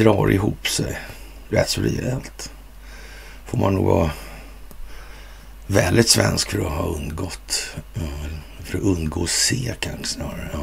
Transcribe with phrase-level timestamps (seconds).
[0.00, 0.98] drar ihop sig
[1.48, 2.52] rätt så rejält.
[3.46, 4.10] Får man nog vara
[5.66, 7.76] väldigt svensk för att ha undgått.
[8.64, 10.50] För att undgå att se kanske snarare.
[10.52, 10.60] Ja.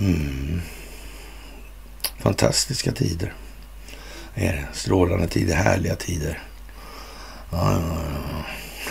[0.00, 0.60] Mm.
[2.18, 3.32] Fantastiska tider.
[4.34, 4.66] Är det.
[4.72, 6.42] Strålande tider, härliga tider.
[7.50, 7.98] Ja, ja,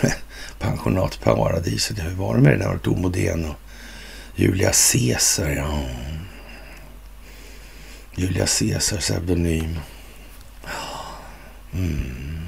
[0.02, 0.08] ja.
[0.58, 1.98] Pensionatparadiset.
[1.98, 3.56] Hur var det med det där Tor Modén och
[4.34, 5.50] Julia Caesar?
[5.50, 5.78] Ja.
[8.18, 9.78] Julia Caesars pseudonym.
[11.72, 12.38] Mm.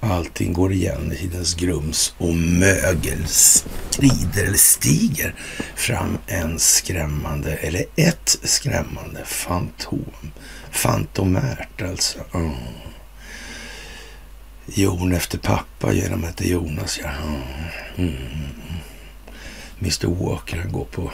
[0.00, 5.34] Allting går igen i tidens grums och mögel skrider eller stiger
[5.74, 10.32] fram en skrämmande, eller ett skrämmande fantom.
[10.70, 12.18] Fantomärt alltså.
[12.34, 12.52] Mm.
[14.66, 17.00] Jon efter pappa genom att det Jonas.
[17.02, 17.10] Ja.
[17.98, 18.08] Mm.
[18.08, 18.16] mm.
[18.16, 18.52] mm.
[19.80, 21.12] Mr Walker, han går på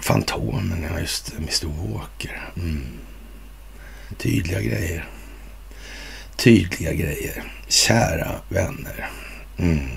[0.00, 1.36] Fantomen, ja just det.
[1.36, 2.50] Mr Walker.
[2.56, 2.86] Mm.
[4.18, 5.08] Tydliga grejer.
[6.36, 7.44] Tydliga grejer.
[7.68, 9.10] Kära vänner.
[9.58, 9.88] Mm.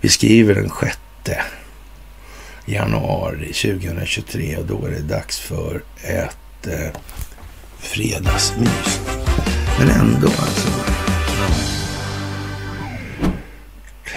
[0.00, 1.42] Vi skriver den sjätte
[2.66, 7.00] januari 2023 och då är det dags för ett eh,
[7.78, 9.00] fredagsmys.
[9.78, 10.70] Men ändå alltså.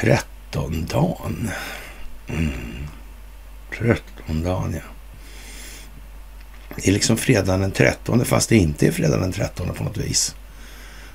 [0.02, 1.52] Trettondagen.
[2.28, 2.52] Mm
[4.30, 4.82] om dagen, ja.
[6.76, 9.98] Det är liksom fredagen den trettonde fast det inte är fredagen den trettonde på något
[9.98, 10.36] vis.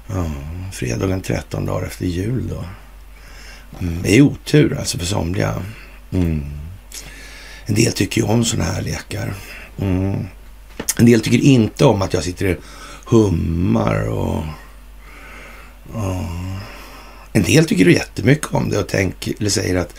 [0.07, 0.31] Ja,
[0.73, 2.65] fredagen 13 dagar efter jul då.
[3.81, 5.63] Mm, det är otur alltså för somliga.
[6.13, 6.45] Mm.
[7.67, 9.35] En del tycker ju om sådana här lekar.
[9.79, 10.27] Mm.
[10.97, 12.63] En del tycker inte om att jag sitter och
[13.05, 14.45] hummar och...
[15.93, 16.25] och
[17.33, 19.95] en del tycker jättemycket om det och tänker, eller säger att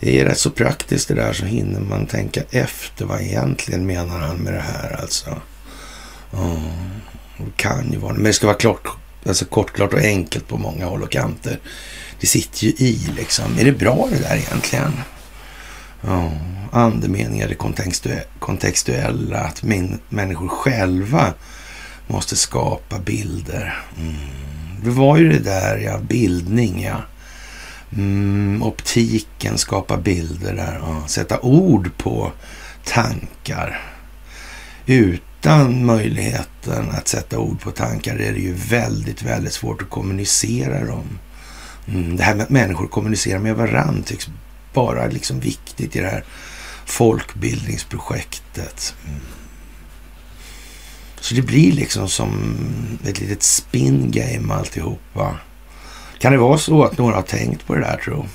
[0.00, 4.18] det är rätt så praktiskt det där så hinner man tänka efter vad egentligen menar
[4.18, 5.36] han med det här alltså.
[6.30, 6.56] Ja,
[7.36, 8.88] det kan ju vara Men det ska vara klart,
[9.26, 11.58] alltså kortklart och enkelt på många håll och kanter.
[12.20, 13.58] Det sitter ju i liksom.
[13.58, 14.92] Är det bra det där egentligen?
[16.00, 16.32] Ja,
[16.72, 21.34] andemeningar det kontextuella, att min, människor själva
[22.06, 23.82] måste skapa bilder.
[23.98, 24.14] Mm.
[24.84, 27.02] Det var ju det där, ja, bildning, ja.
[27.96, 30.80] Mm, optiken, skapa bilder där.
[30.82, 31.08] Ja.
[31.08, 32.32] Sätta ord på
[32.84, 33.82] tankar.
[34.86, 40.84] Utan möjligheten att sätta ord på tankar är det ju väldigt, väldigt svårt att kommunicera
[40.84, 41.18] dem.
[41.88, 44.28] Mm, det här med att människor kommunicerar med varandra tycks
[44.74, 46.24] bara liksom viktigt i det här
[46.84, 48.94] folkbildningsprojektet.
[49.08, 49.20] Mm.
[51.20, 52.58] Så det blir liksom som
[53.04, 55.36] ett litet spin game alltihopa.
[56.20, 58.26] Kan det vara så att några har tänkt på det där tro?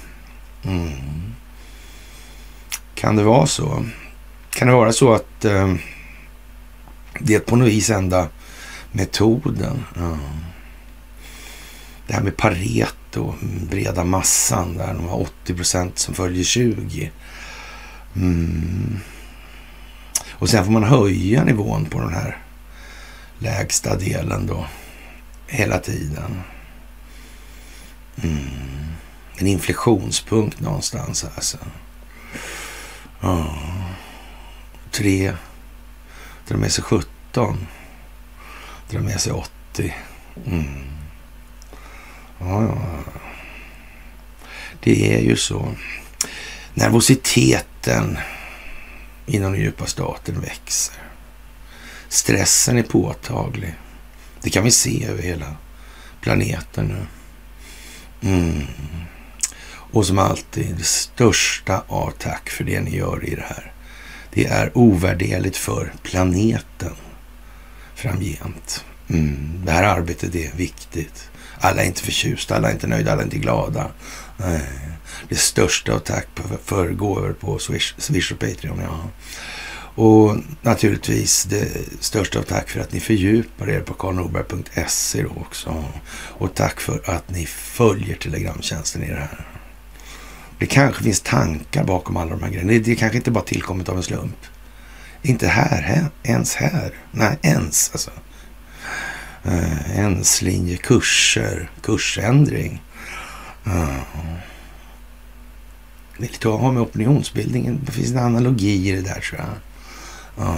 [0.63, 1.33] Mm.
[2.95, 3.85] Kan det vara så?
[4.49, 5.75] Kan det vara så att eh,
[7.19, 8.27] det är på något vis enda
[8.91, 9.83] metoden?
[9.95, 10.17] Ja.
[12.07, 13.33] Det här med Pareto,
[13.69, 17.11] breda massan, där de har 80 procent som följer 20.
[18.15, 18.99] Mm.
[20.31, 22.37] Och sen får man höja nivån på den här
[23.39, 24.65] lägsta delen då
[25.47, 26.41] hela tiden.
[28.23, 28.65] Mm.
[29.37, 31.57] En inflektionspunkt någonstans alltså.
[33.21, 33.55] Ja.
[34.91, 35.33] Tre
[36.47, 37.67] drar med sig 17.
[38.89, 39.93] Drar med sig 80.
[40.45, 40.83] Mm.
[42.39, 42.77] Ja, ja.
[44.79, 45.73] Det är ju så.
[46.73, 48.17] Nervositeten
[49.25, 50.95] inom den djupa staten växer.
[52.09, 53.75] Stressen är påtaglig.
[54.41, 55.55] Det kan vi se över hela
[56.21, 57.05] planeten nu.
[58.25, 58.63] Mm.
[59.91, 63.71] Och som alltid, det största av tack för det ni gör i det här.
[64.33, 66.95] Det är ovärderligt för planeten
[67.95, 68.85] framgent.
[69.09, 69.61] Mm.
[69.65, 71.29] Det här arbetet är viktigt.
[71.59, 73.87] Alla är inte förtjusta, alla är inte nöjda, alla är inte glada.
[74.37, 74.61] Nej.
[75.29, 76.27] Det största av tack
[76.63, 78.79] för gåvor på Swish, Swish och Patreon.
[78.83, 79.09] Ja.
[79.95, 81.67] Och naturligtvis det
[81.99, 85.83] största av tack för att ni fördjupar er på karlnorberg.se också.
[86.13, 89.47] Och tack för att ni följer Telegramtjänsten i det här.
[90.59, 92.71] Det kanske finns tankar bakom alla de här grejerna.
[92.71, 94.37] Det, det kanske inte bara tillkommit av en slump.
[95.21, 96.93] Inte här, här ens här.
[97.11, 98.11] Nej, ens alltså.
[99.43, 102.81] Eh, uh, ens linje, kurser, kursändring.
[103.67, 103.99] Uh.
[106.17, 107.81] Det är lite att ha med opinionsbildningen.
[107.85, 109.49] Det finns en analogi i det där tror jag.
[110.37, 110.57] Ja.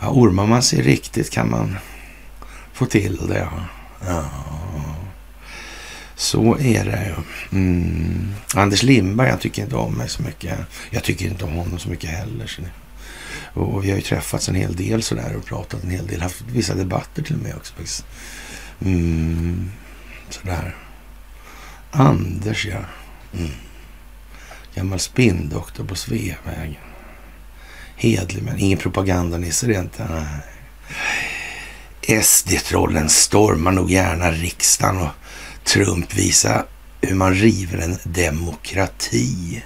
[0.00, 1.76] ja, ormar man sig riktigt kan man
[2.72, 3.38] få till det.
[3.38, 3.64] Ja.
[4.06, 4.30] ja.
[6.16, 7.14] Så är det ju.
[7.58, 8.34] Mm.
[8.54, 10.58] Anders Lindberg, han tycker inte om mig så mycket.
[10.90, 12.46] Jag tycker inte om honom så mycket heller.
[12.46, 12.62] Så
[13.54, 16.22] och vi har ju träffats en hel del sådär och pratat en hel del.
[16.22, 17.74] Haft vissa debatter till och med också.
[18.84, 19.70] Mm.
[20.28, 20.76] Sådär.
[21.90, 22.80] Anders, ja.
[23.38, 23.50] Mm.
[24.74, 26.93] Gammal spinndoktor på Sveavägen.
[27.96, 30.02] Hedlig, men ingen propagandanisse det inte.
[30.02, 30.22] Eh.
[32.22, 35.10] SD-trollen stormar nog gärna riksdagen och
[35.64, 36.64] Trump visar
[37.00, 39.62] hur man river en demokrati.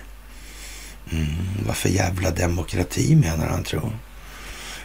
[1.12, 1.26] Mm,
[1.66, 3.98] vad för jävla demokrati menar han tror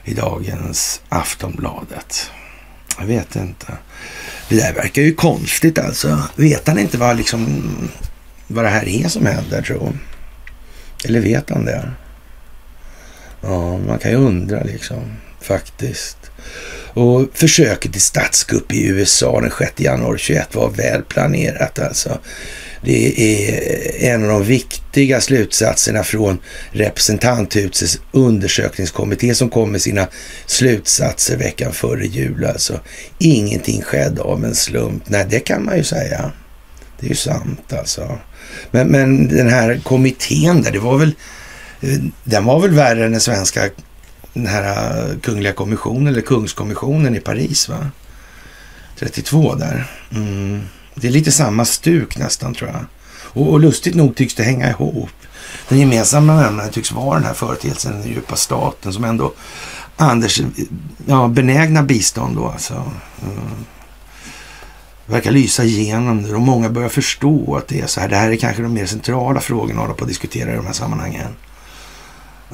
[0.04, 2.32] I dagens Aftonbladet.
[3.00, 3.68] Jag vet inte.
[4.50, 6.24] Det där verkar ju konstigt alltså.
[6.36, 7.72] Vet han inte vad, liksom,
[8.48, 9.94] vad det här är som händer tro?
[11.06, 11.92] Eller vet han det?
[13.44, 15.12] Ja, man kan ju undra liksom
[15.42, 16.18] faktiskt.
[16.94, 22.20] Och försöket till statskupp i USA den 6 januari 21 var väl planerat alltså.
[22.86, 26.40] Det är en av de viktiga slutsatserna från
[26.72, 30.08] representanthusets undersökningskommitté som kom med sina
[30.46, 32.46] slutsatser veckan före jul.
[32.46, 32.80] Alltså,
[33.18, 35.04] ingenting skedde av en slump.
[35.08, 36.32] Nej, det kan man ju säga.
[37.00, 38.18] Det är ju sant alltså.
[38.72, 41.16] Men, men den här kommittén där, det var väl,
[42.24, 43.70] den var väl värre än den svenska
[44.34, 47.90] den här äh, kungliga kommissionen eller kungskommissionen i Paris va?
[49.00, 49.92] 32 där.
[50.12, 50.62] Mm.
[50.96, 52.86] Det är lite samma stuk nästan tror jag.
[53.22, 55.10] Och, och lustigt nog tycks det hänga ihop.
[55.70, 59.34] Den gemensamma nämnaren tycks vara den här företeelsen, den djupa staten som ändå
[59.96, 60.42] Anders
[61.06, 62.74] ja, benägna bistånd då alltså.
[62.74, 63.66] Mm.
[65.06, 68.10] Verkar lysa igenom det och många börjar förstå att det är så här.
[68.10, 70.66] Det här är kanske de mer centrala frågorna att hålla på att diskutera i de
[70.66, 71.28] här sammanhangen.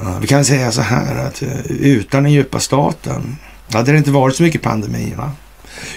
[0.02, 3.36] Ja, vi kan säga så här att eh, utan den djupa staten
[3.72, 5.14] hade det inte varit så mycket pandemi.
[5.16, 5.32] Va?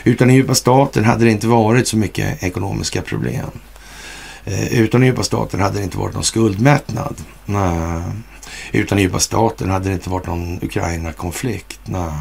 [0.04, 3.50] Utan den djupa staten hade det inte varit så mycket ekonomiska problem.
[4.46, 7.16] Eh, utan den djupa staten hade det inte varit någon skuldmättnad.
[7.46, 8.02] Nej.
[8.72, 11.80] Utan den djupa staten hade det inte varit någon Ukraina-konflikt.
[11.86, 12.12] Nej.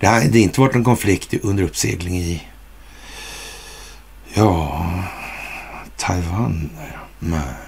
[0.00, 2.42] Det hade inte varit någon konflikt under uppsegling i
[4.34, 4.86] ja,
[5.96, 6.70] Taiwan.
[7.18, 7.65] Nej.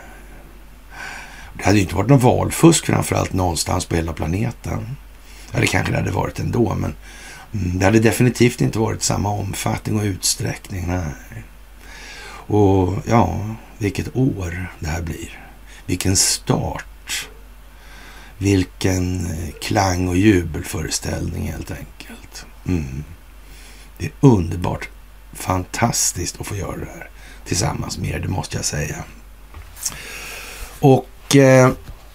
[1.58, 4.96] Det hade ju inte varit någon valfusk framförallt någonstans på hela planeten.
[5.52, 6.94] Eller kanske det hade varit ändå, men
[7.50, 10.86] det hade definitivt inte varit samma omfattning och utsträckning.
[10.86, 11.44] Nej.
[12.50, 13.40] Och ja,
[13.78, 15.48] vilket år det här blir.
[15.86, 17.28] Vilken start.
[18.38, 22.46] Vilken eh, klang och jubelföreställning helt enkelt.
[22.66, 23.04] Mm.
[23.98, 24.88] Det är underbart
[25.32, 27.10] fantastiskt att få göra det här
[27.44, 29.04] tillsammans med er, det måste jag säga.
[30.80, 31.70] Och Eh,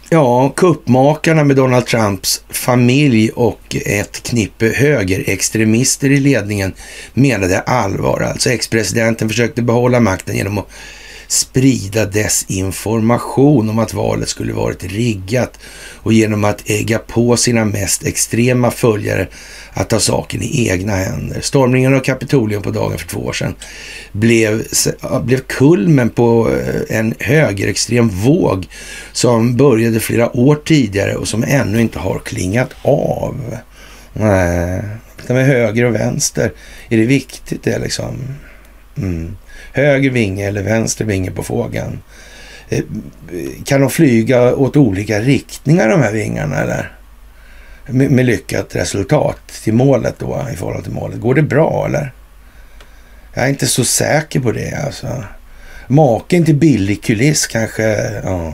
[0.10, 6.74] ja, kuppmakarna med Donald Trumps familj och ett knippe högerextremister i ledningen
[7.14, 8.22] menade allvar.
[8.22, 10.70] Alltså ex-presidenten försökte behålla makten genom att
[11.34, 15.60] sprida desinformation om att valet skulle varit riggat
[15.94, 19.28] och genom att ägga på sina mest extrema följare
[19.74, 21.42] att ta saken i egna händer.
[21.42, 23.56] Stormningen av Kapitolium på dagen för två år sedan
[24.12, 24.64] blev,
[25.24, 28.68] blev kulmen på eh, en högerextrem våg
[29.12, 33.58] som började flera år tidigare och som ännu inte har klingat av.
[34.14, 34.82] Nej,
[35.28, 36.52] med höger och vänster
[36.90, 38.16] är det viktigt det liksom.
[38.98, 39.36] Mm.
[39.72, 42.02] Höger vinge eller vänster vinge på fågeln.
[42.70, 42.84] Eh,
[43.66, 46.92] kan de flyga åt olika riktningar de här vingarna eller?
[47.88, 51.20] Med, med lyckat resultat till målet då i förhållande till målet.
[51.20, 52.12] Går det bra eller?
[53.34, 55.24] Jag är inte så säker på det alltså.
[55.88, 58.54] Maken till billig kuliss kanske, ja.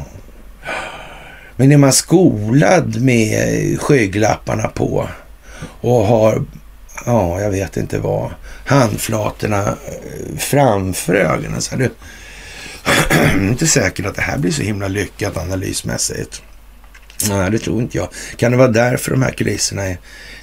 [1.56, 5.08] Men är man skolad med skygglapparna på
[5.82, 6.44] och har,
[7.06, 8.32] ja, jag vet inte vad,
[8.66, 11.62] handflatorna eh, framför ögonen.
[11.62, 11.90] Så är
[13.50, 16.42] inte säkert att det här blir så himla lyckat analysmässigt.
[17.28, 18.10] Nej, det tror inte jag.
[18.38, 19.98] Kan det vara därför de här kulisserna är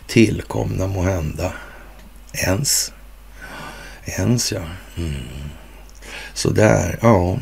[0.06, 1.52] tillkomna må hända?
[2.32, 2.92] Ens.
[4.04, 4.62] Ens, ja.
[4.96, 5.14] Mm.
[6.34, 7.38] Sådär, ja.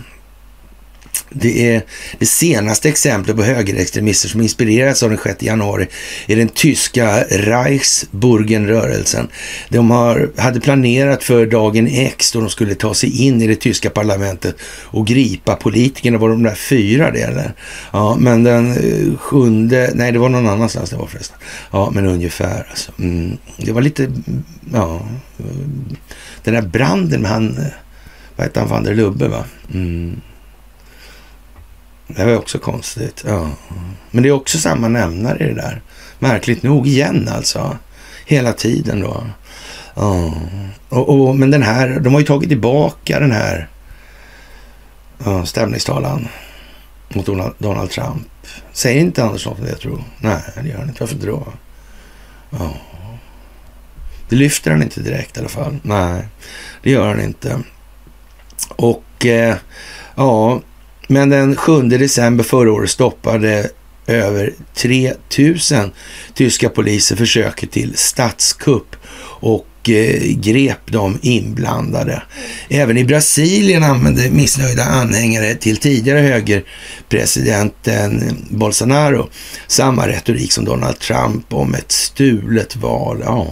[1.31, 1.83] Det är
[2.19, 5.89] det senaste exemplet på högerextremister som inspirerats av den 6 januari
[6.27, 9.29] är den tyska Reichsburgenrörelsen.
[9.69, 13.57] De har, hade planerat för dagen X då de skulle ta sig in i det
[13.57, 16.19] tyska parlamentet och gripa politikerna.
[16.19, 17.53] Var de där fyra det eller?
[17.93, 21.39] Ja, men den eh, sjunde, nej det var någon annanstans det var förresten.
[21.71, 22.93] Ja, men ungefär alltså.
[22.99, 23.39] Mm.
[23.57, 24.13] Det var lite,
[24.73, 25.09] ja,
[26.45, 27.65] den där branden med han, eh,
[28.37, 29.45] vad hette han, van der Lubbe va?
[29.75, 30.21] Mm.
[32.07, 33.25] Det var också konstigt.
[33.27, 33.51] Ja.
[34.11, 35.83] Men det är också samma nämnare i det där.
[36.19, 37.79] Märkligt nog igen alltså.
[38.27, 39.25] Hela tiden då.
[39.95, 40.35] Ja.
[40.89, 43.69] Och, och, men den här, de har ju tagit tillbaka den här
[45.25, 46.29] ja, stämningstalan
[47.09, 47.27] mot
[47.59, 48.29] Donald Trump.
[48.73, 51.01] Säger inte Anders något om det, tror Nej, det gör han inte.
[51.01, 51.47] Varför då?
[52.51, 52.75] Ja.
[54.29, 55.77] Det lyfter han inte direkt i alla fall.
[55.83, 56.29] Nej,
[56.83, 57.61] det gör han inte.
[58.69, 59.57] Och eh,
[60.15, 60.61] ja,
[61.07, 63.71] men den 7 december förra året stoppade
[64.07, 65.91] över 3000
[66.35, 68.97] tyska poliser försöket till statskupp.
[69.41, 72.23] Och Eh, grep de inblandade.
[72.69, 79.29] Även i Brasilien använde missnöjda anhängare till tidigare högerpresidenten Bolsonaro
[79.67, 83.23] samma retorik som Donald Trump om ett stulet val.
[83.25, 83.47] Ja,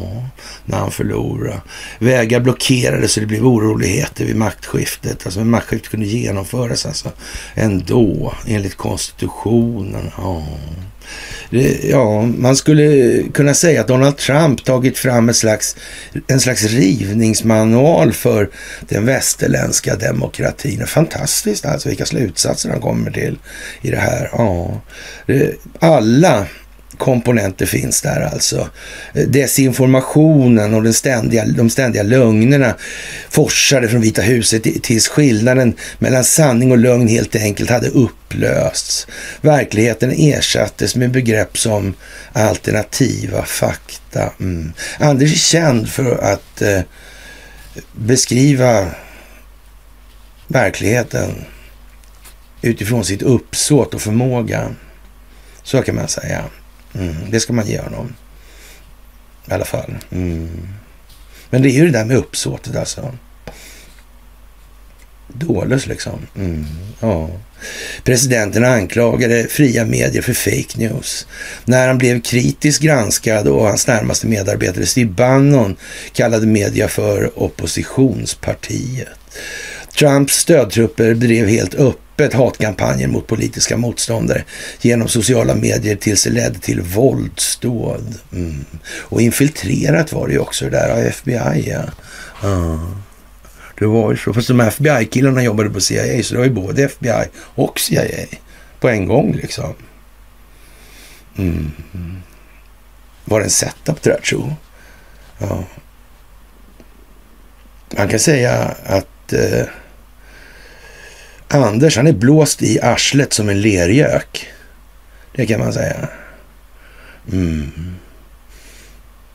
[0.65, 1.61] när han förlorade.
[1.99, 5.27] Vägar blockerades så det blev oroligheter vid maktskiftet.
[5.27, 7.13] Alltså maktskiftet kunde genomföras alltså
[7.55, 10.11] ändå enligt konstitutionen.
[10.17, 10.43] Ja.
[11.83, 15.77] Ja, man skulle kunna säga att Donald Trump tagit fram en slags,
[16.27, 18.51] en slags rivningsmanual för
[18.89, 20.87] den västerländska demokratin.
[20.87, 23.39] Fantastiskt alltså vilka slutsatser han kommer till
[23.83, 24.31] i det här.
[24.33, 24.81] Ja,
[25.79, 26.47] alla
[27.03, 28.69] komponenter finns där alltså.
[29.15, 32.75] Eh, desinformationen och den ständiga, de ständiga lögnerna
[33.31, 39.07] forsade från Vita huset tills skillnaden mellan sanning och lögn helt enkelt hade upplösts.
[39.41, 41.95] Verkligheten ersattes med begrepp som
[42.33, 44.33] alternativa fakta.
[44.41, 44.73] Mm.
[44.99, 46.81] Anders är känd för att eh,
[47.93, 48.87] beskriva
[50.47, 51.45] verkligheten
[52.63, 54.75] utifrån sitt uppsåt och förmåga.
[55.63, 56.45] Så kan man säga.
[56.95, 58.15] Mm, det ska man ge honom.
[59.47, 59.95] I alla fall.
[60.11, 60.69] Mm.
[61.51, 63.15] Men det är ju det där med uppsåtet alltså.
[65.29, 66.27] Dålös liksom.
[66.37, 66.67] Mm,
[67.01, 67.31] ja.
[68.05, 71.27] Presidenten anklagade fria medier för fake news.
[71.65, 75.77] När han blev kritiskt granskad och hans närmaste medarbetare Steve Bannon
[76.13, 79.09] kallade media för oppositionspartiet.
[79.99, 84.45] Trumps stödtrupper drev helt öppet hatkampanjer mot politiska motståndare
[84.81, 88.15] genom sociala medier tills det ledde till våldsdåd.
[88.33, 88.65] Mm.
[88.85, 91.71] Och infiltrerat var det ju också det där av FBI.
[91.71, 91.83] Ja.
[92.49, 92.79] Ah.
[93.79, 94.33] Det var ju så.
[94.35, 98.27] Fast de FBI-killarna jobbade på CIA, så det var ju både FBI och CIA
[98.81, 99.75] på en gång liksom.
[101.39, 101.73] Mm.
[103.25, 104.55] Var det en setup tror jag, tro.
[105.39, 105.65] Ja.
[107.97, 109.67] Man kan säga att eh,
[111.53, 114.49] Anders, han är blåst i arslet som en lergök.
[115.35, 116.09] Det kan man säga.
[117.33, 117.97] Mm.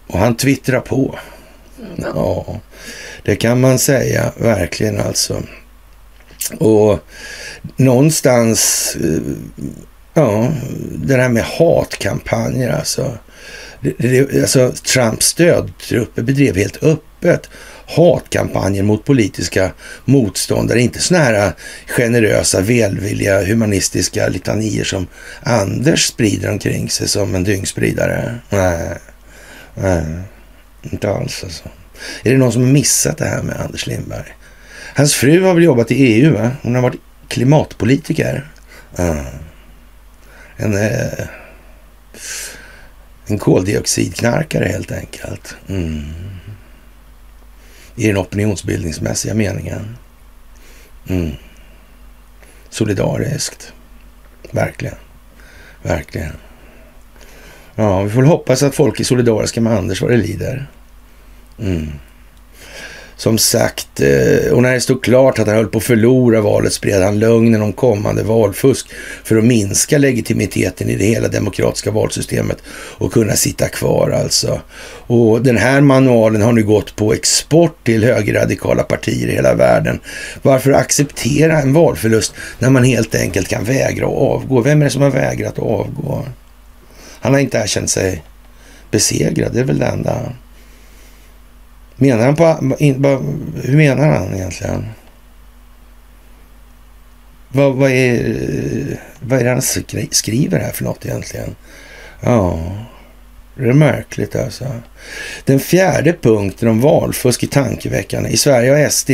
[0.07, 1.19] Och han twittrar på.
[1.95, 2.59] Ja,
[3.23, 5.43] det kan man säga verkligen alltså.
[6.59, 6.99] Och
[7.75, 9.21] någonstans, eh,
[10.13, 10.51] ja,
[10.95, 13.17] det här med hatkampanjer alltså.
[13.81, 17.49] Det, det, alltså Trumps stödtrupper bedrev helt öppet
[17.87, 19.71] hatkampanjer mot politiska
[20.05, 20.81] motståndare.
[20.81, 21.53] Inte sådana här äh,
[21.87, 25.07] generösa, välvilliga, humanistiska litanier som
[25.43, 28.35] Anders sprider omkring sig som en dyngspridare.
[28.49, 28.97] Nej,
[29.75, 30.03] nej
[30.81, 31.63] inte alls alltså.
[32.23, 34.35] Är det någon som har missat det här med Anders Lindberg?
[34.95, 36.51] Hans fru har väl jobbat i EU, va?
[36.61, 38.51] Hon har varit klimatpolitiker.
[38.97, 39.25] Mm.
[40.57, 41.27] En, eh,
[43.27, 45.55] en koldioxidknarkare helt enkelt.
[45.67, 46.36] Mm
[47.97, 49.97] i den opinionsbildningsmässiga meningen.
[51.07, 51.31] Mm.
[52.69, 53.73] Solidariskt.
[54.51, 54.95] Verkligen.
[55.83, 56.33] Verkligen.
[57.75, 60.67] Ja, vi får hoppas att folk är solidariska med Anders vad det lider.
[61.59, 61.91] Mm.
[63.17, 66.73] Som sagt, eh, och när det stod klart att han höll på att förlora valet
[66.73, 68.87] spred han lögnen om kommande valfusk
[69.23, 72.57] för att minska legitimiteten i det hela demokratiska valsystemet
[72.97, 74.61] och kunna sitta kvar alltså.
[75.07, 79.99] Och den här manualen har nu gått på export till högerradikala partier i hela världen.
[80.41, 84.61] Varför acceptera en valförlust när man helt enkelt kan vägra att avgå?
[84.61, 86.25] Vem är det som har vägrat att avgå?
[87.19, 88.23] Han har inte erkänt sig
[88.91, 90.33] besegrad, det är väl det enda.
[91.97, 92.75] Menar han på...
[92.79, 93.17] In, ba,
[93.63, 94.85] hur menar han egentligen?
[97.49, 99.61] Vad, vad, är, vad är det han
[100.11, 101.55] skriver här för något egentligen?
[102.21, 102.59] Ja,
[103.55, 104.65] det är märkligt alltså.
[105.45, 108.27] Den fjärde punkten om valfusk i tankeveckan.
[108.27, 109.11] I Sverige har SD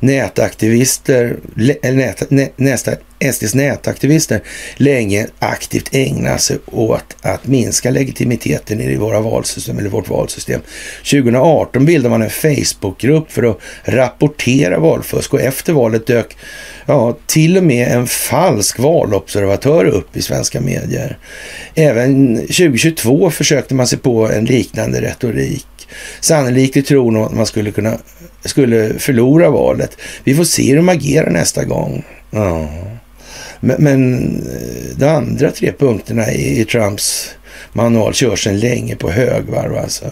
[0.00, 1.36] nätaktivister,
[2.30, 2.92] nät, nästa,
[3.32, 4.42] SDs nätaktivister
[4.76, 10.60] länge aktivt ägnat sig åt att minska legitimiteten i våra valsystem, eller vårt valsystem.
[10.98, 16.36] 2018 bildade man en Facebookgrupp för att rapportera valfusk och efter valet dök
[16.86, 21.18] ja, till och med en falsk valobservatör upp i svenska medier.
[21.74, 25.66] Även 2022 försökte man sig på en liknande retorik.
[26.20, 27.98] Sannolikt i tron att man skulle kunna
[28.44, 29.98] skulle förlora valet.
[30.24, 32.04] Vi får se hur de agerar nästa gång.
[32.30, 32.68] Ja.
[33.60, 37.36] Men, men eh, de andra tre punkterna i Trumps
[37.72, 40.04] manual körs sedan länge på högvarv alltså.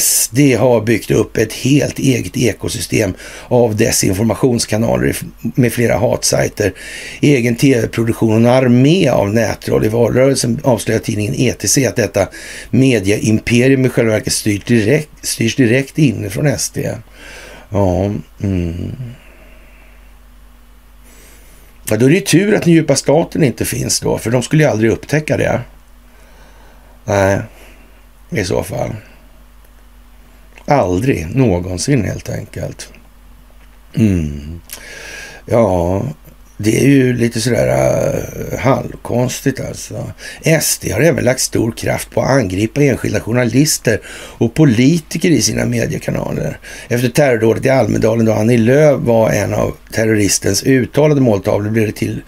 [0.00, 3.14] SD har byggt upp ett helt eget ekosystem
[3.48, 6.72] av desinformationskanaler med flera hatsajter,
[7.20, 9.84] egen tv-produktion och en armé av nätroll.
[9.84, 12.28] I valrörelsen avslöjade tidningen ETC att detta
[12.70, 16.78] mediaimperium i själva verket styrs direkt, styrs direkt inifrån SD.
[17.70, 18.10] Ja,
[18.42, 18.92] mm.
[21.88, 24.62] Ja, då är det tur att den djupa staten inte finns då, för de skulle
[24.62, 25.60] ju aldrig upptäcka det.
[27.04, 27.38] Nej,
[28.30, 28.94] i så fall.
[30.66, 32.92] Aldrig någonsin helt enkelt.
[33.94, 34.60] Mm.
[35.46, 36.02] Ja,
[36.64, 40.12] det är ju lite sådär uh, halvkonstigt alltså.
[40.62, 44.00] SD har även lagt stor kraft på att angripa enskilda journalister
[44.38, 46.58] och politiker i sina mediekanaler.
[46.88, 51.92] Efter terrordådet i Almedalen då Annie Lööf var en av terroristens uttalade måltavlor blev det
[51.92, 52.22] till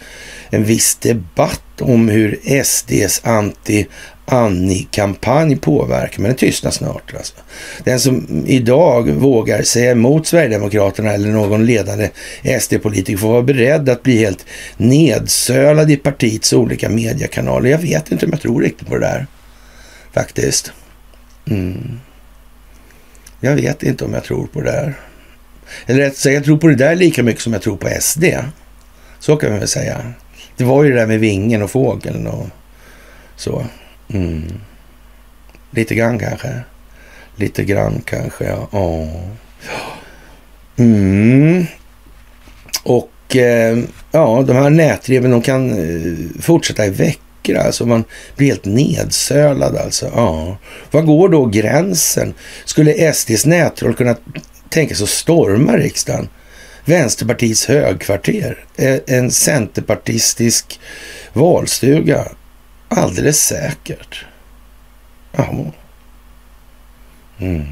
[0.51, 3.87] en viss debatt om hur SDs anti
[4.27, 7.15] Annie-kampanj påverkar, men den tystnar snart.
[7.17, 7.35] Alltså.
[7.85, 12.11] Den som idag vågar säga emot Sverigedemokraterna eller någon ledande
[12.61, 17.71] SD-politiker får vara beredd att bli helt nedsölad i partiets olika mediekanaler.
[17.71, 19.27] Jag vet inte om jag tror riktigt på det där,
[20.13, 20.73] faktiskt.
[21.51, 22.01] Mm.
[23.41, 24.95] Jag vet inte om jag tror på det där.
[25.87, 28.25] Eller rätt sagt, jag tror på det där lika mycket som jag tror på SD.
[29.19, 30.13] Så kan man väl säga.
[30.57, 32.47] Det var ju det där med vingen och fågeln och
[33.37, 33.67] så.
[34.09, 34.53] Mm.
[35.71, 36.61] Lite grann kanske.
[37.37, 38.69] Lite grann kanske, ja.
[38.71, 39.31] Oh.
[40.77, 41.67] Mm.
[42.83, 43.79] Och eh,
[44.11, 47.57] ja, de här nätreven de kan eh, fortsätta i veckor.
[47.57, 48.05] Alltså man
[48.37, 50.11] blir helt nedsölad alltså.
[50.15, 50.59] Ja.
[50.91, 52.35] Var går då gränsen?
[52.65, 54.17] Skulle SDs nätroll kunna
[54.69, 56.29] tänka sig att storma riksdagen?
[56.85, 58.65] Vänsterpartiets högkvarter?
[58.77, 60.81] Eh, en centerpartistisk
[61.33, 62.29] valstuga?
[62.89, 64.25] Alldeles säkert.
[65.33, 65.73] Ja.
[67.39, 67.67] Mm.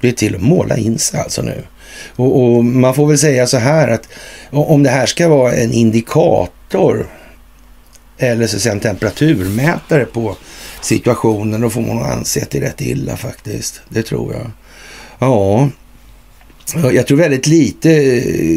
[0.00, 1.62] Det är till att måla in sig alltså nu.
[2.16, 4.08] Och, och, man får väl säga så här att
[4.50, 7.06] om det här ska vara en indikator
[8.18, 10.36] eller så att säga en temperaturmätare på
[10.82, 13.80] situationen, då får man anse att det är rätt illa faktiskt.
[13.88, 14.50] Det tror jag.
[15.18, 15.68] Ja,
[16.92, 17.88] jag tror väldigt lite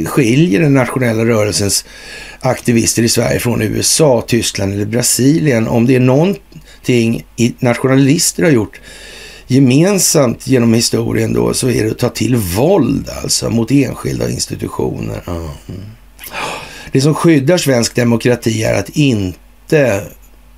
[0.05, 1.85] skiljer den nationella rörelsens
[2.39, 5.67] aktivister i Sverige från USA, Tyskland eller Brasilien.
[5.67, 7.25] Om det är någonting
[7.59, 8.79] nationalister har gjort
[9.47, 15.21] gemensamt genom historien då så är det att ta till våld alltså mot enskilda institutioner.
[15.27, 15.81] Mm.
[16.91, 20.07] Det som skyddar svensk demokrati är att inte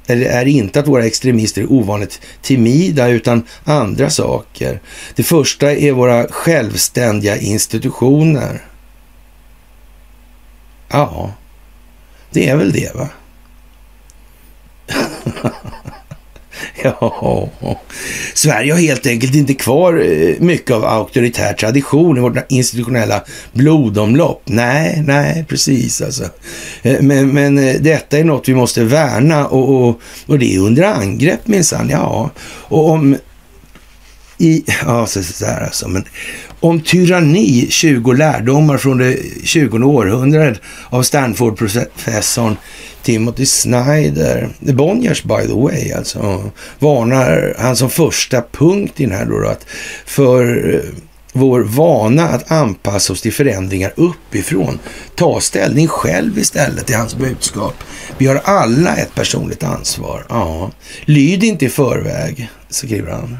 [0.08, 4.82] eller är inte att våra extremister är ovanligt timida utan andra saker.
[5.16, 8.62] Det första är våra självständiga institutioner.
[10.88, 11.34] Ja,
[12.32, 13.10] det är väl det va?
[16.84, 17.50] ja,
[18.34, 24.42] Sverige har helt enkelt inte kvar eh, mycket av auktoritär tradition i vårt institutionella blodomlopp.
[24.46, 26.24] Nej, nej, precis alltså.
[26.82, 30.60] Eh, men, men eh, detta är något vi måste värna och, och, och det är
[30.60, 31.90] under angrepp minsann.
[31.90, 33.18] Ja, och om
[34.38, 36.04] i, ja, så, så där alltså, men
[36.60, 42.58] om tyranni, 20 lärdomar från det 20 århundradet av Stanford-professorn
[43.04, 49.26] Timothy Snyder, Bonniers by the way, alltså, varnar han som första punkt i den här
[49.26, 49.66] då, att
[50.06, 50.80] för eh,
[51.34, 54.80] vår vana att anpassa oss till förändringar uppifrån.
[55.16, 57.74] Ta ställning själv istället i hans budskap.
[58.18, 60.26] Vi har alla ett personligt ansvar.
[60.30, 60.72] Ja.
[61.06, 63.38] Lyd inte i förväg, skriver han.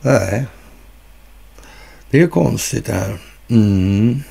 [0.00, 0.46] Nej.
[2.10, 3.18] Det är konstigt det här.
[3.50, 4.22] Mm.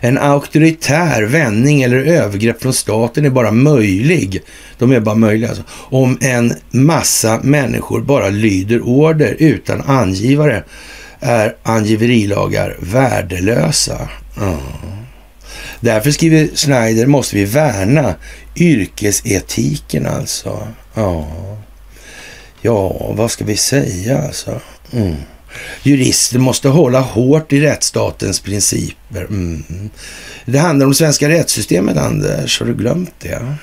[0.00, 4.42] En auktoritär vändning eller övergrepp från staten är bara möjlig.
[4.78, 5.64] De är bara möjliga alltså.
[5.70, 10.64] Om en massa människor bara lyder order utan angivare
[11.20, 14.08] är angiverilagar värdelösa.
[14.40, 14.56] Mm.
[15.80, 18.14] Därför skriver Schneider måste vi värna
[18.56, 20.68] yrkesetiken alltså.
[20.94, 21.28] Ja,
[22.62, 24.60] ja vad ska vi säga alltså?
[24.92, 25.16] Mm.
[25.82, 29.24] Jurister måste hålla hårt i rättsstatens principer.
[29.24, 29.90] Mm.
[30.44, 32.60] Det handlar om svenska rättssystemet, Anders.
[32.60, 33.54] Har du glömt det?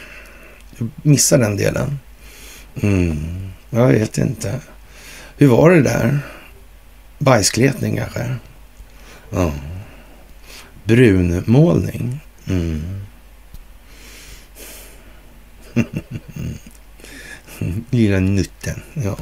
[0.77, 1.99] Du missar den delen.
[2.81, 3.49] Mm.
[3.69, 4.59] Jag vet inte.
[5.37, 6.19] Hur var det där?
[7.19, 8.35] Bajskletning kanske?
[9.29, 9.51] Ja.
[10.83, 12.19] Brunmålning?
[12.47, 13.01] Mm.
[17.89, 19.17] Lilla nutten, ja.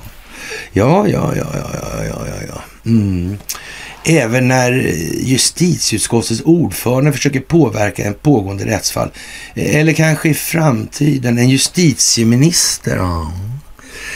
[0.74, 1.70] Ja, ja, ja, ja,
[2.06, 2.62] ja, ja, ja.
[2.86, 3.38] Mm.
[4.06, 4.72] Även när
[5.22, 9.12] justitieutskottets ordförande försöker påverka en pågående rättsfall.
[9.56, 12.96] Eller kanske i framtiden en justitieminister.
[12.96, 13.32] Ja.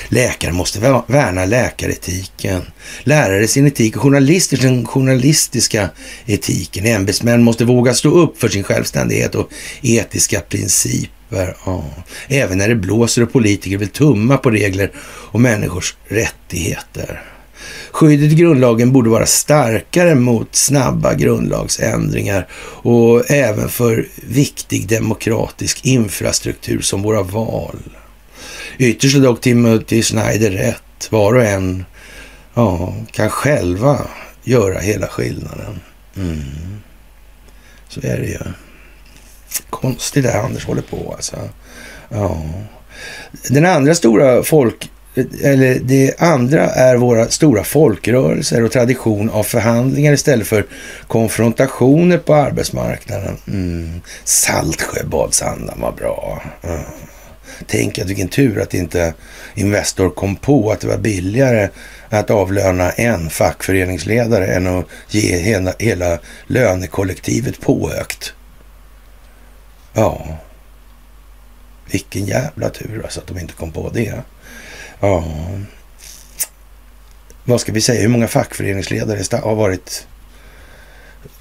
[0.10, 2.62] Läkare måste värna läkaretiken.
[3.04, 5.90] Lärare sin etik och journalister sin journalistiska
[6.26, 6.86] etiken.
[6.86, 9.50] Ämbetsmän måste våga stå upp för sin självständighet och
[9.82, 11.15] etiska principer.
[11.30, 11.84] Ja.
[12.28, 17.22] Även när det blåser och politiker vill tumma på regler och människors rättigheter.
[17.92, 22.48] Skyddet i grundlagen borde vara starkare mot snabba grundlagsändringar
[22.82, 27.80] och även för viktig demokratisk infrastruktur som våra val.
[28.78, 31.08] Ytterst är dock Timothy Schneider rätt.
[31.10, 31.86] Var och en
[32.54, 34.08] ja, kan själva
[34.44, 35.80] göra hela skillnaden.
[36.18, 36.42] Mm.
[37.88, 38.40] Så är det ju.
[39.70, 41.36] Konstigt det här Anders håller på alltså.
[42.10, 42.42] Ja.
[43.50, 44.90] Den andra stora folk
[45.44, 50.66] eller det andra är våra stora folkrörelser och tradition av förhandlingar istället för
[51.08, 53.38] konfrontationer på arbetsmarknaden.
[53.48, 54.02] Mm.
[54.24, 56.44] Saltsjöbadsandan var bra.
[56.64, 56.80] Mm.
[57.68, 59.14] Tänk att vilken tur att inte
[59.56, 61.70] Investor kom på att det var billigare
[62.10, 68.34] att avlöna en fackföreningsledare än att ge hela, hela lönekollektivet påökt.
[69.96, 70.38] Ja,
[71.92, 74.24] vilken jävla tur alltså att de inte kom på det.
[75.00, 75.24] Ja,
[77.44, 78.02] vad ska vi säga?
[78.02, 80.08] Hur många fackföreningsledare har varit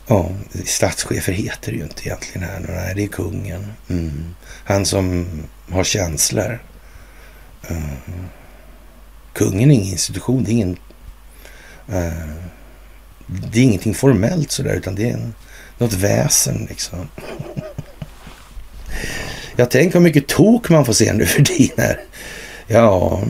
[0.06, 0.30] Ja,
[0.64, 2.60] statschefer heter det ju inte egentligen här.
[2.68, 3.72] Nej, det är kungen.
[3.88, 4.34] Mm.
[4.64, 5.26] Han som
[5.70, 6.62] har känslor.
[7.68, 8.28] Mm.
[9.32, 10.44] kungen är ingen institution.
[10.44, 10.78] Det är, ingen,
[11.88, 12.34] uh,
[13.26, 15.34] det är ingenting formellt sådär, utan det är en,
[15.78, 17.08] något väsen liksom.
[19.56, 21.96] Jag tänker hur mycket tok man får se nu för tiden.
[22.66, 23.22] Ja,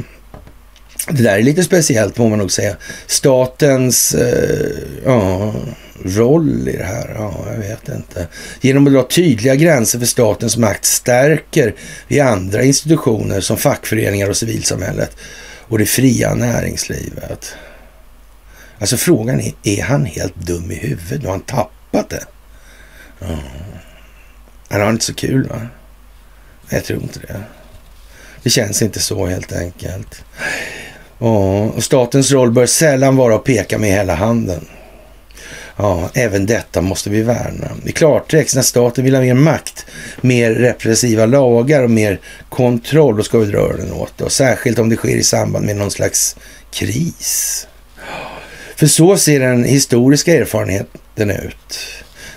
[1.08, 2.76] det där är lite speciellt må man nog säga.
[3.06, 5.54] Statens eh, ja,
[6.04, 7.14] roll i det här?
[7.14, 8.26] Ja, jag vet inte.
[8.60, 11.74] Genom att dra tydliga gränser för statens makt stärker
[12.08, 15.16] vi andra institutioner som fackföreningar och civilsamhället
[15.68, 17.54] och det fria näringslivet.
[18.78, 21.24] Alltså frågan är, är han helt dum i huvudet?
[21.24, 22.24] Har han tappat det?
[23.18, 23.38] Ja.
[24.68, 25.60] Han har inte så kul va?
[26.68, 27.42] Jag tror inte det.
[28.42, 30.24] Det känns inte så helt enkelt.
[31.18, 34.66] och statens roll bör sällan vara att peka med hela handen.
[35.76, 37.70] Ja, även detta måste vi värna.
[37.84, 39.86] I klartext, när staten vill ha mer makt,
[40.20, 44.24] mer repressiva lagar och mer kontroll, då ska vi dra öronen åt det.
[44.24, 46.36] Och särskilt om det sker i samband med någon slags
[46.70, 47.66] kris.
[48.76, 51.78] För så ser den historiska erfarenheten ut.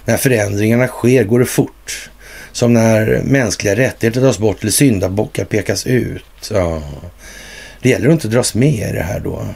[0.06, 2.10] När förändringarna sker går det fort.
[2.58, 6.52] Som när mänskliga rättigheter tas bort eller syndabockar pekas ut.
[6.52, 6.82] Ja.
[7.82, 9.48] Det gäller att inte dras med i det här då.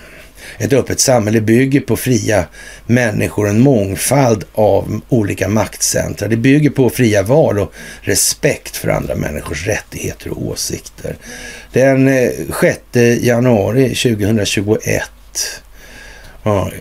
[0.57, 2.45] Ett öppet samhälle bygger på fria
[2.85, 6.27] människor, en mångfald av olika maktcentra.
[6.27, 11.15] Det bygger på fria val och respekt för andra människors rättigheter och åsikter.
[11.73, 12.29] Den eh,
[12.61, 12.79] 6
[13.21, 15.03] januari 2021
[16.43, 16.71] ja,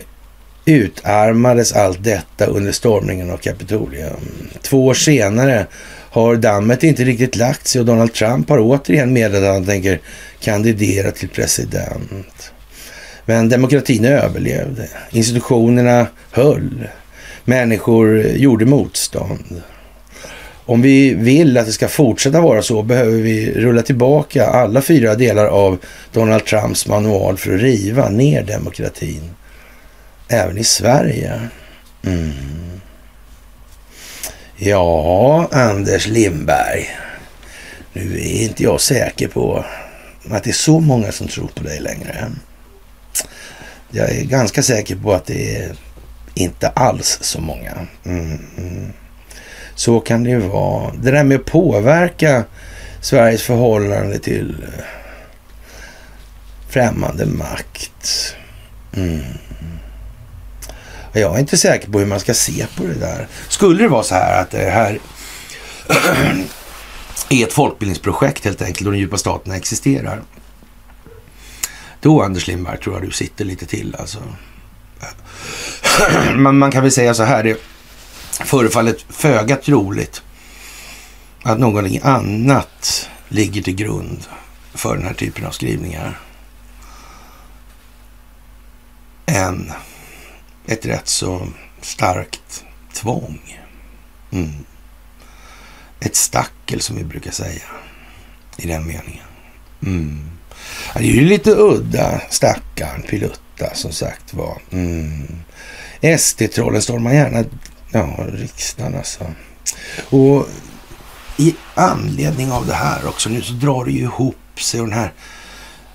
[0.65, 4.49] utarmades allt detta under stormningen av Kapitolium.
[4.61, 5.65] Två år senare
[6.11, 9.99] har dammet inte riktigt lagt sig och Donald Trump har återigen meddelat att han tänker
[10.39, 12.51] kandidera till president.
[13.25, 14.87] Men demokratin överlevde.
[15.11, 16.87] Institutionerna höll.
[17.43, 19.61] Människor gjorde motstånd.
[20.65, 25.15] Om vi vill att det ska fortsätta vara så behöver vi rulla tillbaka alla fyra
[25.15, 25.77] delar av
[26.13, 29.29] Donald Trumps manual för att riva ner demokratin.
[30.27, 31.41] Även i Sverige.
[32.03, 32.70] Mm.
[34.63, 36.89] Ja, Anders Lindberg.
[37.93, 39.65] Nu är inte jag säker på
[40.29, 42.31] att det är så många som tror på dig längre.
[43.89, 45.75] Jag är ganska säker på att det är
[46.33, 47.87] inte alls så många.
[48.05, 48.39] Mm.
[48.57, 48.93] mm.
[49.75, 50.93] Så kan det ju vara.
[50.93, 52.43] Det där med att påverka
[53.01, 54.83] Sveriges förhållande till eh,
[56.69, 58.35] främmande makt.
[58.95, 59.21] Mm.
[61.13, 63.27] Jag är inte säker på hur man ska se på det där.
[63.47, 64.99] Skulle det vara så här att det här
[67.29, 70.21] är ett folkbildningsprojekt helt enkelt och den djupa staten existerar.
[71.99, 74.19] Då, Anders Lindberg, tror jag du sitter lite till alltså.
[76.35, 77.57] Man, man kan väl säga så här, det
[78.31, 80.21] förefaller föga troligt
[81.43, 84.25] att någonting annat ligger till grund
[84.73, 86.19] för den här typen av skrivningar
[89.25, 89.71] än
[90.67, 91.47] ett rätt så
[91.81, 93.59] starkt tvång.
[94.31, 94.51] Mm.
[95.99, 97.61] Ett stackel som vi brukar säga
[98.57, 99.25] i den meningen.
[99.83, 100.29] Mm.
[100.93, 104.61] Ja, det är ju lite udda, stackarn Pilutta som sagt var.
[104.71, 105.27] Mm.
[106.17, 107.43] SD-trollen stormar gärna
[107.91, 109.31] ja, riksdagen alltså.
[110.09, 110.47] Och
[111.37, 114.97] i anledning av det här också nu så drar det ju ihop sig och den
[114.97, 115.13] här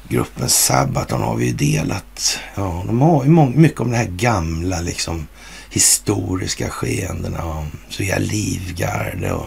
[0.08, 2.38] gruppen Sabaton har vi ju delat.
[2.54, 5.26] Ja, de har ju mycket om de här gamla liksom
[5.70, 9.46] historiska skeendena Svea Livgarde och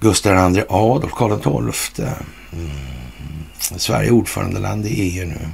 [0.00, 2.06] Gustav II Adolf, Karl XII.
[2.52, 2.70] Mm.
[3.60, 5.48] Sverige är ordförandeland i EU nu,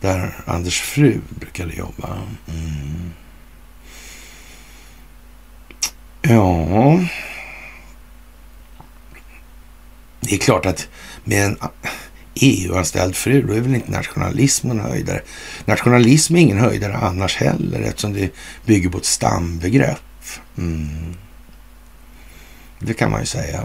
[0.00, 2.18] där Anders fru brukade jobba.
[2.48, 3.12] Mm.
[6.22, 7.00] Ja...
[10.20, 10.88] Det är klart att
[11.24, 11.58] med en
[12.34, 15.20] EU-anställd fru, då är väl inte nationalism en höjdare.
[15.64, 18.30] Nationalism är ingen höjdare annars heller eftersom det
[18.66, 20.02] bygger på ett stambegrepp.
[20.58, 21.14] Mm.
[22.78, 23.62] Det kan man ju säga.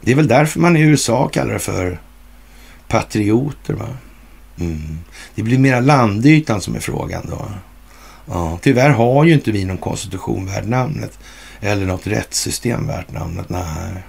[0.00, 2.00] Det är väl därför man i USA kallar det för
[2.88, 3.74] patrioter.
[3.74, 3.88] Va?
[4.60, 4.98] Mm.
[5.34, 7.50] Det blir mera landytan som är frågan då.
[8.26, 11.18] Ja, tyvärr har ju inte vi någon konstitution värd namnet
[11.60, 13.48] eller något rättssystem värt namnet.
[13.48, 14.02] Nej.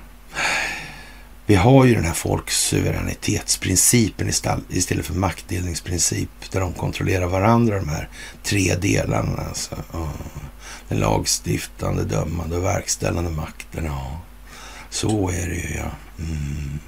[1.49, 4.29] Vi har ju den här folksuveränitetsprincipen
[4.69, 8.09] istället för maktdelningsprincip där de kontrollerar varandra, de här
[8.43, 9.43] tre delarna.
[9.47, 9.75] Alltså.
[10.87, 13.85] Den lagstiftande, dömande och verkställande makten.
[13.85, 14.21] Ja.
[14.89, 15.91] Så är det ju, ja.
[16.19, 16.79] Mm.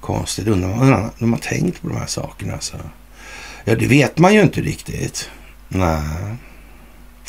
[0.00, 0.46] Konstigt.
[0.46, 2.52] Undrar om de har tänkt på de här sakerna.
[2.52, 2.76] Alltså.
[3.64, 5.30] Ja, det vet man ju inte riktigt.
[5.68, 6.36] Nej.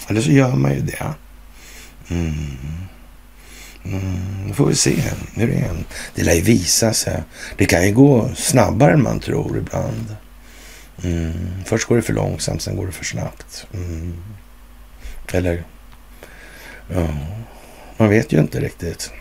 [0.08, 1.13] Eller så gör man ju det.
[2.10, 2.58] Mm.
[3.86, 4.95] Mm, får vi se
[5.36, 5.76] hur det är.
[6.15, 7.24] Det lär ju visa sig.
[7.58, 10.15] Det kan ju gå snabbare än man tror ibland.
[11.04, 11.63] Mm.
[11.65, 13.67] Först går det för långsamt, sen går det för snabbt.
[13.74, 14.13] Mm.
[15.34, 15.63] Eller,
[16.93, 17.08] ja,
[17.98, 19.12] man vet ju inte riktigt.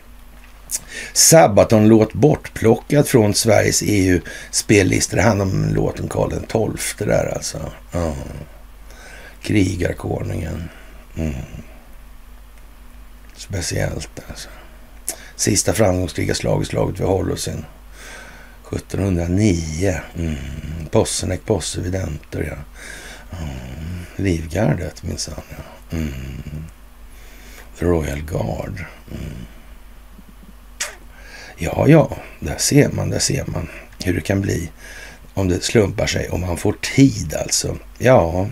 [1.13, 5.17] Sabaton-låt bortplockad från Sveriges EU-spellistor.
[5.17, 7.73] Det handlar om låten Karl XII där alltså.
[7.93, 8.15] Ja.
[9.43, 10.69] Krigarkonungen.
[11.17, 11.35] Mm.
[13.37, 14.49] Speciellt alltså.
[15.37, 17.65] Sista framgångsrika slaget, slaget vid Holocen.
[18.73, 20.01] 1709.
[20.19, 20.35] Mm.
[20.91, 22.57] Possenek, possevidenter, ja.
[23.39, 24.05] Mm.
[24.17, 25.97] Livgardet minsann, ja.
[25.97, 26.13] Mm.
[27.79, 28.85] Royal Guard.
[29.11, 29.47] Mm.
[31.57, 33.69] Ja, ja, där ser man, där ser man
[34.05, 34.71] hur det kan bli
[35.35, 37.77] om det slumpar sig, om man får tid alltså.
[37.99, 38.49] Ja,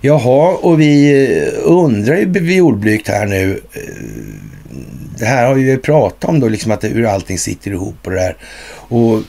[0.00, 3.60] Jaha, och vi eh, undrar ju jordblygt här nu.
[3.72, 3.82] Eh,
[5.18, 8.10] det här har vi ju pratat om då, liksom att hur allting sitter ihop och
[8.10, 8.36] det här.
[8.72, 9.22] Och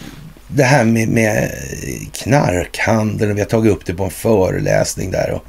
[0.48, 1.52] det här med, med
[2.12, 5.32] knarkhandeln, och vi har tagit upp det på en föreläsning där.
[5.32, 5.46] Och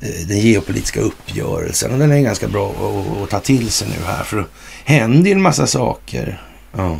[0.00, 1.92] eh, den geopolitiska uppgörelsen.
[1.92, 4.24] Och den är ganska bra att, att ta till sig nu här.
[4.24, 4.44] För det
[4.84, 6.42] händer ju en massa saker.
[6.76, 6.98] Ja.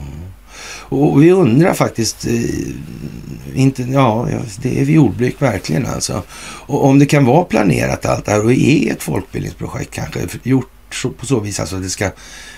[0.95, 4.29] Och vi undrar faktiskt, eh, inte, ja,
[4.63, 6.23] det är jordbruk verkligen alltså.
[6.67, 10.71] Och om det kan vara planerat allt det här och är ett folkbildningsprojekt kanske gjort
[11.19, 12.11] på så vis alltså att det ska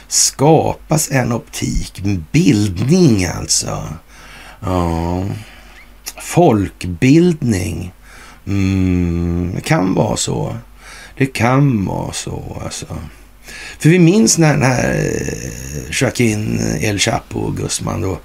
[0.08, 3.88] skapas en optik, bildning alltså.
[4.60, 5.24] Ja.
[6.22, 7.92] Folkbildning.
[8.46, 10.56] Mm, det kan vara så.
[11.16, 12.86] Det kan vara så alltså.
[13.78, 18.18] För vi minns när den här eh, Joaquin eh, El Chapo Guzman då,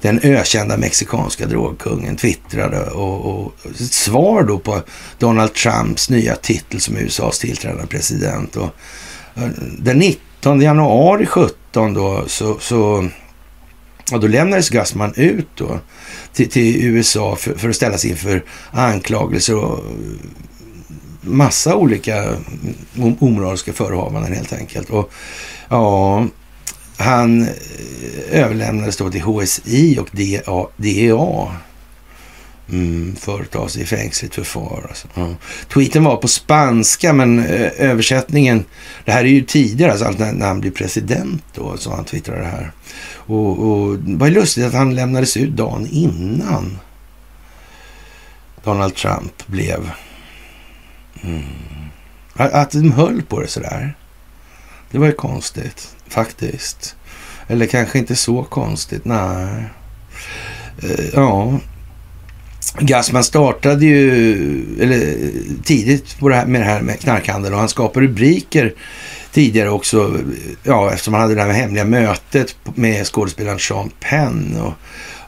[0.00, 4.82] den ökända mexikanska drogkungen twittrade och, och ett svar då på
[5.18, 8.56] Donald Trumps nya titel som USAs tillträdande president.
[8.56, 8.74] Och,
[9.78, 13.08] den 19 januari 17 då så, så
[14.10, 15.78] ja, då lämnades Gassman ut då
[16.32, 19.84] till, till USA för, för, att ställas inför anklagelser och
[21.20, 22.36] massa olika
[23.18, 24.90] omoraliska förehavanden helt enkelt.
[24.90, 25.12] Och
[25.68, 26.26] ja,
[26.96, 27.48] han eh,
[28.30, 31.48] överlämnades då till HSI och DA, DEA.
[32.72, 33.16] Mm,
[33.68, 34.86] sig i fängsligt förfar.
[34.88, 35.08] Alltså.
[35.14, 35.34] Ja.
[35.72, 38.64] Tweeten var på spanska, men eh, översättningen...
[39.04, 42.46] Det här är ju tidigare, alltså när, han blev president då, så han twittrade det
[42.46, 42.72] här.
[43.12, 46.78] Och, och det var ju lustigt att han lämnades ut dagen innan
[48.64, 49.90] Donald Trump blev
[51.22, 51.42] Mm.
[52.34, 53.96] Att de höll på det sådär.
[54.90, 56.96] Det var ju konstigt faktiskt.
[57.48, 59.64] Eller kanske inte så konstigt, nej.
[60.82, 61.60] Eh, ja.
[62.78, 64.32] Gassman startade ju
[64.80, 65.16] eller,
[65.64, 68.74] tidigt på det här, med det här med knarkhandel och han skapade rubriker
[69.32, 70.18] tidigare också,
[70.62, 74.56] ja, eftersom han hade det här hemliga mötet med skådespelaren Sean Penn.
[74.60, 74.72] Och,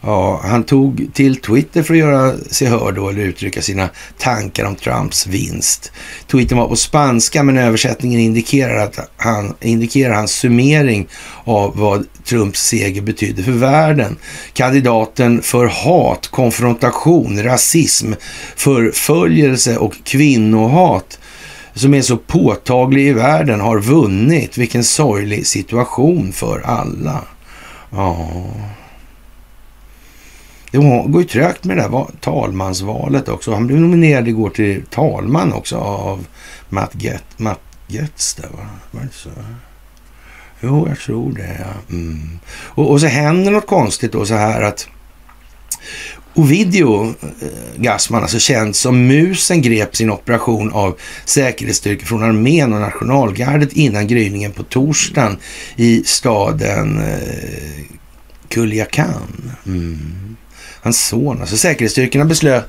[0.02, 3.88] ja, han tog till Twitter för att göra sig hörd då, eller uttrycka sina
[4.18, 5.92] tankar om Trumps vinst.
[6.26, 11.08] Tweeten var på spanska, men översättningen indikerar, att han, indikerar hans summering
[11.44, 14.16] av vad Trumps seger betydde för världen.
[14.52, 18.12] Kandidaten för hat, konfrontation, rasism,
[18.56, 21.18] förföljelse och kvinnohat
[21.74, 24.58] som är så påtaglig i världen har vunnit.
[24.58, 27.20] Vilken sorglig situation för alla.
[27.90, 28.28] Ja.
[30.72, 33.52] Det går ju trögt med det där talmansvalet också.
[33.54, 36.26] Han blev nominerad igår till talman också av
[36.68, 38.34] Matt, Get, Matt Getz.
[38.34, 38.66] Där, va?
[38.90, 39.30] Var det så?
[40.60, 41.56] Jo, jag tror det.
[41.58, 41.94] Ja.
[41.94, 42.38] Mm.
[42.48, 44.88] Och, och så händer något konstigt då så här att
[46.34, 52.80] Ovidio eh, Gassman, alltså känd som musen, grep sin operation av säkerhetsstyrkor från armén och
[52.80, 55.36] nationalgardet innan gryningen på torsdagen
[55.76, 57.84] i staden eh,
[58.48, 59.52] Kuljakan.
[59.66, 60.36] Mm.
[60.84, 62.64] Hans son, alltså säkerhetsstyrkorna beslöt,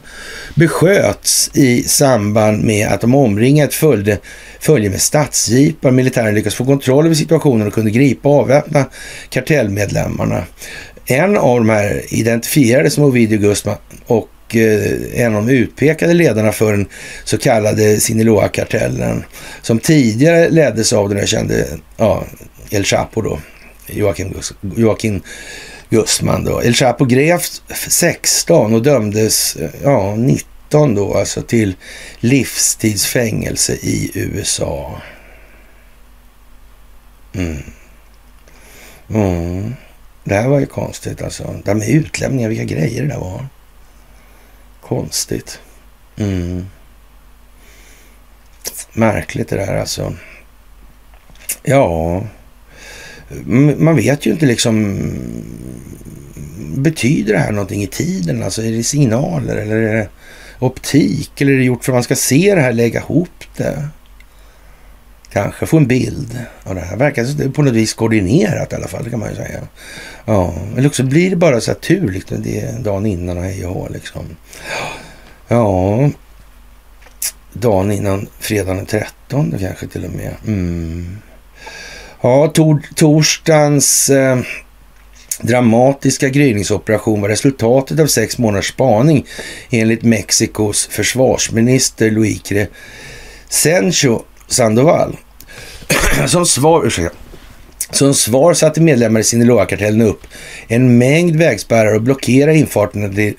[0.56, 4.18] besköts i samband med att de omringat följde
[4.60, 5.92] följe med stadsjeepar.
[5.92, 8.86] Militären lyckades få kontroll över situationen och kunde gripa och avväpna
[9.30, 10.44] kartellmedlemmarna.
[11.06, 16.52] En av de här identifierades som Ovidio Guzman och eh, en av de utpekade ledarna
[16.52, 16.86] för den
[17.24, 19.24] så kallade Sinaloa-kartellen
[19.62, 22.24] som tidigare leddes av den jag kände ja,
[22.70, 23.40] El Chapo då,
[23.88, 24.36] Joaquin,
[24.76, 25.22] Joaquin
[25.94, 26.62] Guzman då.
[26.62, 31.76] El Chapo greps 16 och dömdes eh, ja, 19 då, alltså till
[32.20, 35.02] livstidsfängelse i USA.
[37.34, 37.64] Mm.
[39.10, 39.76] Mm.
[40.24, 41.56] Det här var ju konstigt alltså.
[41.64, 43.48] Det här med utlämningar, vilka grejer det där var.
[44.82, 45.60] Konstigt.
[46.18, 46.68] Mm.
[48.94, 50.14] Märkligt det där alltså.
[51.64, 52.22] Ja,
[53.78, 55.00] man vet ju inte liksom.
[56.76, 58.44] Betyder det här någonting i tiden?
[58.44, 60.08] Alltså är det signaler eller är det
[60.60, 61.42] optik?
[61.42, 63.88] Eller är det gjort för att man ska se det här, lägga ihop det?
[65.34, 66.98] Kanske få en bild av det här.
[66.98, 69.60] Verkar det på något vis koordinerat i alla fall, det kan man ju säga.
[70.26, 73.44] Ja, eller också blir det bara så här tur, liksom, det är dagen innan och
[73.44, 74.24] hej och hå, liksom.
[75.48, 76.10] Ja,
[77.54, 80.34] dagen innan fredagen den 13 kanske till och med.
[80.48, 81.18] Mm.
[82.26, 84.40] Ja, tor torsdagens eh,
[85.42, 89.26] dramatiska gryningsoperation var resultatet av sex månaders spaning
[89.70, 92.42] enligt Mexikos försvarsminister Luis
[93.50, 95.18] Crescencio Sandoval.
[96.28, 97.18] Som svar, ursäkta,
[97.92, 100.22] som svar satte medlemmar i Sinaloa-kartellen upp
[100.68, 103.34] en mängd vägspärrar och blockerade infarterna till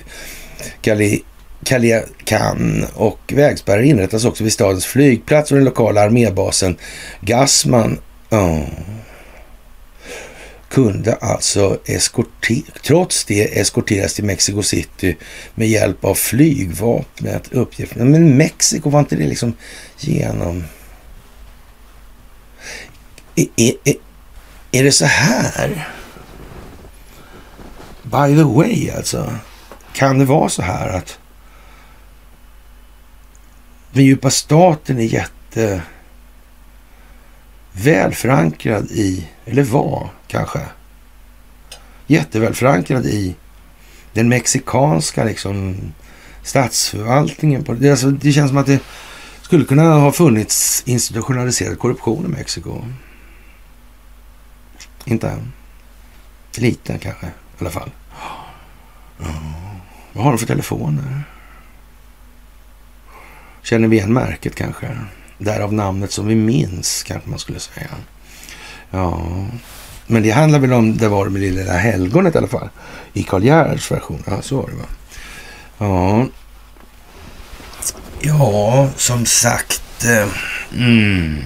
[0.81, 1.23] Cali
[1.63, 6.77] Kaliakan och vägspärrar inrättas också vid stadens flygplats och den lokala armébasen
[7.21, 7.99] Gassman
[8.35, 8.65] Ja,
[10.69, 11.77] kunde alltså
[12.83, 15.17] trots det eskorteras till Mexico City
[15.55, 17.53] med hjälp av flygvapnet.
[17.53, 17.95] Uppgift.
[17.95, 19.53] Men Mexiko, var inte det liksom
[19.97, 20.63] genom...
[23.35, 23.73] Är, är,
[24.71, 25.89] är det så här?
[28.03, 29.33] By the way, alltså.
[29.93, 31.19] Kan det vara så här att
[33.91, 35.81] den djupa staten är jätte
[37.75, 40.59] väl förankrad i, eller var kanske,
[42.07, 43.35] jätteväl förankrad i
[44.13, 45.77] den mexikanska liksom,
[46.43, 47.63] statsförvaltningen.
[47.63, 48.79] På, det, alltså, det känns som att det
[49.41, 52.85] skulle kunna ha funnits institutionaliserad korruption i Mexiko.
[55.05, 55.51] Inte än.
[56.57, 57.91] Lite kanske, i alla fall.
[59.19, 59.27] Ja.
[60.13, 61.23] Vad har de för telefoner?
[63.61, 64.97] Känner vi igen märket kanske?
[65.37, 67.89] Därav namnet som vi minns, kanske man skulle säga.
[68.91, 69.27] Ja,
[70.07, 72.69] men det handlar väl om det var med det lilla helgonet i alla fall.
[73.13, 74.23] I Karl Gerhards version.
[74.27, 74.85] Ja, så var det va.
[75.77, 76.27] Ja.
[78.21, 80.05] Ja, som sagt.
[80.05, 80.27] Eh,
[80.77, 81.43] mm.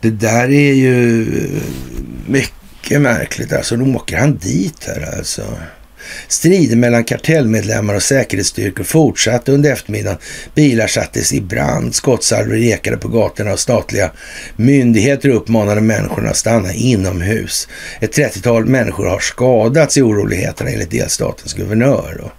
[0.00, 1.62] Det där är ju eh,
[2.26, 3.52] mycket märkligt.
[3.52, 5.56] Alltså, då åker han dit här alltså.
[6.28, 10.18] Strider mellan kartellmedlemmar och säkerhetsstyrkor fortsatte under eftermiddagen.
[10.54, 14.10] Bilar sattes i brand, skottsalvor ekade på gatorna och statliga
[14.56, 17.68] myndigheter uppmanade människorna att stanna inomhus.
[18.00, 22.32] Ett 30-tal människor har skadats i oroligheterna enligt delstatens guvernör.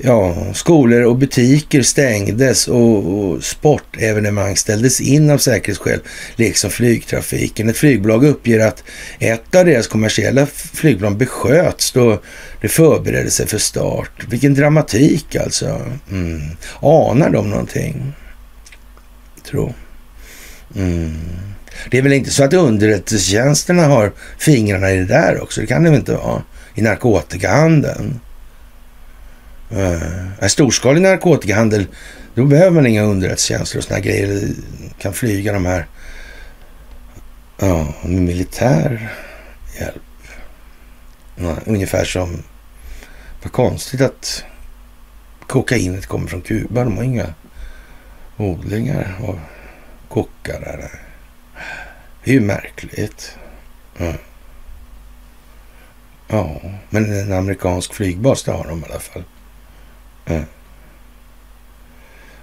[0.00, 6.00] Ja, skolor och butiker stängdes och, och sportevenemang ställdes in av säkerhetsskäl,
[6.36, 7.68] liksom flygtrafiken.
[7.68, 8.84] Ett flygbolag uppger att
[9.18, 12.22] ett av deras kommersiella flygplan besköts då
[12.60, 14.10] det förberedde sig för start.
[14.28, 15.80] Vilken dramatik alltså.
[16.10, 16.42] Mm.
[16.80, 18.12] Anar de någonting?
[19.50, 19.74] Tro.
[20.76, 21.18] Mm.
[21.90, 25.60] Det är väl inte så att underrättelsetjänsterna har fingrarna i det där också?
[25.60, 26.42] Det kan det väl inte vara?
[26.74, 28.20] I narkotikahandeln?
[29.72, 31.86] Uh, storskalig narkotikahandel,
[32.34, 34.28] då behöver man inga underrättelsetjänster och såna grejer.
[34.28, 34.54] Det
[34.98, 35.86] kan flyga de här
[37.58, 39.12] ja, med militär
[39.80, 40.02] hjälp.
[41.36, 42.42] Ja, ungefär som,
[43.42, 44.44] vad konstigt att
[45.46, 46.84] kokainet kommer från Kuba.
[46.84, 47.34] De har inga
[48.36, 49.40] odlingar av
[50.08, 50.90] kockar där.
[52.24, 53.38] Det är ju märkligt.
[53.98, 54.12] Ja.
[56.28, 56.60] ja,
[56.90, 59.24] men en amerikansk flygbas, det har de i alla fall.
[60.26, 60.42] Eh.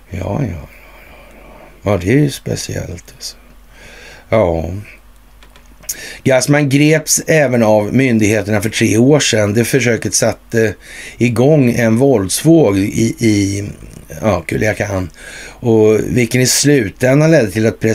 [0.10, 0.70] Ja, ja, ja.
[1.84, 3.14] Ja, ja, det är ju speciellt.
[3.16, 3.36] Alltså.
[4.30, 4.72] Ja.
[6.24, 9.54] Gassman greps även av myndigheterna för tre år sedan.
[9.54, 10.76] Det försöket satte
[11.18, 13.70] igång en våldsvåg i, i
[14.22, 15.10] ja, Culiacan
[15.60, 17.86] och vilken i slutändan ledde till att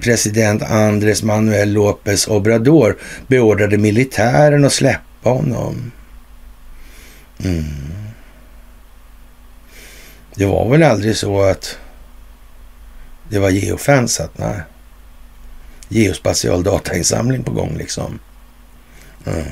[0.00, 5.92] president Andres Manuel López Obrador beordrade militären att släppa honom.
[7.44, 7.64] Mm.
[10.36, 11.78] Det var väl aldrig så att
[13.28, 14.30] det var geofensat?
[14.38, 14.60] Nej.
[15.88, 18.18] Geospatial datainsamling på gång liksom.
[19.26, 19.44] Mm.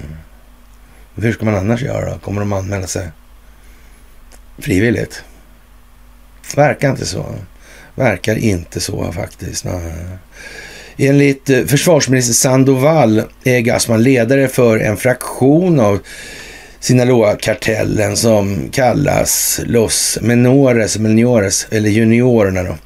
[1.15, 2.19] Hur ska man annars göra?
[2.19, 3.09] Kommer de anmäla sig
[4.59, 5.25] frivilligt?
[6.57, 7.35] Verkar inte så.
[7.95, 9.65] Verkar inte så faktiskt.
[9.65, 9.93] Nej.
[10.97, 15.99] Enligt eh, försvarsminister Sandoval är Gassman ledare för en fraktion av
[16.85, 22.63] Sinaloa-kartellen som kallas Los Menores, Menores, eller Juniorerna.
[22.63, 22.77] Då.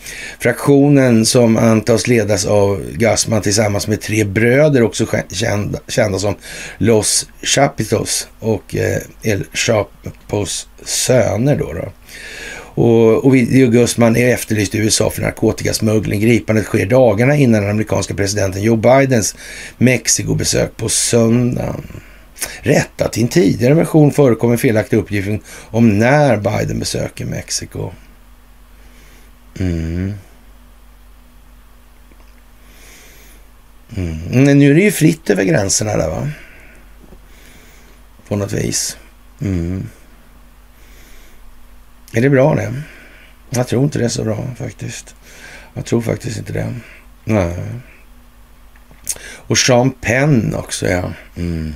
[0.41, 6.35] Fraktionen som antas ledas av Gassman tillsammans med tre bröder, också kända, kända som
[6.79, 11.57] Los Chapitos och eh, El Chapos söner.
[11.57, 11.93] Då, då.
[12.83, 16.21] Och Ovidio Guzman är efterlyst i USA för narkotikasmuggling.
[16.21, 19.35] Gripandet sker dagarna innan den amerikanska presidenten Joe Bidens
[19.79, 21.83] Mexikobesök på söndagen.
[22.61, 27.91] Rättat i en tidigare version förekommer felaktig uppgift om när Biden besöker Mexiko.
[29.59, 30.15] Mm.
[33.97, 34.45] Mm.
[34.45, 36.29] Men nu är det ju fritt över gränserna där va?
[38.29, 38.97] På något vis.
[39.41, 39.89] Mm.
[42.13, 42.83] Är det bra det?
[43.51, 45.15] Jag tror inte det är så bra faktiskt.
[45.75, 46.75] Jag tror faktiskt inte det.
[47.25, 47.57] Nej.
[49.21, 51.13] Och Sean Penn också ja.
[51.37, 51.73] Mm.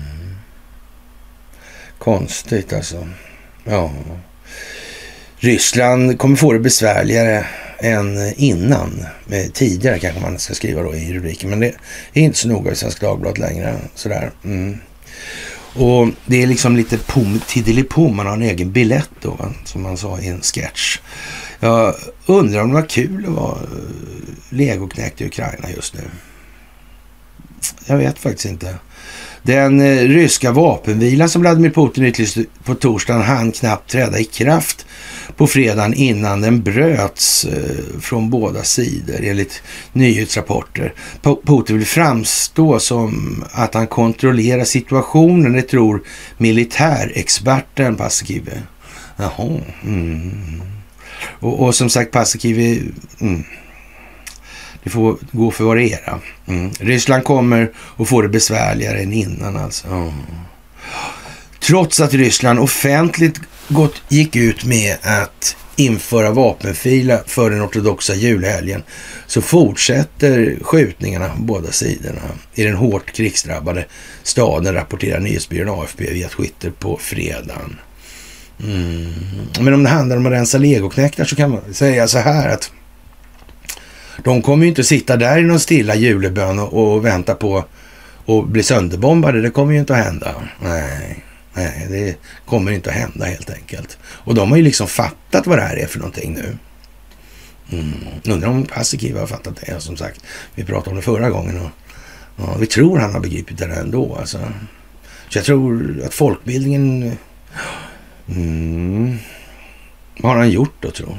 [2.03, 3.09] Konstigt alltså.
[3.65, 3.93] Ja.
[5.37, 7.47] Ryssland kommer få det besvärligare
[7.79, 9.05] än innan.
[9.31, 11.51] Eh, tidigare kanske man ska skriva då i rubriken.
[11.51, 11.75] Men det
[12.13, 13.77] är inte så noga i Svenska Dagbladet längre.
[13.95, 14.31] Sådär.
[14.45, 14.79] Mm.
[15.75, 18.17] Och det är liksom lite pom tiddelipom.
[18.17, 20.99] Man har en egen biljett då, som man sa i en sketch.
[21.61, 21.95] Jag
[22.27, 23.69] undrar om det var kul att vara eh,
[24.49, 26.03] legoknäckt i Ukraina just nu.
[27.87, 28.75] Jag vet faktiskt inte.
[29.43, 34.87] Den eh, ryska vapenvilan som Vladimir Putin utlyste på torsdagen hann knappt träda i kraft
[35.37, 39.63] på fredagen innan den bröts eh, från båda sidor enligt
[39.93, 40.95] nyhetsrapporter.
[41.23, 46.03] Putin vill framstå som att han kontrollerar situationen, det tror
[46.39, 48.53] militärexperten Paasikivi.
[49.17, 49.61] Jaha.
[49.85, 50.63] Mm.
[51.41, 52.83] Och, och, som sagt, Paasikivi...
[53.21, 53.45] Mm.
[54.85, 56.19] Det får gå för vad det är.
[56.47, 56.71] Mm.
[56.81, 59.89] Ryssland kommer att få det besvärligare än innan alltså.
[59.89, 60.13] Mm.
[61.61, 68.83] Trots att Ryssland offentligt gått, gick ut med att införa vapenfila för den ortodoxa julhelgen
[69.27, 72.21] så fortsätter skjutningarna på båda sidorna
[72.55, 73.85] i den hårt krigsdrabbade
[74.23, 77.79] staden, rapporterar nyhetsbyrån AFP via Twitter på fredagen.
[78.65, 79.13] Mm.
[79.61, 82.71] Men om det handlar om att rensa legoknektar så kan man säga så här att
[84.25, 87.65] de kommer ju inte sitta där i någon stilla julebön och, och vänta på
[88.27, 89.43] att bli sönderbombade.
[89.43, 90.35] Det kommer ju inte att hända.
[90.61, 91.25] Nej.
[91.55, 92.17] Nej, det
[92.47, 93.99] kommer inte att hända helt enkelt.
[94.05, 96.57] Och de har ju liksom fattat vad det här är för någonting nu.
[97.73, 97.93] Mm.
[98.25, 100.21] Undrar om Paasikivi har fattat det, som sagt.
[100.55, 101.71] Vi pratade om det förra gången och
[102.37, 104.17] ja, vi tror han har begripit det ändå.
[104.21, 104.39] Alltså.
[105.29, 107.17] Så jag tror att folkbildningen...
[108.29, 109.19] Mm,
[110.19, 111.19] vad har han gjort då, tror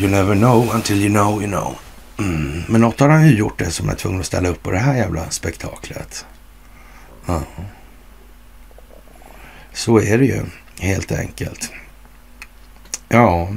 [0.00, 1.76] You never know until you know you know.
[2.18, 2.62] Mm.
[2.68, 4.78] Men något har han ju gjort det som är tvungen att ställa upp på det
[4.78, 6.26] här jävla spektaklet.
[7.26, 7.42] Ja.
[9.72, 10.42] Så är det ju
[10.78, 11.72] helt enkelt.
[13.08, 13.48] Ja.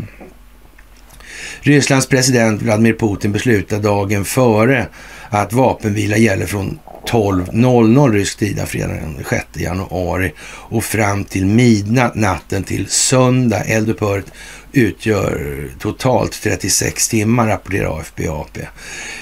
[1.61, 4.87] Rysslands president Vladimir Putin beslutade dagen före
[5.29, 12.15] att vapenvila gäller från 12.00 rysk tid fredagen den 6 januari och fram till midnatt
[12.15, 13.63] natten till söndag.
[13.63, 14.31] Eldupphöret
[14.73, 18.59] utgör totalt 36 timmar, rapporterar AFP AP.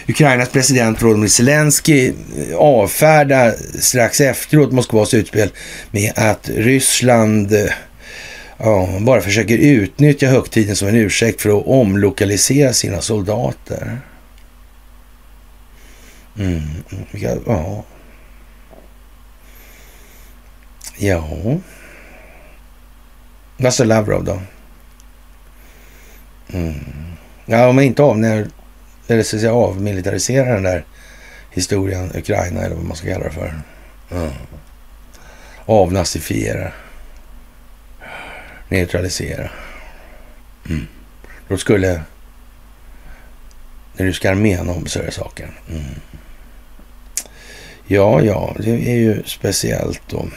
[0.07, 5.49] Ukrainas president Volodymyr Zelensky eh, avfärdar strax efteråt Moskvas utspel
[5.91, 7.65] med att Ryssland eh,
[8.57, 13.99] ja, bara försöker utnyttja högtiden som en ursäkt för att omlokalisera sina soldater.
[16.39, 16.61] Mm,
[17.11, 17.83] ja.
[20.97, 21.27] Ja.
[23.57, 24.41] Vad sa Lavrov då?
[26.53, 26.75] Mm.
[27.45, 28.47] Ja, om man inte avnär,
[29.07, 30.85] eller så säga avmilitariserar den där
[31.51, 33.61] historien, Ukraina eller vad man ska kalla det för.
[34.11, 34.31] Mm.
[35.65, 36.71] Avnazifiera.
[38.69, 39.49] Neutralisera.
[40.69, 40.87] Mm.
[41.47, 42.01] Då skulle
[43.97, 45.49] den ryska armén ombesörja saken.
[45.69, 45.83] Mm.
[47.87, 50.27] Ja, ja, det är ju speciellt då.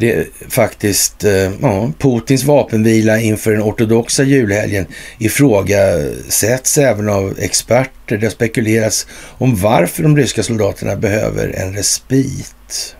[0.00, 4.86] Det är faktiskt eh, ja, Putins vapenvila inför den ortodoxa julhelgen
[5.18, 8.16] ifrågasätts även av experter.
[8.16, 9.06] Det har spekulerats
[9.38, 12.96] om varför de ryska soldaterna behöver en respit.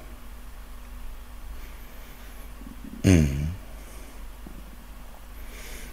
[3.05, 3.27] Mm.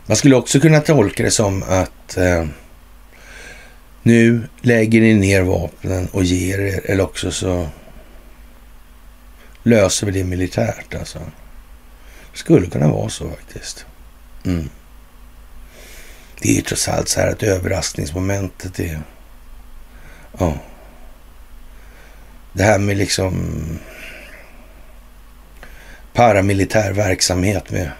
[0.05, 2.45] Man skulle också kunna tolka det som att eh,
[4.03, 7.67] nu lägger ni ner vapnen och ger er, eller också så
[9.67, 11.19] löser vi det militärt alltså.
[12.31, 13.85] Det skulle kunna vara så faktiskt.
[14.45, 14.69] Mm.
[16.41, 19.01] Det är ju trots allt så här att överraskningsmomentet är...
[20.39, 20.53] Ja.
[22.53, 23.55] Det här med liksom
[26.13, 27.91] paramilitär verksamhet med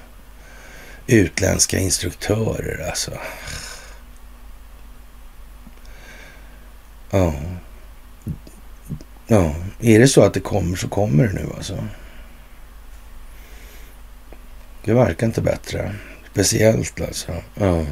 [1.07, 3.11] utländska instruktörer alltså.
[7.11, 7.33] Ja.
[9.27, 11.87] Ja, är det så att det kommer så kommer det nu alltså.
[14.85, 15.91] Det verkar inte bättre.
[16.31, 17.31] Speciellt alltså.
[17.55, 17.85] Ja.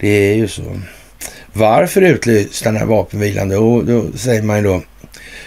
[0.00, 0.80] Det är ju så.
[1.52, 3.82] Varför utlyst den här vapenvilan då?
[3.82, 4.82] Då säger man ju då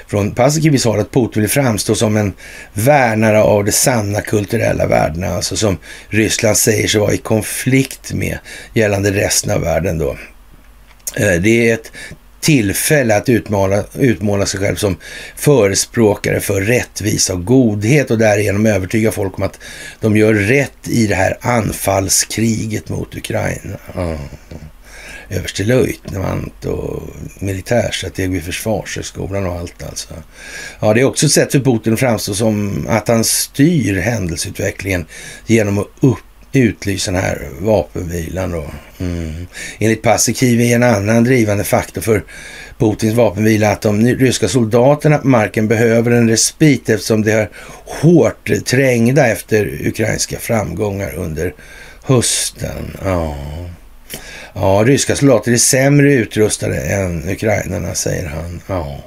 [0.07, 2.33] från Paasikivis håll att Putin vill framstå som en
[2.73, 8.37] värnare av de sanna kulturella värdena, alltså som Ryssland säger sig vara i konflikt med
[8.73, 10.17] gällande resten av världen då.
[11.15, 11.91] Eh, det är ett
[12.41, 14.97] tillfälle att utmåla, utmåla sig själv som
[15.35, 19.59] förespråkare för rättvisa och godhet och därigenom övertyga folk om att
[19.99, 23.77] de gör rätt i det här anfallskriget mot Ukraina.
[23.95, 24.17] Mm.
[25.31, 27.03] Överstelöjtnant och
[27.39, 30.13] militärstrateg vid Försvarshögskolan och allt alltså.
[30.79, 35.05] Ja, det är också ett sätt för Putin att framstå som att han styr händelseutvecklingen
[35.45, 38.65] genom att upp utlysa den här vapenvilan då.
[38.99, 39.47] Mm.
[39.79, 42.23] Enligt Paasikivi är en annan drivande faktor för
[42.77, 47.49] Putins vapenvila att de ryska soldaterna på marken behöver en respit eftersom de är
[47.85, 51.53] hårt trängda efter ukrainska framgångar under
[52.03, 52.97] hösten.
[53.05, 53.35] Ja.
[54.53, 58.61] ja, ryska soldater är sämre utrustade än ukrainarna, säger han.
[58.67, 58.99] Ja.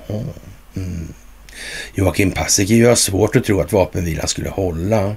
[0.76, 1.08] Mm.
[1.94, 5.16] Joakim Paasikivi har svårt att tro att vapenvilan skulle hålla.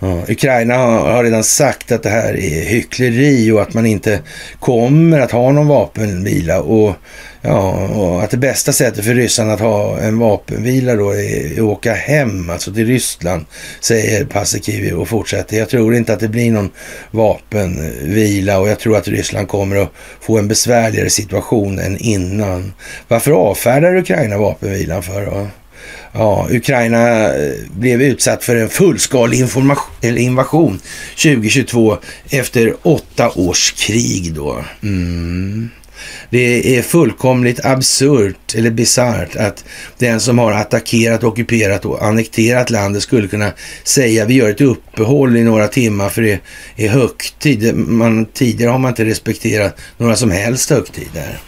[0.00, 4.20] Ja, Ukraina har, redan sagt att det här är hyckleri och att man inte
[4.60, 6.60] kommer att ha någon vapenvila.
[6.60, 6.94] Och,
[7.46, 11.58] ja, och att det bästa sättet för ryssarna att ha en vapenvila då är att
[11.58, 13.44] åka hem, alltså till Ryssland,
[13.80, 15.58] säger Paasikivi och fortsätter.
[15.58, 16.70] Jag tror inte att det blir någon
[17.10, 22.72] vapenvila och jag tror att Ryssland kommer att få en besvärligare situation än innan.
[23.08, 25.46] Varför avfärdar Ukraina vapenvilan för då?
[26.12, 29.40] Ja, Ukraina eh, blev utsatt för en fullskalig
[30.02, 30.80] invasion
[31.22, 31.98] 2022
[32.30, 34.64] efter åtta års krig då.
[34.82, 35.70] Mm.
[36.30, 39.64] Det är fullkomligt absurt eller bisarrt att
[39.98, 43.52] den som har attackerat, ockuperat och annekterat landet skulle kunna
[43.84, 46.40] säga vi gör ett uppehåll i några timmar för det
[46.76, 47.74] är högtid.
[47.76, 51.38] Man, tidigare har man inte respekterat några som helst högtider.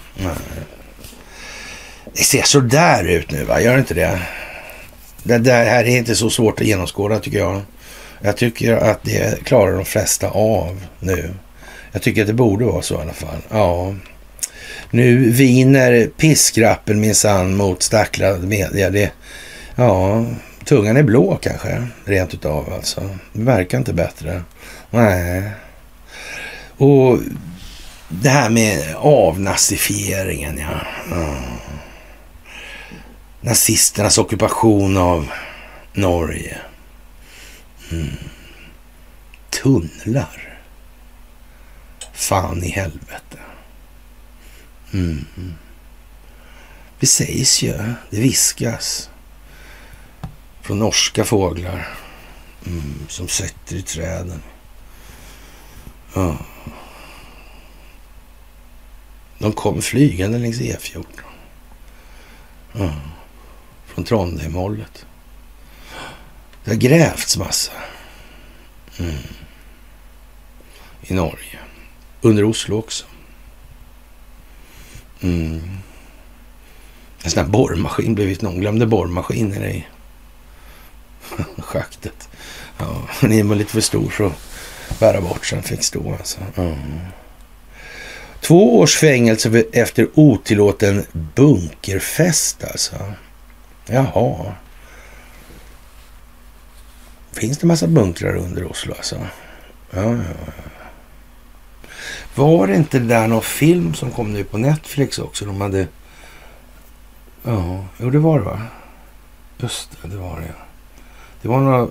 [2.12, 3.60] Det ser så där ut nu, va?
[3.60, 4.18] Gör det inte det?
[5.22, 7.60] Det där här är inte så svårt att genomskåda tycker jag.
[8.20, 11.30] Jag tycker att det klarar de flesta av nu.
[11.92, 13.38] Jag tycker att det borde vara så i alla fall.
[13.50, 13.94] Ja.
[14.90, 18.90] Nu viner piskrappen minsann mot stacklad media.
[18.90, 19.12] Det,
[19.74, 20.24] ja,
[20.64, 23.16] tungan är blå kanske, rent utav alltså.
[23.32, 24.42] Det verkar inte bättre.
[24.90, 25.50] Nej.
[26.76, 27.18] Och
[28.08, 30.80] det här med avnazifieringen, ja.
[31.10, 31.36] ja
[33.40, 35.30] nazisternas ockupation av
[35.92, 36.56] Norge.
[37.92, 38.08] Mm.
[39.50, 40.58] Tunnlar.
[42.12, 43.38] Fan i helvete.
[44.92, 45.54] Mm, mm.
[47.00, 47.72] Det sägs ju,
[48.10, 49.10] det viskas
[50.62, 51.88] från norska fåglar
[52.66, 54.42] mm, som sätter i träden.
[56.14, 56.38] Ja.
[59.38, 61.04] De kom flygande längs E14.
[62.72, 62.94] Ja.
[63.86, 65.06] Från Trondheimhållet.
[66.64, 67.72] Det har grävts massa.
[68.98, 69.14] Mm.
[71.02, 71.58] I Norge.
[72.20, 73.06] Under Oslo också.
[75.20, 75.78] Mm.
[77.22, 79.86] En sån här borrmaskin blivit någon glömde borrmaskiner i
[81.62, 82.28] schaktet.
[82.78, 84.32] Ja, den var lite för stor för att
[85.00, 86.40] bära bort så den fick stå alltså.
[86.56, 86.98] Mm.
[88.40, 92.96] Två års fängelse efter otillåten bunkerfest alltså.
[93.86, 94.52] Jaha.
[97.32, 99.16] Finns det massa bunkrar under Oslo alltså?
[99.90, 100.12] Ja, ja,
[100.46, 100.52] ja.
[102.34, 105.44] Var det inte där någon film som kom nu på Netflix också?
[105.44, 105.88] De hade...
[107.42, 108.62] Ja, jo det var det va?
[109.58, 110.54] Just det, det var det.
[111.42, 111.88] Det var några,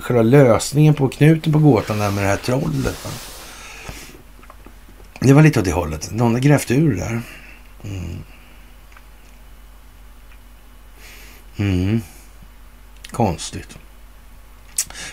[0.00, 3.04] själva lösningen på knuten på gåtan där med det här trollet.
[3.04, 3.10] Va?
[5.20, 6.10] Det var lite åt det hållet.
[6.12, 7.22] Någon har grävt ur det där.
[7.84, 8.18] Mm.
[11.56, 12.00] Mm.
[13.10, 13.78] Konstigt.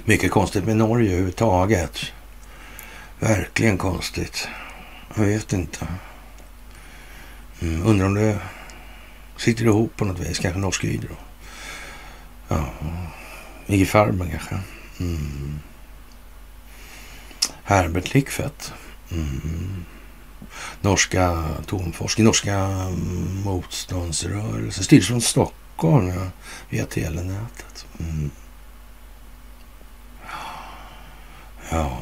[0.06, 2.00] Mycket konstigt med Norge överhuvudtaget.
[3.22, 4.48] Verkligen konstigt.
[5.16, 5.88] Jag vet inte.
[7.62, 8.40] Mm, undrar om det
[9.38, 10.40] sitter ihop på något vis.
[10.40, 11.16] Kanske Norsk Hydro.
[12.48, 12.66] Ja,
[13.68, 14.60] IG Farben kanske.
[15.00, 15.60] Mm.
[17.64, 18.74] Herbert Lickfett.
[19.12, 19.86] Mm.
[20.82, 21.28] Norska
[21.60, 22.70] atomforskning, norska
[23.46, 24.84] motståndsrörelsen.
[24.84, 26.28] Styrs från Stockholm ja,
[26.70, 27.86] via telenätet.
[28.00, 28.32] Mm.
[31.70, 32.02] Ja.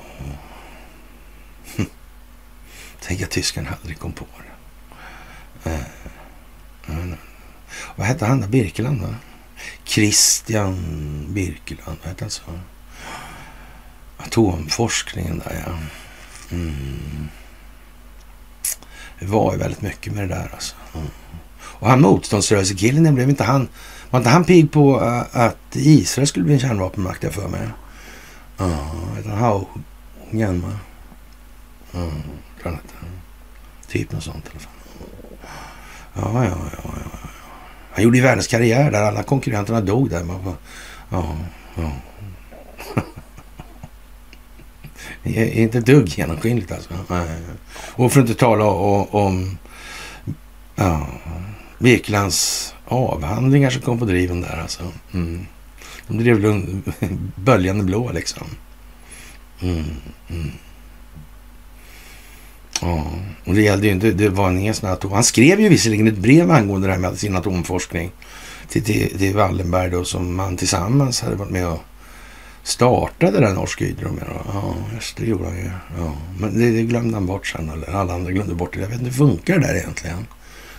[3.10, 4.26] Tänk att tyskarna aldrig kom på
[5.64, 5.70] det.
[5.70, 5.80] Eh,
[6.90, 7.16] mm.
[7.96, 8.48] Vad hette han då?
[8.48, 9.16] Birkeland va?
[9.84, 10.76] Christian
[11.30, 12.42] Birkeland, vad hette han så?
[14.18, 15.78] Atomforskningen där ja.
[16.52, 17.30] Mm.
[19.20, 20.76] Det var ju väldigt mycket med det där alltså.
[20.96, 21.08] Mm.
[21.62, 23.68] Och han motståndsrörelsekillen, blev inte han...
[24.10, 27.68] Var inte han pigg på eh, att Israel skulle bli en kärnvapenmakt, jag för mig?
[28.58, 28.66] Ja,
[29.26, 30.80] uh, Haugen, va?
[31.94, 32.22] Mm,
[32.62, 32.80] tror jag
[33.88, 34.72] Typ något sånt i alla fall.
[36.14, 37.30] Ja, ja, ja, ja.
[37.92, 39.02] Han gjorde ju världens karriär där.
[39.02, 40.24] Alla konkurrenterna dog där.
[40.24, 40.56] Man bara,
[41.10, 41.38] ja,
[41.76, 41.92] ja.
[45.24, 46.94] Det är inte ett dugg genomskinligt alltså.
[47.96, 49.58] Och för att inte tala om, om
[50.76, 51.08] ja,
[51.80, 54.84] Birkelands avhandlingar som kom på driven där alltså.
[55.14, 55.46] Mm.
[56.08, 56.74] De drev
[57.36, 58.48] böljande blå liksom.
[59.62, 59.86] Mm,
[60.30, 60.52] mm.
[62.82, 63.12] Ja,
[63.46, 65.12] och det gällde ju inte, det var ingen sån atom.
[65.12, 68.12] Han skrev ju visserligen ett brev angående det här med sin atomforskning
[68.70, 71.80] till, till, till Wallenberg då som man tillsammans hade varit med och
[72.64, 74.24] startade den Norsk Hydro med.
[74.54, 75.72] Ja, just det gjorde han ju.
[75.98, 78.80] Ja, men det, det, glömde han bort sen, eller alla andra glömde bort det.
[78.80, 80.28] Jag vet inte, funkar det där egentligen?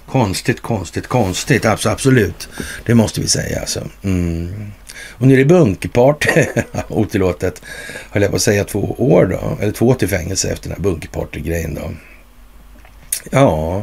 [0.07, 1.65] Konstigt, konstigt, konstigt.
[1.65, 2.49] Absolut,
[2.87, 3.81] det måste vi säga alltså.
[4.03, 4.73] Mm.
[5.11, 6.47] Och nu är det bunkerparty,
[6.89, 7.63] otillåtet,
[8.11, 9.63] höll jag på att säga två år då.
[9.63, 11.91] Eller två till fängelse efter den här bunkerparty-grejen då.
[13.31, 13.83] Ja,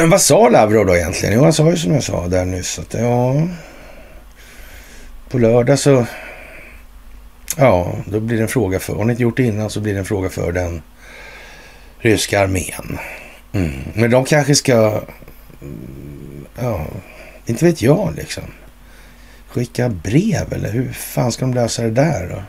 [0.06, 1.34] vad sa Lavrov då egentligen?
[1.34, 3.48] Jo, han sa ju som jag sa där nyss att ja,
[5.28, 6.06] på lördag så
[7.56, 9.92] Ja, då blir det en fråga för, har ni inte gjort det innan så blir
[9.92, 10.82] det en fråga för den
[11.98, 12.98] ryska armén.
[13.52, 13.72] Mm.
[13.94, 15.02] Men de kanske ska,
[16.60, 16.86] ja,
[17.46, 18.44] inte vet jag liksom.
[19.54, 22.42] Skicka brev eller hur fan ska de lösa det där då?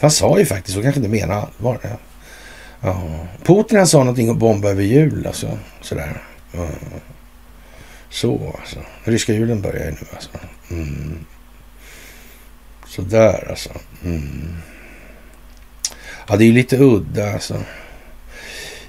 [0.00, 1.78] Han sa ju faktiskt, så kanske inte menar allvar.
[1.82, 1.98] Ja.
[2.80, 3.26] ja.
[3.44, 5.58] Putin han sa någonting om bomba över jul alltså.
[5.80, 6.22] Sådär.
[6.52, 6.68] Ja.
[8.10, 8.78] Så alltså.
[9.04, 10.30] Ryska julen börjar ju nu alltså.
[10.70, 11.24] Mm.
[12.86, 13.70] Sådär alltså.
[14.04, 14.56] Mm.
[16.28, 17.62] Ja, det är ju lite udda alltså.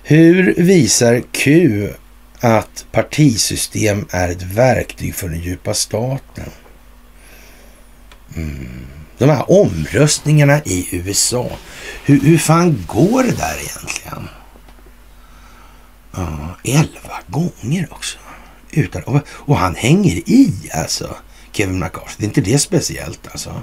[0.04, 1.90] Hur visar Q
[2.40, 6.50] att partisystem är ett verktyg för den djupa staten?
[8.38, 8.88] Mm.
[9.18, 11.50] De här omröstningarna i USA.
[12.06, 14.30] Hur, hur fan går det där egentligen?
[16.12, 18.18] Ja, elva gånger också.
[18.72, 21.16] Utan, och, och han hänger i alltså,
[21.52, 22.14] Kevin McCarthy.
[22.18, 23.62] Det är inte det speciellt alltså.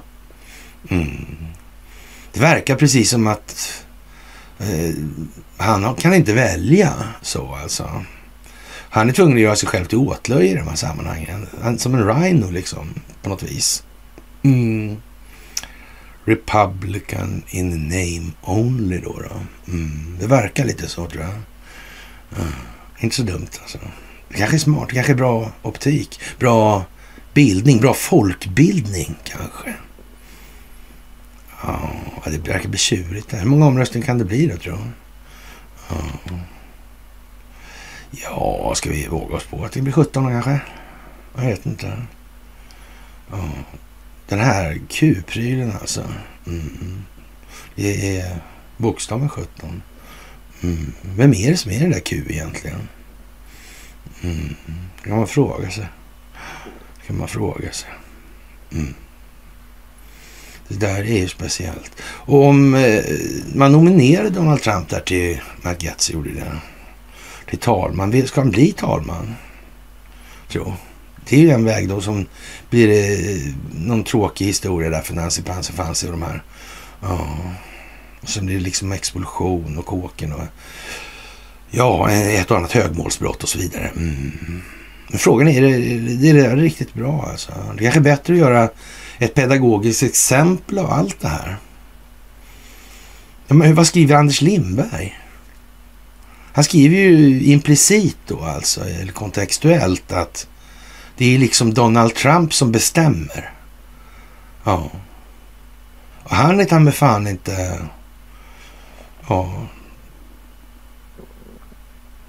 [0.89, 1.25] Mm.
[2.33, 3.83] Det verkar precis som att
[4.59, 4.95] eh,
[5.57, 8.03] han kan inte välja så alltså.
[8.89, 11.47] Han är tvungen att göra sig själv till åtlöje i de här sammanhangen.
[11.61, 13.83] Han, som en rhino liksom, på något vis.
[14.45, 14.97] Mm.
[16.25, 19.19] Republican in name only då.
[19.19, 19.71] då.
[19.71, 20.17] Mm.
[20.19, 21.31] Det verkar lite så tror jag.
[21.31, 22.53] Mm.
[22.99, 23.77] Inte så dumt alltså.
[24.29, 26.85] Det kanske är smart, det kanske är bra optik, bra
[27.33, 29.73] bildning, bra folkbildning kanske.
[31.63, 31.91] Ja,
[32.25, 33.33] det verkar bli tjurigt.
[33.33, 34.79] Hur många omröstningar kan det bli då, tror du?
[35.89, 35.95] Ja.
[38.11, 40.59] ja, ska vi våga oss på att det blir 17 kanske?
[41.35, 42.01] Jag vet inte.
[43.31, 43.49] Ja.
[44.27, 46.03] Den här Q-prylen alltså.
[46.47, 47.03] Mm.
[47.75, 48.37] Det är
[48.77, 49.81] bokstaven 17.
[50.63, 50.93] Mm.
[51.01, 52.87] Vem är det som är det där Q egentligen?
[54.21, 54.55] Mm.
[55.03, 55.87] Det kan man fråga sig.
[57.01, 57.89] Det kan man fråga sig.
[58.71, 58.93] Mm.
[60.67, 61.91] Det där är ju speciellt.
[62.01, 63.03] Och om eh,
[63.55, 66.57] man nominerade Donald Trump där till, Matt Getz gjorde det,
[67.49, 68.27] till talman.
[68.27, 69.35] Ska han bli talman?
[70.47, 70.73] Tror
[71.29, 72.25] det är ju en väg då som
[72.69, 76.43] blir eh, någon tråkig historia där för Nancy Pansy Fancy och de här.
[77.01, 77.27] Ja.
[78.21, 80.43] Och sen blir det liksom explosion och kåken och
[81.71, 83.91] ja, ett och annat högmålsbrott och så vidare.
[83.95, 84.61] Mm.
[85.07, 85.61] Men frågan är,
[86.17, 87.51] det är det riktigt bra alltså?
[87.51, 88.69] Det är kanske är bättre att göra
[89.17, 91.57] ett pedagogiskt exempel av allt det här.
[93.47, 95.19] Ja, men vad skriver Anders Lindberg?
[96.53, 100.47] Han skriver ju implicit då alltså, eller kontextuellt att
[101.17, 103.51] det är liksom Donald Trump som bestämmer.
[104.63, 104.91] Ja.
[106.23, 107.79] Och han är ta med fan inte...
[109.27, 109.67] Ja.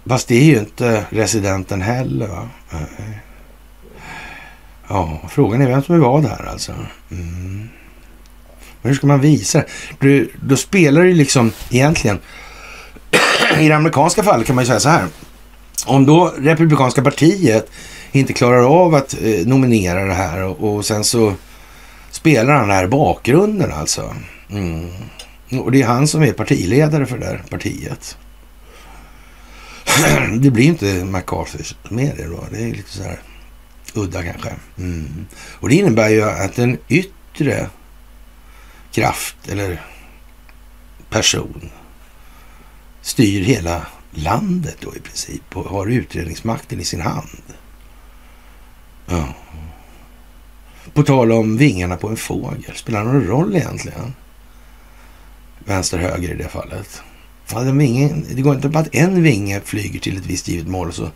[0.09, 2.49] Fast det är ju inte residenten heller va?
[2.71, 3.21] Nej.
[4.89, 6.73] Ja, frågan är vem som är vad här alltså.
[7.11, 7.69] Mm.
[8.83, 9.65] Men hur ska man visa
[9.99, 10.29] det?
[10.43, 12.19] Då spelar det liksom egentligen...
[13.59, 15.07] I det amerikanska fallet kan man ju säga så här.
[15.87, 17.71] Om då Republikanska partiet
[18.19, 21.35] inte klarar av att eh, nominera det här och, och, sen så
[22.11, 24.15] spelar han här bakgrunden alltså.
[24.51, 24.91] Mm.
[25.61, 28.19] Och det är han som är partiledare för det där partiet.
[30.41, 32.45] det blir inte McCarthy med det då.
[32.51, 33.21] Det är lite så här
[33.95, 34.51] udda kanske.
[34.79, 35.27] Mm.
[35.53, 37.67] Och det innebär ju att en yttre
[38.93, 39.83] kraft eller
[41.11, 41.71] person
[43.03, 47.43] styr hela landet då i princip och har utredningsmakten i sin hand.
[49.07, 49.35] Ja.
[50.95, 54.15] På tal om vingarna på en fågel, spelar det någon roll egentligen?
[55.65, 57.03] Vänster, höger i det fallet.
[57.75, 60.95] Vingen, det går inte bara att en vinge flyger till ett visst givet mål och
[60.95, 61.11] så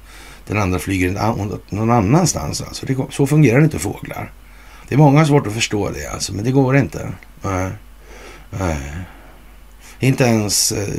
[0.46, 1.12] den andra flyger
[1.74, 2.60] någon annanstans.
[2.60, 2.86] Alltså.
[2.86, 4.32] Det, så fungerar inte fåglar.
[4.88, 7.12] Det är många svårt att förstå det, alltså, men det går inte.
[7.42, 7.70] Nej.
[8.50, 8.80] Nej.
[10.00, 10.94] Inte ens eh,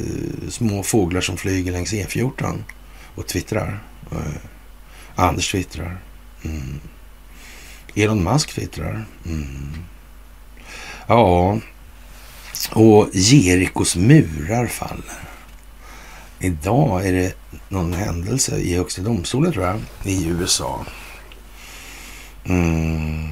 [0.50, 2.58] små fåglar som flyger längs E14
[3.16, 3.84] och twittrar.
[4.10, 4.22] Nej.
[5.16, 5.98] Anders twittrar.
[6.44, 6.80] Mm.
[7.96, 9.06] Elon Musk twittrar.
[9.26, 9.74] Mm.
[11.08, 11.60] Ja,
[12.72, 15.30] och Jerikos murar faller.
[16.40, 17.34] Idag är det
[17.70, 20.86] någon händelse i Högsta domstolen tror jag, i USA.
[22.46, 23.30] Mm.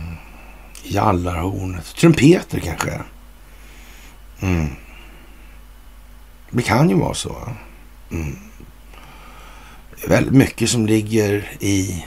[0.83, 1.85] Jallarhornet.
[1.85, 3.01] Trumpeter kanske.
[4.39, 4.67] Mm.
[6.51, 7.49] Det kan ju vara så.
[8.11, 8.37] Mm.
[9.95, 12.05] Det är väldigt mycket som ligger i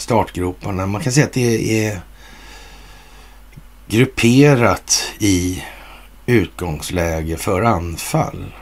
[0.00, 0.86] startgroparna.
[0.86, 2.00] Man kan säga att det är
[3.88, 5.62] grupperat i
[6.26, 8.54] utgångsläge för anfall.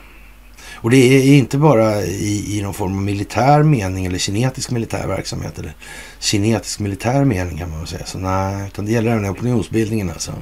[0.75, 5.07] Och det är inte bara i, i någon form av militär mening eller kinetisk militär
[5.07, 5.75] verksamhet eller
[6.21, 8.07] kinetisk militär mening kan man väl säga.
[8.07, 10.33] Så nej, utan det gäller även opinionsbildningen alltså.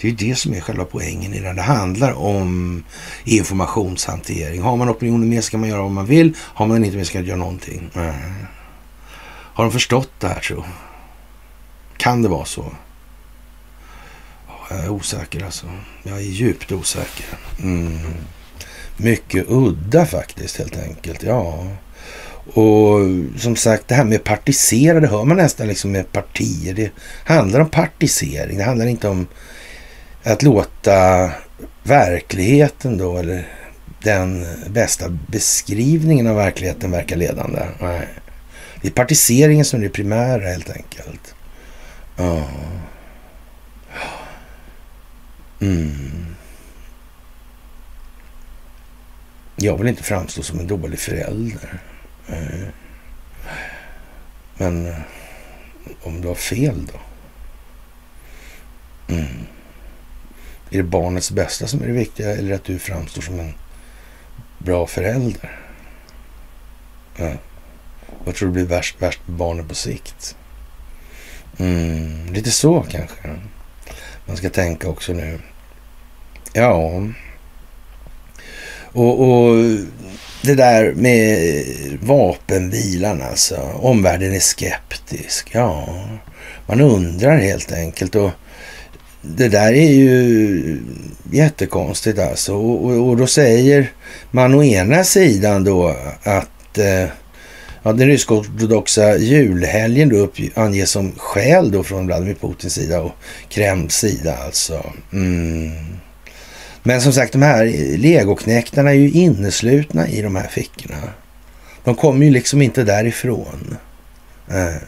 [0.00, 1.52] Det är ju det som är själva poängen i det.
[1.52, 2.82] Det handlar om
[3.24, 4.62] informationshantering.
[4.62, 6.36] Har man opinionen med sig kan man göra vad man vill.
[6.38, 7.90] Har man inte med sig kan man göra någonting.
[7.94, 8.14] Mm.
[9.60, 10.64] Har de förstått det här tro?
[11.96, 12.64] Kan det vara så?
[14.70, 15.66] Jag är osäker alltså.
[16.02, 17.26] Jag är djupt osäker.
[17.62, 18.14] Mm
[19.00, 21.22] mycket udda faktiskt helt enkelt.
[21.22, 21.66] Ja.
[22.54, 23.00] Och
[23.38, 26.74] som sagt det här med partisera, det hör man nästan liksom med partier.
[26.74, 26.90] Det
[27.24, 28.58] handlar om partisering.
[28.58, 29.26] Det handlar inte om
[30.22, 31.30] att låta
[31.82, 33.48] verkligheten då eller
[34.02, 37.60] den bästa beskrivningen av verkligheten verka ledande.
[37.80, 38.08] Nej.
[38.82, 41.34] Det är partiseringen som är det primära helt enkelt.
[42.16, 42.48] Ja.
[45.60, 46.26] Mm.
[49.56, 51.80] Jag vill inte framstå som en dålig förälder.
[54.56, 54.96] Men eh,
[56.02, 57.00] om du har fel då?
[59.14, 59.46] Mm.
[60.70, 63.54] Är det barnets bästa som är det viktiga eller att du framstår som en
[64.58, 65.60] bra förälder?
[67.16, 67.32] Ja.
[68.24, 70.36] Vad tror du blir värst, värst med barnet på sikt?
[71.58, 73.36] Mm, lite så kanske.
[74.26, 75.38] Man ska tänka också nu.
[76.52, 77.02] Ja,
[78.92, 79.56] Och, och
[80.42, 81.38] det där med
[82.02, 83.56] vapenvilan alltså.
[83.74, 85.50] Omvärlden är skeptisk.
[85.52, 86.04] Ja,
[86.66, 88.14] man undrar helt enkelt.
[88.14, 88.30] Och
[89.22, 90.82] det där är ju
[91.32, 92.54] jättekonstigt alltså.
[92.54, 93.92] Och, och, och då säger
[94.30, 97.08] man å ena sidan då att eh,
[97.82, 103.12] ja, den rysk-ortodoxa julhelgen då anges som skäl då från Vladimir Putins sida och
[103.48, 104.92] Kremls sida alltså.
[105.12, 105.70] Mm.
[106.82, 107.64] Men som sagt, de här
[107.96, 111.02] legoknäktarna är ju inneslutna i de här fickorna.
[111.84, 113.76] De kommer ju liksom inte därifrån.
[114.48, 114.82] Äh.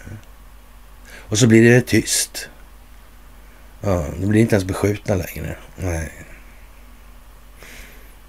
[1.14, 2.48] Och så blir det tyst.
[3.80, 5.56] Ja, de blir inte ens beskjutna längre.
[5.76, 6.08] Nej.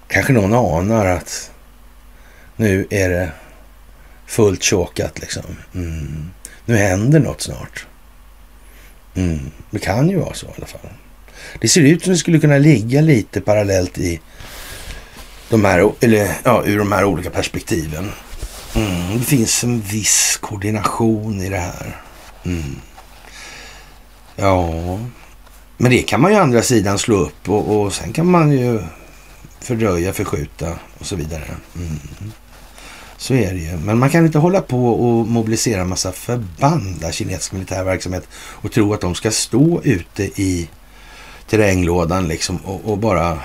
[0.08, 1.50] Kanske någon anar att
[2.56, 3.32] nu är det
[4.26, 5.56] fullt chokat, liksom.
[5.74, 6.30] Mm.
[6.64, 7.86] Nu händer något snart.
[9.14, 9.50] Mm.
[9.70, 10.90] Det kan ju vara så i alla fall.
[11.60, 14.20] Det ser ut som det skulle kunna ligga lite parallellt i
[15.48, 18.10] de här, eller, ja, ur de här olika perspektiven.
[18.74, 19.18] Mm.
[19.18, 22.00] Det finns en viss koordination i det här.
[22.44, 22.76] Mm.
[24.36, 24.68] Ja,
[25.76, 28.80] men det kan man ju andra sidan slå upp och, och sen kan man ju
[29.60, 31.44] fördröja, förskjuta och så vidare.
[31.76, 31.98] Mm.
[33.16, 33.76] Så är det ju.
[33.76, 38.72] Men man kan inte hålla på och mobilisera en massa förband kinesisk militär verksamhet och
[38.72, 40.68] tro att de ska stå ute i
[41.48, 43.38] terränglådan liksom och, och, bara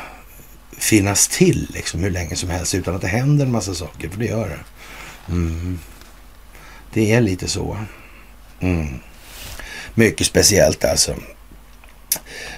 [0.77, 4.09] finnas till liksom hur länge som helst utan att det händer en massa saker.
[4.09, 4.59] För det gör det.
[5.33, 5.79] Mm.
[6.93, 7.77] Det är lite så.
[8.59, 8.99] Mm.
[9.93, 11.15] Mycket speciellt alltså.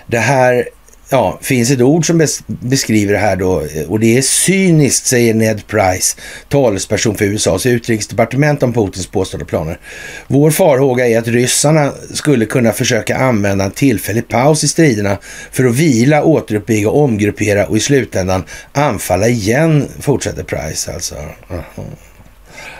[0.08, 0.70] Det här
[1.12, 5.68] ja, finns ett ord som beskriver det här då och det är cyniskt, säger Ned
[5.68, 6.18] Price,
[6.50, 9.80] talesperson för USAs utrikesdepartement om Putins påstådda planer.
[10.28, 15.18] Vår farhåga är att ryssarna skulle kunna försöka använda en tillfällig paus i striderna
[15.52, 21.16] för att vila, återuppbygga, omgruppera och i slutändan anfalla igen, fortsätter Price alltså.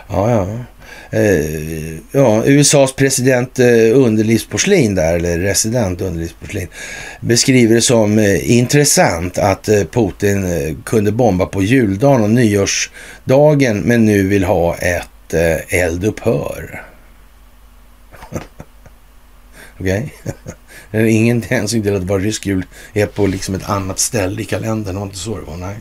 [0.08, 0.58] Ja, ja.
[1.14, 6.68] Eh, ja, USAs president eh, underlivsporslin där, eller resident underlivsporslin,
[7.20, 13.80] beskriver det som eh, intressant att eh, Putin eh, kunde bomba på juldagen och nyårsdagen
[13.80, 16.82] men nu vill ha ett eh, eldupphör.
[19.80, 20.14] Okej?
[20.88, 21.10] Okay?
[21.10, 24.44] Ingen hänsyn till att bara var rysk jul är på liksom ett annat ställe i
[24.44, 24.94] kalendern.
[24.94, 25.56] Det var inte så det var.
[25.56, 25.76] Nej,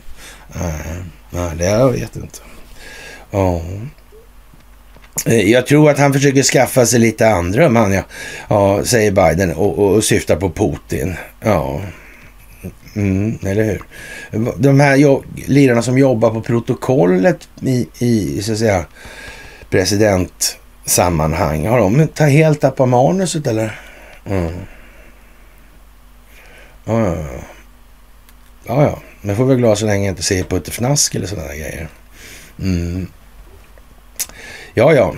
[0.48, 2.40] nej, nej det jag vet inte.
[3.32, 3.62] Ja.
[5.26, 8.04] Eh, jag tror att han försöker skaffa sig lite andrum, han ja.
[8.48, 11.16] ja säger Biden och, och, och syftar på Putin.
[11.42, 11.82] Ja,
[12.96, 13.82] mm, eller hur?
[14.58, 18.86] De här lirarna som jobbar på protokollet i, i så att säga,
[19.70, 23.80] presidentsammanhang, har de tagit helt tappat manuset eller?
[24.26, 24.54] Mm.
[26.86, 27.26] Ja, ja, ja.
[28.66, 29.02] ja, ja.
[29.22, 31.88] Men får väl glad så länge jag inte ser på ett fnask eller sådana grejer.
[32.60, 33.08] Mm.
[34.74, 35.14] Ja, ja.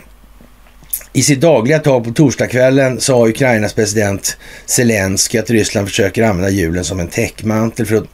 [1.14, 6.84] I sitt dagliga tal på torsdagskvällen sa Ukrainas president Zelensky att Ryssland försöker använda julen
[6.84, 8.08] som en täckmantel för att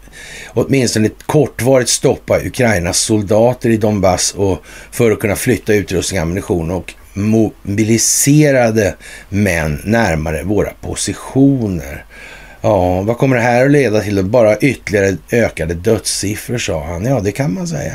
[0.48, 6.94] åtminstone kortvarigt stoppa Ukrainas soldater i Donbass och för att kunna flytta utrustning, ammunition och
[7.14, 8.96] mobiliserade
[9.30, 12.06] män närmare våra positioner.
[12.62, 14.26] Ja, vad kommer det här att leda till?
[14.26, 17.06] Bara ytterligare ökade dödssiffror, sa han.
[17.06, 17.94] Ja, det kan man säga.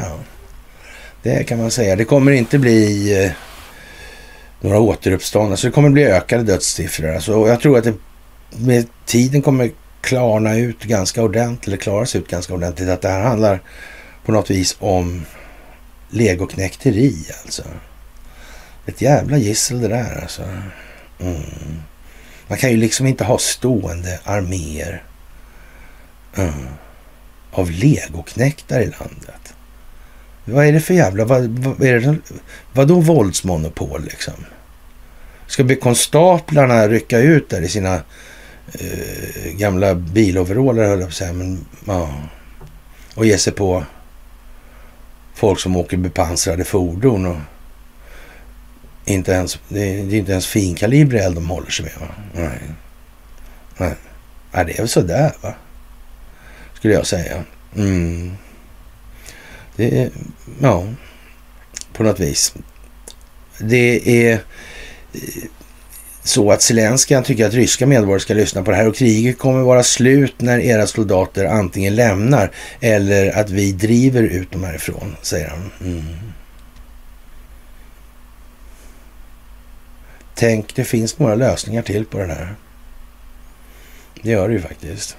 [1.25, 1.97] Det kan man säga.
[1.97, 3.33] Det kommer inte bli eh,
[4.61, 7.15] några några Alltså det kommer bli ökade dödssiffror.
[7.15, 7.95] Alltså, jag tror att det
[8.51, 9.71] med tiden kommer
[10.01, 13.61] klarna ut ganska ordentligt, eller klaras ut ganska ordentligt, att det här handlar
[14.25, 15.25] på något vis om
[16.11, 17.63] legoknäkteri alltså.
[18.87, 20.43] Ett jävla gissel det där alltså.
[21.21, 21.43] Mm.
[22.49, 25.03] Man kan ju liksom inte ha stående arméer
[26.37, 26.67] mm,
[27.51, 29.54] av legoknäktar i landet.
[30.45, 31.25] Vad är det för jävla...
[31.25, 32.17] Vad, vad, är det,
[32.73, 34.35] vadå våldsmonopol liksom?
[35.47, 37.95] Ska konstaplarna rycka ut där i sina
[38.73, 41.33] eh, gamla biloveraller, höll jag på att säga.
[41.33, 42.15] Men, ja.
[43.15, 43.85] Och ge sig på
[45.35, 47.27] folk som åker bepansrade fordon.
[47.27, 47.37] Och
[49.05, 51.95] inte ens, det, är, det är inte ens finkalibrig eld de håller sig med.
[52.01, 52.15] Va?
[52.33, 52.61] Nej.
[53.77, 53.95] Nej.
[54.53, 55.55] Nej, det är väl sådär va?
[56.75, 57.45] Skulle jag säga.
[57.77, 58.37] Mm.
[59.77, 60.11] Det är,
[60.61, 60.85] ja,
[61.93, 62.55] på något vis.
[63.59, 64.39] Det är eh,
[66.23, 69.63] så att Zelenskyj tycker att ryska medborgare ska lyssna på det här och kriget kommer
[69.63, 72.51] vara slut när era soldater antingen lämnar
[72.81, 75.71] eller att vi driver ut dem härifrån, säger han.
[75.81, 76.05] Mm.
[80.35, 82.55] Tänk, det finns några lösningar till på det här.
[84.23, 85.17] Det gör det ju faktiskt.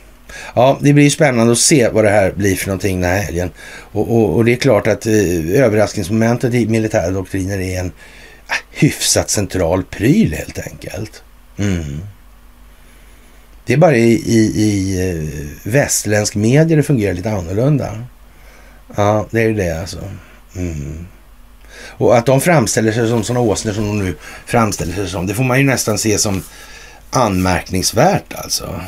[0.56, 3.52] Ja, det blir spännande att se vad det här blir för någonting den här helgen.
[3.92, 8.56] Och, och, och det är klart att eh, överraskningsmomentet i militära doktriner är en eh,
[8.72, 11.24] hyfsat central pryl helt enkelt.
[11.58, 12.02] Mm.
[13.66, 18.04] Det är bara i, i, i eh, västländsk västerländsk media det fungerar lite annorlunda.
[18.96, 20.00] Ja, det är det alltså.
[20.56, 21.08] Mm.
[21.98, 24.16] Och att de framställer sig som sådana åsnor som de nu
[24.46, 26.44] framställer sig som, det får man ju nästan se som
[27.10, 28.82] anmärkningsvärt alltså.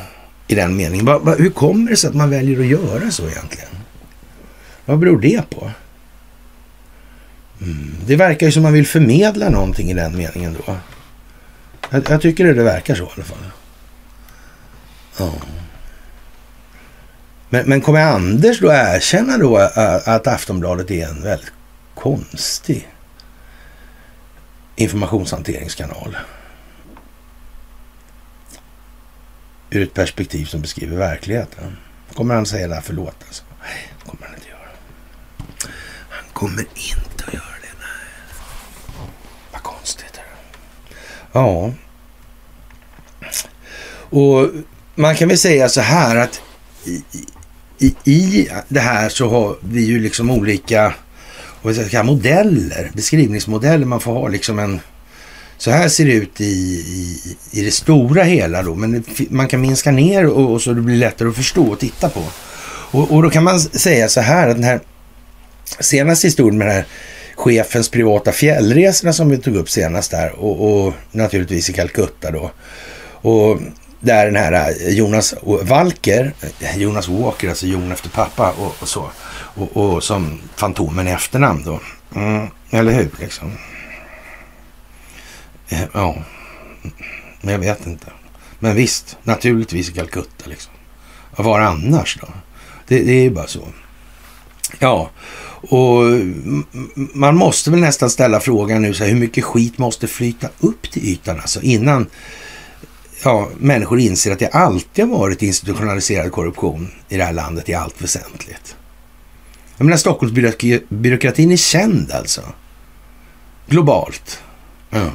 [0.48, 1.06] I den meningen.
[1.06, 3.70] Va, va, hur kommer det sig att man väljer att göra så egentligen?
[4.86, 5.72] Vad beror det på?
[7.62, 7.96] Mm.
[8.06, 10.76] Det verkar ju som man vill förmedla någonting i den meningen då.
[11.90, 13.38] Jag, jag tycker det, det verkar så i alla fall.
[15.18, 15.34] Ja.
[17.50, 19.58] Men, men kommer Anders då erkänna då
[20.06, 21.52] att Aftonbladet är en väldigt
[21.96, 22.88] konstig
[24.76, 26.18] informationshanteringskanal?
[29.70, 31.78] Ur ett perspektiv som beskriver verkligheten.
[32.14, 33.44] Kommer han säga det här, förlåt alltså?
[33.64, 34.70] Nej, det kommer han inte göra.
[36.10, 39.08] Han kommer inte att göra det, nej.
[39.52, 40.20] Vad konstigt.
[41.32, 41.72] Ja.
[44.10, 44.50] Och
[44.96, 46.42] man kan väl säga så här att
[46.86, 47.04] i,
[47.78, 50.94] i, i det här så har vi ju liksom olika
[52.04, 53.86] modeller, beskrivningsmodeller.
[53.86, 54.80] Man får ha liksom en...
[55.58, 59.62] Så här ser det ut i, i, i det stora hela då, men man kan
[59.62, 62.24] minska ner och, och så det blir lättare att förstå och titta på.
[62.92, 64.80] Och, och, då kan man säga så här att den här
[65.80, 66.86] senaste historien med den här
[67.36, 72.52] chefens privata fjällresorna som vi tog upp senast där och, och naturligtvis i Calcutta då.
[73.22, 73.60] Och
[74.00, 78.88] där den här eh, Jonas Walker, eh, Jonas Walker, alltså Jon efter pappa och, och
[78.88, 79.10] så.
[79.32, 81.80] Och, och, som Fantomen i efternamn då.
[82.16, 83.52] Mm, eller hur liksom?
[85.70, 86.16] Eh, ja,
[87.42, 88.12] men jag vet inte.
[88.60, 90.74] Men visst, naturligtvis i Calcutta liksom.
[91.36, 92.28] Var annars då?
[92.88, 93.68] Det, det är ju bara så.
[94.80, 95.10] Ja,
[95.70, 96.04] och
[97.14, 100.92] man måste väl nästan ställa frågan nu så här, hur mycket skit måste flyta upp
[100.92, 102.08] till ytan alltså innan
[103.24, 107.74] ja, människor inser att det alltid har varit institutionaliserad korruption i det här landet i
[107.74, 108.76] allt väsentligt.
[109.78, 112.42] Jag menar Stockholmsbyråkratin är känd alltså.
[113.68, 114.42] Globalt.
[114.92, 115.10] Mm.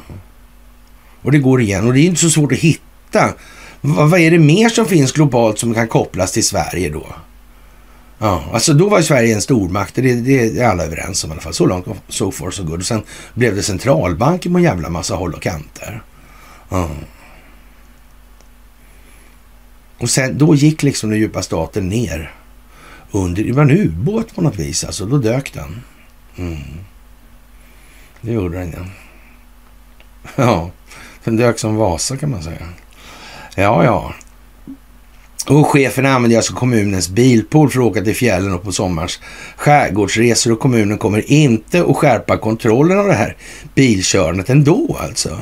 [1.23, 3.33] Och det går igen och det är inte så svårt att hitta.
[3.81, 7.05] Vad, vad är det mer som finns globalt som kan kopplas till Sverige då?
[8.17, 11.41] Ja, alltså då var Sverige en stormakt, det, det är alla överens om i alla
[11.41, 11.53] fall.
[11.53, 12.79] Så långt, so far so good.
[12.79, 13.03] Och sen
[13.33, 16.03] blev det centralbanker på en jävla massa håll och kanter.
[16.69, 16.89] Ja.
[19.97, 22.33] Och sen, då gick liksom den djupa staten ner
[23.11, 25.81] under, det var en ubåt på något vis alltså, då dök den.
[26.35, 26.57] Mm.
[28.21, 28.85] Det gjorde den ja.
[30.35, 30.71] Ja,
[31.23, 32.67] den dök som Vasa kan man säga.
[33.55, 34.13] Ja, ja.
[35.47, 39.19] Och chefen använder alltså kommunens bilpool för att åka till fjällen och på sommars
[39.55, 43.35] skärgårdsresor och kommunen kommer inte att skärpa kontrollen av det här
[43.75, 45.37] bilkörandet ändå alltså.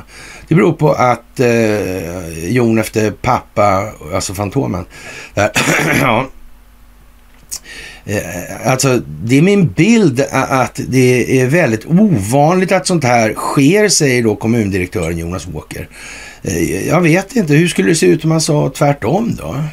[0.47, 4.85] Det beror på att eh, Jon efter pappa, alltså Fantomen,
[5.33, 5.51] där,
[6.01, 6.27] ja,
[8.05, 13.89] Eh, alltså, det är min bild att det är väldigt ovanligt att sånt här sker,
[13.89, 15.87] säger då kommundirektören Jonas Walker.
[16.43, 19.63] Eh, jag vet inte, hur skulle det se ut om man sa tvärtom då?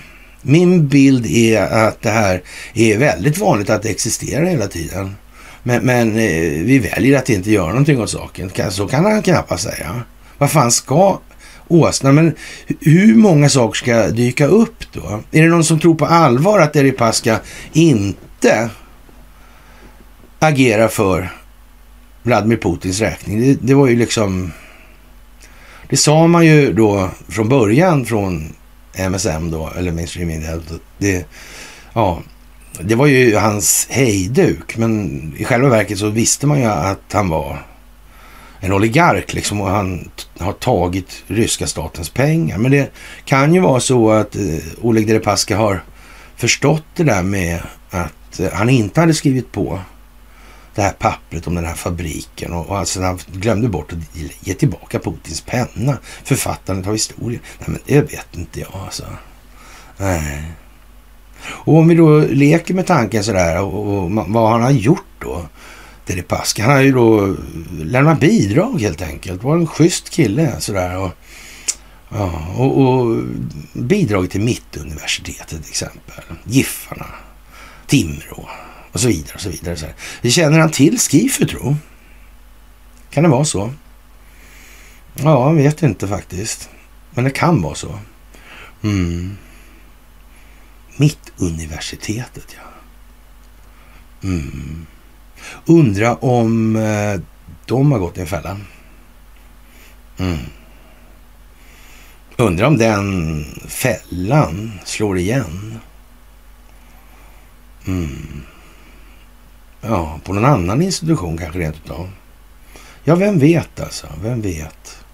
[0.43, 2.43] Min bild är att det här
[2.75, 5.15] är väldigt vanligt att det existerar hela tiden.
[5.63, 8.51] Men, men eh, vi väljer att inte göra någonting åt saken.
[8.71, 10.03] Så kan han knappast säga.
[10.39, 11.21] Vad fan ska
[11.69, 12.13] åsna.
[12.13, 12.35] Men
[12.81, 15.21] hur många saker ska dyka upp då?
[15.33, 17.41] Är det någon som tror på allvar att Deripaska
[17.73, 18.71] inte
[20.39, 21.33] agerar för
[22.23, 23.41] Vladimir Putins räkning?
[23.41, 24.53] Det, det, var ju liksom...
[25.89, 28.53] Det sa man ju då från början från
[28.95, 30.53] MSM då, eller Mainstream Media.
[30.53, 31.27] Alltså, det,
[31.93, 32.23] ja,
[32.81, 37.29] det var ju hans hejduk, men i själva verket så visste man ju att han
[37.29, 37.67] var
[38.61, 42.59] en oligark liksom och han har tagit ryska statens pengar.
[42.59, 42.91] Men det
[43.25, 44.43] kan ju vara så att eh,
[44.81, 45.83] Oleg Deripaska har
[46.37, 49.81] förstått det där med att eh, han inte hade skrivit på
[50.75, 54.55] det här pappret om den här fabriken och, och alltså han glömde bort att ge
[54.55, 57.41] tillbaka Putins penna, författandet av historien.
[57.59, 59.05] Nej, men det vet inte jag alltså.
[59.97, 60.43] Nej.
[61.47, 65.43] Och om vi då leker med tanken sådär och, och vad han har gjort då?
[66.09, 66.63] Deripaska.
[66.63, 67.37] Han har ju då
[67.83, 69.43] lämnat bidrag helt enkelt.
[69.43, 70.99] Var en schysst kille sådär.
[70.99, 71.13] Och,
[72.09, 73.23] ja, och, och
[73.73, 76.25] bidrag till Mittuniversitetet till exempel.
[76.45, 77.07] Giffarna,
[77.87, 78.49] Timrå
[78.93, 79.35] och så vidare.
[79.35, 79.77] och så vidare.
[79.77, 79.87] Så
[80.23, 80.31] här.
[80.31, 81.77] Känner han till Skifu tro?
[83.11, 83.73] Kan det vara så?
[85.15, 86.71] Ja, jag vet inte faktiskt.
[87.11, 87.99] Men det kan vara så.
[88.83, 89.37] Mm.
[90.97, 92.69] Mittuniversitetet, ja.
[94.29, 94.87] Mm.
[95.67, 97.21] Undra om eh,
[97.67, 98.57] de har gått i en fälla.
[100.19, 100.39] Mm.
[102.37, 105.79] Undrar om den fällan slår igen.
[107.87, 108.43] Mm.
[109.81, 112.11] Ja, på någon annan institution kanske rent utav.
[113.05, 114.07] Ja, vem vet alltså?
[114.23, 115.05] Vem vet?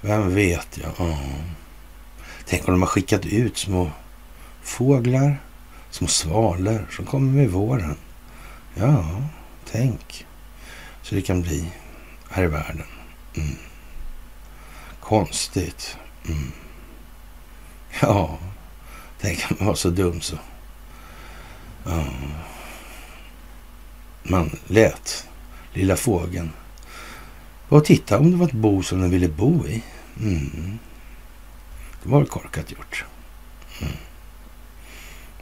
[0.00, 0.88] Vem vet, ja.
[0.98, 1.18] ja.
[2.46, 3.90] Tänk om de har skickat ut små
[4.62, 5.36] fåglar,
[5.90, 7.96] små svalor som kommer med våren.
[8.74, 9.04] Ja,
[9.76, 10.26] tänk
[11.02, 11.70] så det kan bli
[12.30, 12.86] här i världen.
[13.34, 13.56] Mm.
[15.00, 15.96] Konstigt.
[16.28, 16.52] Mm.
[18.00, 18.38] Ja,
[19.20, 20.38] tänk att man var så dum så.
[21.84, 22.04] Ja.
[24.22, 25.28] Man lät
[25.72, 26.50] lilla fågeln
[27.68, 29.82] och titta om det var ett bo som den ville bo i.
[30.20, 30.78] Mm.
[32.02, 33.04] Det var korkat gjort.
[33.80, 33.92] Mm.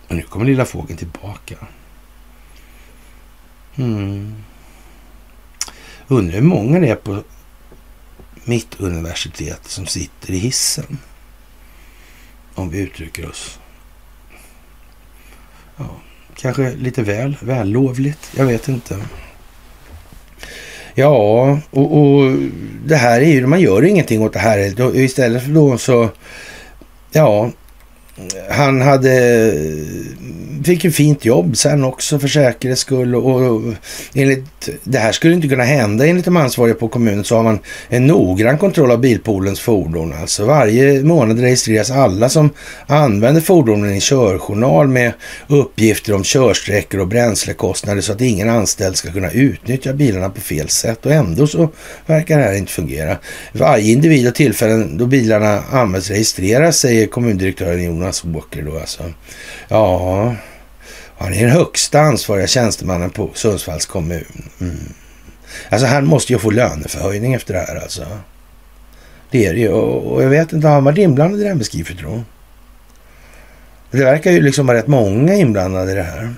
[0.08, 1.56] Och nu kommer lilla fågeln tillbaka.
[3.76, 4.34] Mm.
[6.08, 7.22] Undrar hur många det är på
[8.44, 10.98] mitt universitet som sitter i hissen.
[12.54, 13.58] Om vi uttrycker oss.
[15.76, 15.96] Ja,
[16.36, 18.30] kanske lite väl vällovligt.
[18.36, 18.98] Jag vet inte.
[20.94, 22.36] Ja, och, och
[22.84, 24.96] det här är ju, man gör ingenting åt det här.
[24.96, 26.08] Istället för då så,
[27.10, 27.50] ja,
[28.50, 29.52] han hade,
[30.64, 33.62] fick ju fint jobb sen också för säkerhets skull och, och
[34.14, 37.58] enligt, det här skulle inte kunna hända enligt de ansvariga på kommunen så har man
[37.88, 40.14] en noggrann kontroll av bilpoolens fordon.
[40.20, 42.50] Alltså varje månad registreras alla som
[42.86, 45.12] använder fordonen i körjournal med
[45.46, 50.68] uppgifter om körsträckor och bränslekostnader så att ingen anställd ska kunna utnyttja bilarna på fel
[50.68, 51.68] sätt och ändå så
[52.06, 53.18] verkar det här inte fungera.
[53.52, 59.12] Varje individ och tillfällen då bilarna används registreras säger kommundirektören Jonas Jonas Walker då alltså.
[59.68, 60.34] Ja,
[61.18, 64.48] han är den högsta ansvariga tjänstemannen på Sundsvalls kommun.
[64.60, 64.76] Mm.
[65.68, 68.06] Alltså han måste ju få löneförhöjning efter det här alltså.
[69.30, 69.68] Det är det ju.
[69.68, 72.24] Och jag vet inte, har han varit inblandad i det här med tro?
[73.90, 76.34] Det verkar ju liksom vara rätt många inblandade i det här.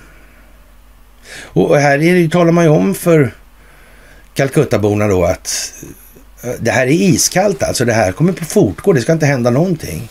[1.41, 3.31] Och här är det, talar man ju om för
[4.33, 5.73] Calcuttaborna då att
[6.43, 7.85] eh, det här är iskallt alltså.
[7.85, 8.93] Det här kommer på fortgå.
[8.93, 10.09] Det ska inte hända någonting.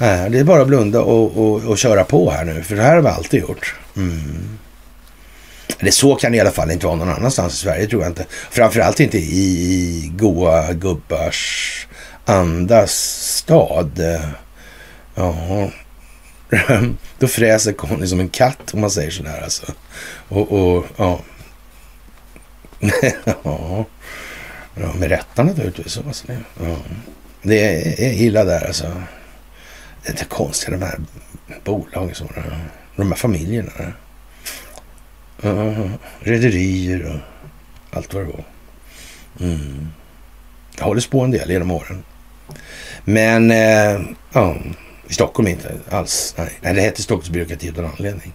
[0.00, 2.82] Nej, det är bara att blunda och, och, och, köra på här nu, för det
[2.82, 3.74] här har vi alltid gjort.
[3.96, 4.58] Mm.
[5.80, 8.10] Det så kan det i alla fall inte vara någon annanstans i Sverige, tror jag
[8.10, 8.26] inte.
[8.50, 11.86] Framförallt inte i goa gubbars
[12.24, 12.92] andas
[13.36, 14.00] stad.
[15.14, 15.70] Ja,
[17.18, 19.66] då fräser Conny som en katt om man säger sådär alltså.
[20.28, 21.20] Och, och ja.
[23.42, 23.84] ja.
[24.74, 25.98] ja, med rätta naturligtvis.
[26.06, 26.24] Alltså.
[26.60, 26.76] Ja.
[27.42, 27.58] Det
[28.04, 28.86] är illa där alltså.
[30.02, 31.00] Det är inte konstigt de här
[31.64, 32.44] bolagen, så, eh,
[32.96, 33.92] de här familjerna.
[35.44, 35.90] Uh,
[36.20, 37.20] rederier och
[37.96, 38.44] allt vad det var.
[39.40, 39.88] Mm.
[40.78, 42.02] Jag håller på en del genom åren.
[43.04, 44.00] Men eh,
[44.32, 44.56] ja,
[45.08, 46.34] i Stockholm inte alls.
[46.38, 48.32] Nej, nej det heter Stockholmsbyråkrati utan anledning.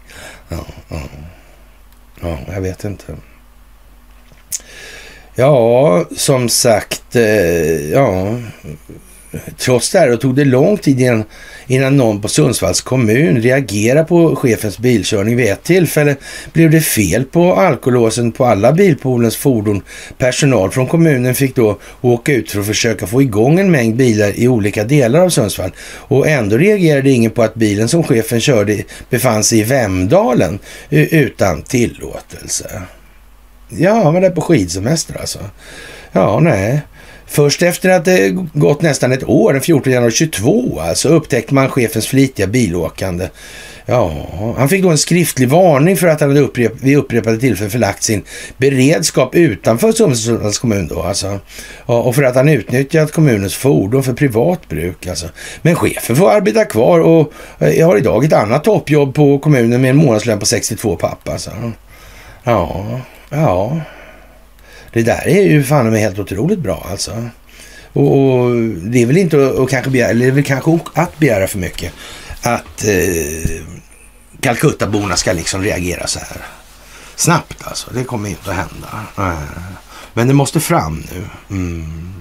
[0.49, 1.01] Ja, ja.
[2.21, 3.15] ja, jag vet inte.
[5.35, 8.39] Ja, som sagt, eh, ja,
[9.57, 11.23] Trots det här tog det lång tid innan,
[11.67, 15.35] innan någon på Sundsvalls kommun reagerade på chefens bilkörning.
[15.35, 16.15] Vid ett tillfälle
[16.53, 19.81] blev det fel på alkolåsen på alla bilpoolens fordon.
[20.17, 24.39] Personal från kommunen fick då åka ut för att försöka få igång en mängd bilar
[24.39, 25.71] i olika delar av Sundsvall.
[25.87, 31.61] Och ändå reagerade ingen på att bilen som chefen körde befann sig i Vemdalen utan
[31.61, 32.81] tillåtelse.
[33.69, 35.39] Ja, men det är på skidsemester alltså.
[36.11, 36.81] Ja, nej.
[37.27, 41.69] Först efter att det gått nästan ett år, den 14 januari 22, alltså upptäckte man
[41.69, 43.27] chefens flitiga bilåkande.
[43.85, 44.13] Ja,
[44.57, 48.03] han fick då en skriftlig varning för att han hade upprep vid upprepade tillfällen förlagt
[48.03, 48.23] sin
[48.57, 51.39] beredskap utanför Sundsvalls kommun då alltså.
[51.85, 55.27] Ja, och för att han utnyttjat kommunens fordon för privat bruk alltså.
[55.61, 59.89] Men chefen får arbeta kvar och jag har idag ett annat toppjobb på kommunen med
[59.89, 61.51] en månadslön på 62 papp alltså.
[62.43, 62.85] Ja,
[63.29, 63.81] ja.
[64.95, 67.29] Det där är ju fan med helt otroligt bra alltså.
[67.93, 71.17] Och, och, det är väl inte att kanske begära, eller det är väl kanske att
[71.17, 71.93] begära för mycket
[72.41, 73.61] att eh,
[74.39, 76.37] Calcuttaborna ska liksom reagera så här
[77.15, 77.91] snabbt alltså.
[77.93, 78.87] Det kommer inte att hända.
[79.17, 79.39] Eh,
[80.13, 81.23] men det måste fram nu.
[81.55, 82.13] Mm.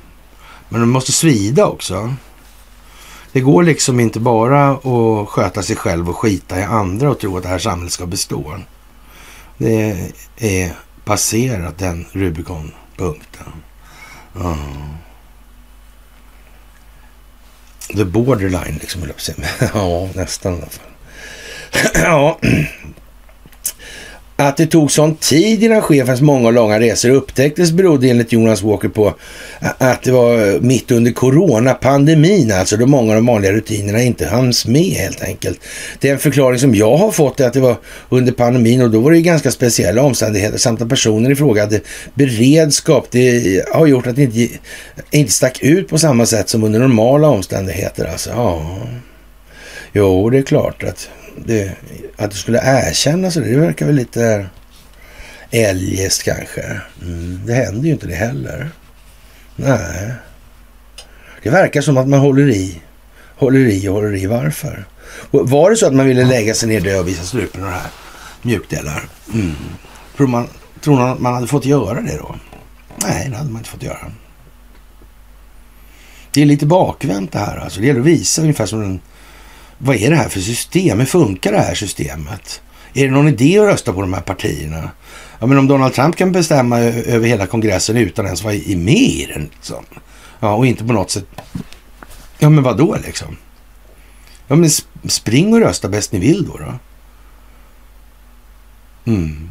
[0.68, 2.14] Men det måste svida också.
[3.32, 7.36] Det går liksom inte bara att sköta sig själv och skita i andra och tro
[7.36, 8.60] att det här samhället ska bestå.
[9.58, 10.72] Det är
[11.04, 13.52] passerat den Rubicon-punkten.
[14.34, 14.56] Ja.
[17.96, 19.02] The borderline, liksom,
[19.74, 20.90] ja, nästan i alla fall.
[22.02, 22.38] ja,
[24.36, 28.62] att det tog sån tid innan chefens många och långa resor upptäcktes berodde enligt Jonas
[28.62, 29.14] Walker på
[29.78, 34.66] att det var mitt under coronapandemin, alltså då många av de vanliga rutinerna inte hanns
[34.66, 35.60] med helt enkelt.
[36.00, 37.76] Den förklaring som jag har fått är att det var
[38.08, 41.80] under pandemin och då var det ganska speciella omständigheter samt att personen i fråga hade
[42.14, 43.06] beredskap.
[43.10, 44.48] Det har gjort att det inte,
[45.10, 48.04] inte stack ut på samma sätt som under normala omständigheter.
[48.04, 48.78] Alltså, ja.
[49.92, 51.76] Jo, det är klart att det,
[52.16, 54.46] att det skulle erkännas, det verkar väl lite
[55.50, 56.80] eljest kanske.
[57.02, 58.70] Mm, det händer ju inte det heller.
[59.56, 60.12] Nej.
[61.42, 62.82] Det verkar som att man håller i,
[63.36, 64.26] håller i och håller i.
[64.26, 64.84] Varför?
[65.30, 67.74] Var det så att man ville lägga sig ner död och visa strupen och det
[67.76, 67.90] här
[68.42, 69.08] mjukdelar?
[69.34, 69.54] Mm.
[70.16, 70.48] Tror man,
[70.80, 72.34] tror man att man hade fått göra det då?
[72.96, 74.12] Nej, det hade man inte fått göra.
[76.30, 77.80] Det är lite bakvänt det här alltså.
[77.80, 79.00] Det gäller att visa ungefär som den
[79.84, 80.98] vad är det här för system?
[80.98, 82.62] Hur funkar det här systemet?
[82.94, 84.90] Är det någon idé att rösta på de här partierna?
[85.38, 89.26] Ja, men om Donald Trump kan bestämma över hela kongressen utan ens vara med i
[89.34, 89.50] den.
[89.54, 89.84] Liksom.
[90.40, 91.26] Ja, och inte på något sätt...
[92.38, 93.36] Ja, men vad då liksom?
[94.46, 94.70] Ja, men
[95.08, 96.56] spring och rösta bäst ni vill då.
[96.56, 96.78] då.
[99.12, 99.48] Mm.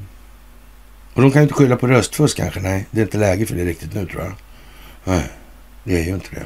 [1.14, 2.60] Och de kan ju inte skylla på röstfusk kanske.
[2.60, 4.34] Nej, det är inte läge för det riktigt nu tror jag.
[5.03, 5.30] Nej,
[5.84, 6.45] det är ju inte det.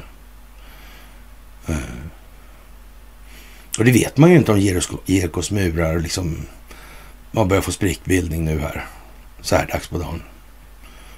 [1.66, 1.78] Nej.
[3.78, 4.60] Och det vet man ju inte om
[5.06, 6.46] Jerikos murar liksom
[7.30, 8.86] man börjar få sprickbildning nu här.
[9.40, 10.22] Så här dags på dagen.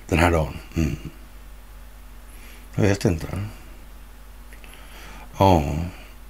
[0.09, 0.57] Den här dagen.
[0.77, 0.97] Mm.
[2.75, 3.27] Jag vet inte.
[5.39, 5.63] Ja,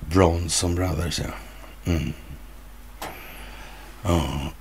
[0.00, 1.92] Bronson Brothers ja.
[1.92, 2.12] Mm.
[4.02, 4.52] Ja.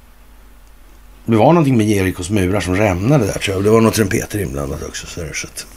[1.26, 3.64] Det var någonting med Jerikos murar som rämnade där tror jag.
[3.64, 5.08] Det var något trumpeter inblandat också.
[5.08, 5.68] Så där, så att,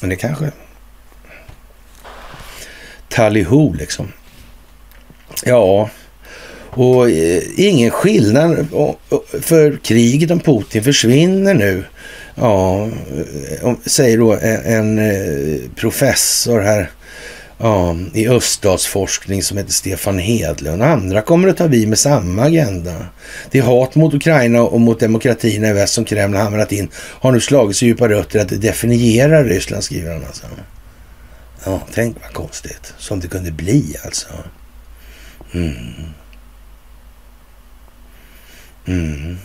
[0.00, 0.52] men det kanske...
[3.08, 4.12] Tallyho liksom.
[5.44, 5.90] Ja,
[6.70, 8.66] och eh, ingen skillnad
[9.40, 11.84] för kriget om Putin försvinner nu.
[12.34, 12.88] Ja,
[13.62, 16.90] eh, säger då en, en eh, professor här
[17.58, 20.82] ja, i öststatsforskning som heter Stefan Hedlund.
[20.82, 23.06] Andra kommer att ta vid med samma agenda.
[23.50, 27.40] Det hat mot Ukraina och mot demokratierna i väst som Kreml hamrat in har nu
[27.40, 30.46] slagit så djupa rötter att det definierar Ryssland, skriver han alltså.
[31.64, 32.94] Ja, tänk vad konstigt.
[32.98, 34.28] Som det kunde bli alltså.
[35.56, 36.12] Mm.
[38.86, 39.38] Mm.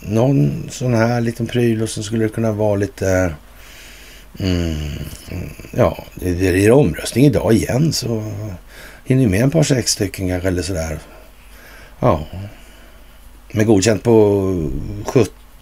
[0.00, 3.34] någon sån här liten pryl och så skulle det kunna vara lite...
[4.38, 4.76] Mm,
[5.70, 8.32] ja, det är omröstning idag igen så
[9.04, 10.98] hinner ju med en par sex stycken kanske eller sådär.
[12.00, 12.26] Ja,
[13.52, 14.70] med godkänt på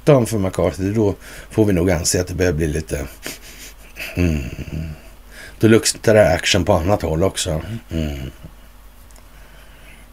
[0.01, 1.15] 17 17 för McCarthy, då
[1.51, 3.07] får vi nog anse att det börjar bli lite...
[4.17, 4.45] Mm.
[5.59, 7.63] Då luktar det action på annat håll också.
[7.91, 8.31] Mm.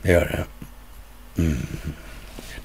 [0.01, 0.45] Det gör det.
[1.41, 1.57] Mm.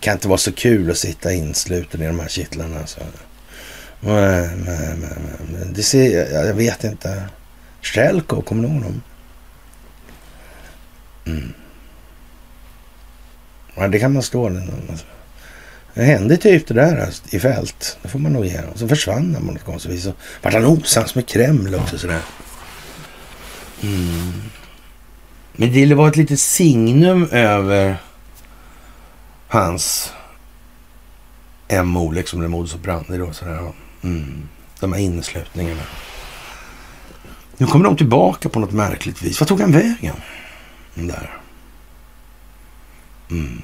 [0.01, 2.79] kan inte vara så kul att sitta insluten i de här kittlarna.
[2.79, 3.01] Alltså.
[4.01, 5.01] Men, men,
[5.53, 7.29] men, det ser, jag vet inte.
[7.83, 9.03] Strelko, kommer du ihåg honom?
[11.25, 11.53] Mm.
[13.75, 14.69] Ja, det kan man stå där.
[14.91, 15.07] Alltså.
[15.95, 17.99] Det hände typ det där alltså, i fält.
[18.03, 18.73] Det får man nog ge honom.
[18.77, 20.03] så försvann han på något konstigt vis.
[20.03, 20.13] Så
[20.43, 22.21] vart han osams med Kreml också sådär.
[23.83, 24.33] Mm.
[25.53, 27.97] Men det var ett litet signum över
[29.49, 30.13] hans
[31.85, 33.33] MO, liksom, eller modus operandi då.
[33.33, 33.73] Sådär.
[34.03, 34.49] Mm.
[34.81, 35.83] De här inneslutningarna.
[37.57, 39.41] Nu kommer de tillbaka på något märkligt vis.
[39.41, 40.17] Vad tog han vägen?
[40.95, 41.31] Den där.
[43.31, 43.63] Mm.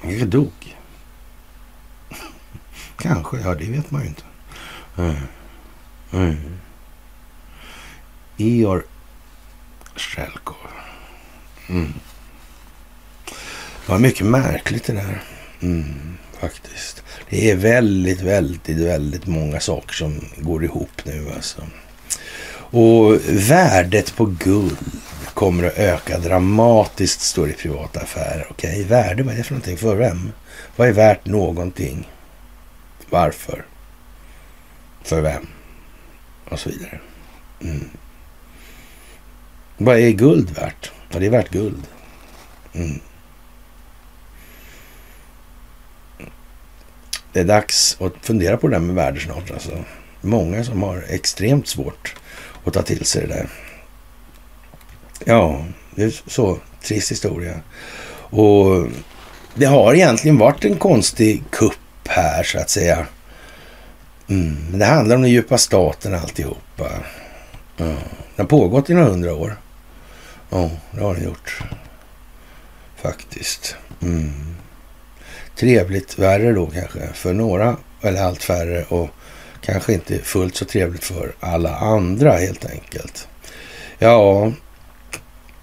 [0.00, 0.76] Han kanske dog.
[3.00, 4.22] Kanske, ja det vet man ju inte.
[4.96, 5.16] Mm.
[6.12, 6.58] Mm.
[8.36, 8.84] Ior
[9.96, 10.56] Strelkov.
[11.68, 11.92] Mm.
[13.86, 15.22] Det var mycket märkligt det där.
[15.60, 17.02] Mm, faktiskt.
[17.28, 21.62] Det är väldigt, väldigt, väldigt många saker som går ihop nu alltså.
[22.72, 24.78] Och värdet på guld
[25.34, 28.46] kommer att öka dramatiskt, står det i privata affärer.
[28.50, 28.84] Okej, okay.
[28.84, 29.76] värde, vad är det för någonting?
[29.76, 30.32] För vem?
[30.76, 32.08] Vad är värt någonting?
[33.10, 33.64] Varför?
[35.02, 35.46] För vem?
[36.48, 37.00] Och så vidare.
[37.62, 37.90] Mm.
[39.76, 40.92] Vad är guld värt?
[41.12, 41.86] Ja, det är värt guld.
[42.72, 43.00] Mm.
[47.32, 49.50] Det är dags att fundera på det där med värde snart.
[49.50, 49.84] Alltså.
[50.20, 52.16] Många som har extremt svårt
[52.64, 53.48] att ta till sig det där.
[55.24, 55.64] Ja,
[55.94, 57.60] det är så trist historia.
[58.12, 58.86] Och
[59.54, 61.78] det har egentligen varit en konstig kupp
[62.10, 63.06] här så att säga.
[64.28, 64.56] Mm.
[64.70, 66.88] Men det handlar om den djupa staten alltihopa.
[67.78, 67.94] Mm.
[68.36, 69.56] Den har pågått i några hundra år.
[70.50, 71.62] Ja, det har den gjort.
[72.96, 73.76] Faktiskt.
[74.02, 74.56] Mm.
[75.56, 79.08] Trevligt värre då kanske för några, eller allt färre och
[79.60, 83.28] kanske inte fullt så trevligt för alla andra helt enkelt.
[83.98, 84.52] Ja,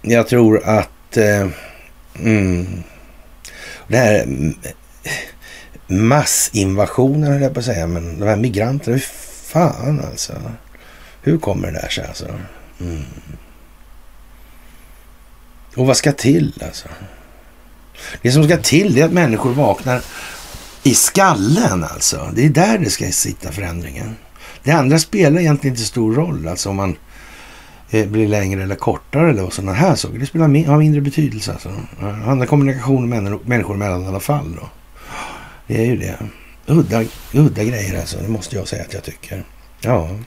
[0.01, 1.47] jag tror att eh,
[2.19, 2.83] mm,
[3.87, 4.55] det här mm,
[5.87, 9.05] massinvasionen höll jag på att säga, men de här migranterna, hur
[9.43, 10.33] fan alltså.
[11.21, 12.25] Hur kommer det där sig alltså?
[12.81, 13.03] Mm.
[15.75, 16.87] Och vad ska till alltså?
[18.21, 20.01] Det som ska till är att människor vaknar
[20.83, 22.31] i skallen alltså.
[22.33, 24.15] Det är där det ska sitta förändringen.
[24.63, 26.95] Det andra spelar egentligen inte stor roll, alltså om man
[27.89, 30.19] eh, blir längre eller kortare eller sådana här saker.
[30.19, 31.71] Det spelar har mindre betydelse alltså.
[31.99, 33.09] Det handlar kommunikation
[33.45, 34.69] människor emellan i alla fall då.
[35.67, 36.17] Det är ju det.
[36.65, 37.03] Udda,
[37.33, 39.43] udda grejer alltså, det måste jag säga att jag tycker.
[39.81, 40.19] Ja.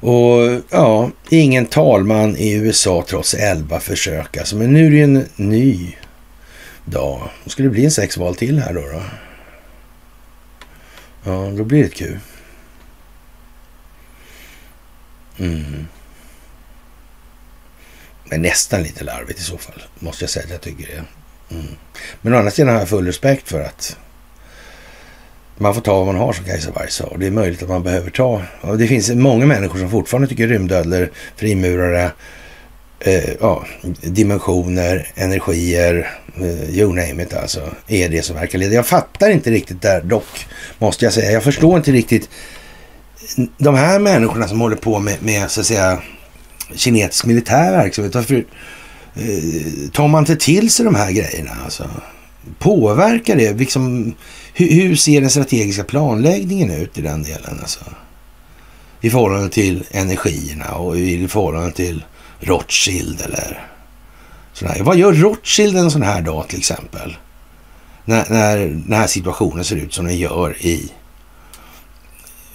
[0.00, 4.56] Och ja, ingen talman i USA trots elva försök alltså.
[4.56, 5.96] Men nu är det ju en ny
[6.84, 7.30] dag.
[7.44, 8.80] Då ska det bli en sex val till här då.
[8.80, 9.02] då.
[11.24, 12.18] Ja, då blir det ett Q.
[15.38, 15.86] Mm.
[18.24, 21.04] Men nästan lite larvigt i så fall, måste jag säga att jag tycker det.
[21.50, 21.66] Mm.
[22.22, 23.96] Men å andra sidan har jag full respekt för att
[25.58, 27.04] man får ta vad man har som Kajsa Warg sa.
[27.04, 28.42] Och det är möjligt att man behöver ta.
[28.60, 32.10] Och det finns många människor som fortfarande tycker rymdödlor, frimurare,
[33.00, 33.64] eh, ja,
[34.02, 38.74] dimensioner, energier, eh, you name it alltså, är det som verkar leda.
[38.74, 40.46] Jag fattar inte riktigt där dock,
[40.78, 41.30] måste jag säga.
[41.30, 42.30] Jag förstår inte riktigt
[43.58, 46.02] de här människorna som håller på med, med så att säga,
[46.74, 48.14] kinesisk militär verksamhet.
[48.14, 48.44] Varför
[49.16, 51.50] Eh, tar man inte till sig de här grejerna?
[51.64, 51.90] Alltså?
[52.58, 53.52] Påverkar det?
[53.52, 54.14] Liksom,
[54.54, 57.58] hur, hur, ser den strategiska planläggningen ut i den delen?
[57.60, 57.80] Alltså?
[59.00, 62.04] I förhållande till energierna och i förhållande till
[62.40, 63.66] Rothschild eller
[64.52, 64.78] sådär.
[64.80, 67.16] Vad gör Rothschild en sån här dag till exempel?
[68.04, 70.92] När, när den här situationen ser ut som den gör i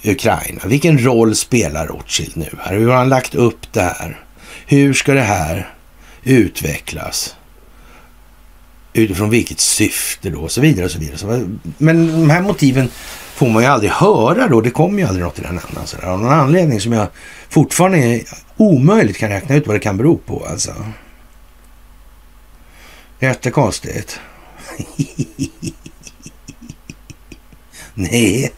[0.04, 0.60] Ukraina.
[0.66, 2.74] Vilken roll spelar Rothschild nu här?
[2.74, 4.20] Hur har han lagt upp det här?
[4.66, 5.74] Hur ska det här
[6.24, 7.36] utvecklas?
[8.92, 10.40] Utifrån vilket syfte då?
[10.40, 11.48] Och så vidare och så vidare.
[11.78, 12.88] Men de här motiven
[13.34, 14.60] får man ju aldrig höra då.
[14.60, 15.86] Det kommer ju aldrig något i den änden.
[15.86, 17.08] Så Av någon anledning som jag
[17.48, 18.20] fortfarande
[18.56, 20.74] omöjligt kan räkna ut vad det kan bero på alltså.
[23.18, 24.20] Jättekonstigt.
[27.94, 28.52] Nej.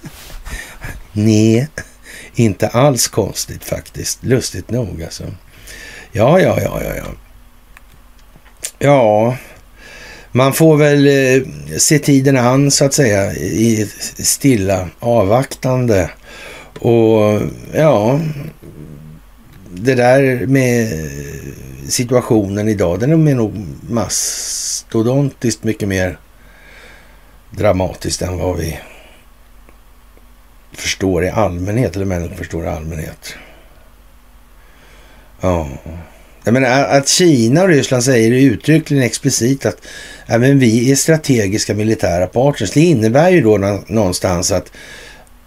[1.12, 1.68] Nej,
[2.34, 4.24] inte alls konstigt faktiskt.
[4.24, 5.24] Lustigt nog alltså.
[6.12, 7.04] Ja, ja, ja, ja, ja.
[8.78, 9.36] Ja,
[10.32, 13.86] man får väl eh, se tiden an så att säga i
[14.18, 16.10] stilla avvaktande.
[16.80, 17.42] Och
[17.74, 18.20] ja,
[19.70, 20.88] det där med
[21.88, 26.18] situationen idag, den är nog mastodontiskt mycket mer
[27.50, 28.78] dramatiskt än vad vi
[30.72, 33.34] förstår i allmänhet, eller människor förstår i allmänhet.
[35.40, 35.68] Ja.
[36.44, 39.76] Jag menar, att Kina och Ryssland säger uttryckligen explicit att
[40.26, 42.70] även vi är strategiska militära partners.
[42.70, 44.72] Det innebär ju då någonstans att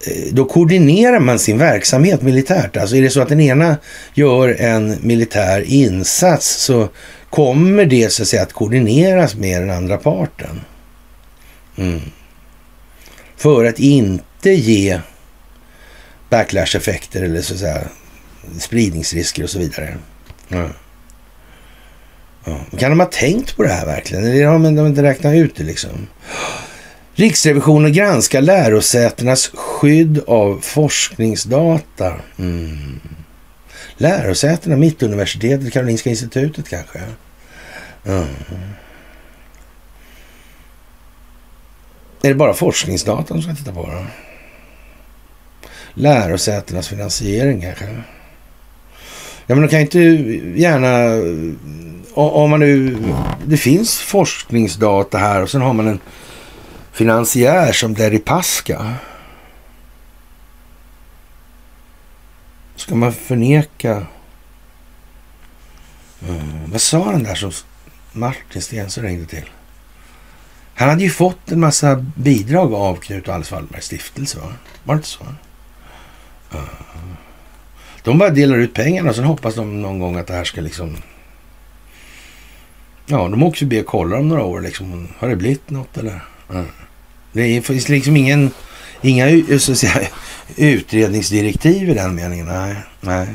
[0.07, 2.78] eh, då koordinerar man sin verksamhet militärt.
[2.78, 3.78] Alltså är det så att den ena
[4.14, 6.90] gör en militär insats så
[7.30, 10.61] kommer det så att säga att koordineras med den andra parten.
[11.78, 12.02] Mm.
[13.38, 14.99] För att inte ge
[16.30, 17.82] backlash-effekter eller så att säga
[18.60, 19.98] spridningsrisker och så vidare.
[20.49, 20.69] Mm.
[22.48, 22.78] Ja.
[22.78, 24.26] Kan de ha tänkt på det här verkligen?
[24.26, 26.07] Eller har de inte räknat ut det liksom?
[27.14, 32.14] Riksrevisionen granskar lärosätenas skydd av forskningsdata.
[32.40, 32.99] Mm.
[33.98, 36.99] Lärosätena, Mittuniversitetet, Karolinska institutet kanske?
[38.06, 38.26] Mm.
[42.22, 44.06] Är det bara forskningsdata de ska titta på då?
[45.98, 47.86] lärosätenas finansiering kanske.
[49.48, 49.99] Ja, men de kan inte
[50.60, 51.18] gärna...
[52.14, 52.98] Om man nu...
[53.45, 55.99] Det finns forskningsdata här och sen har man en
[56.91, 58.94] finansiär som Deripaska.
[62.76, 64.06] Ska man förneka
[66.22, 66.72] Mm.
[66.72, 67.52] Vad sa den där som
[68.11, 69.49] Martin Stensson ringde till?
[70.76, 74.53] Han hade ju fått en massa bidrag av Knut och Alice Wallbergs stiftelse, va?
[74.84, 75.24] Var det inte så?
[76.52, 76.65] Mm.
[78.08, 80.62] De bara delar ut pengarna och sen hoppas de någon gång att det här ska
[80.62, 80.98] liksom...
[83.06, 85.08] Ja, de åker förbi och kollar om några år liksom.
[85.18, 86.24] Har det blivit något eller?
[86.50, 86.66] Mm.
[87.32, 88.52] Det finns liksom ingen,
[89.02, 89.28] inga
[89.60, 90.08] så att säga,
[90.56, 92.46] utredningsdirektiv i den meningen.
[92.46, 93.28] Nej, nej.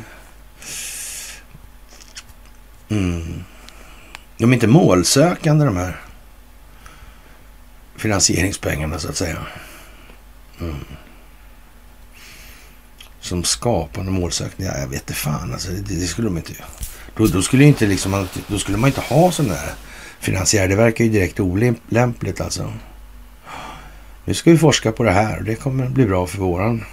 [2.88, 3.44] Mm.
[4.38, 6.00] De är inte målsökande de här
[7.96, 9.38] finansieringspengarna så att säga.
[10.60, 10.76] Mm.
[13.32, 15.70] Som skapande målsökning, ja, jag vet inte fan alltså.
[15.70, 16.52] Det, det, skulle de inte
[17.16, 19.74] då, då skulle inte liksom, då skulle man inte ha sådana här
[20.20, 20.68] finansiärer.
[20.68, 22.72] Det verkar ju direkt olämpligt alltså.
[24.24, 26.84] Nu ska vi forska på det här och det kommer bli bra för våran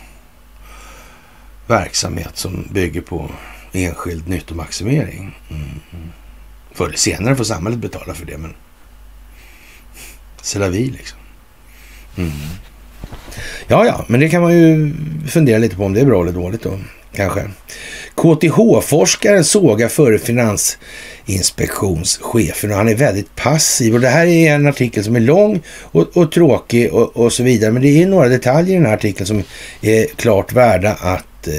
[1.68, 3.32] verksamhet som bygger på
[3.72, 5.38] enskild nyttomaximering.
[5.50, 5.80] Mm.
[6.74, 8.54] Förr eller senare får samhället betala för det, men
[10.42, 11.20] c'est la vie liksom.
[12.18, 12.32] Mm.
[13.68, 14.94] Ja, ja, men det kan man ju
[15.28, 16.80] fundera lite på om det är bra eller dåligt då,
[17.14, 17.50] kanske.
[18.16, 23.94] KTH-forskaren sågar före Finansinspektionschefen och han är väldigt passiv.
[23.94, 27.44] Och det här är en artikel som är lång och, och tråkig och, och, så
[27.44, 27.72] vidare.
[27.72, 29.44] Men det är några detaljer i den här artikeln som
[29.82, 31.54] är klart värda att, eh,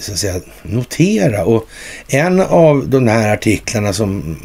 [0.00, 1.44] så att säga, notera.
[1.44, 1.66] Och
[2.08, 4.36] en av de här artiklarna som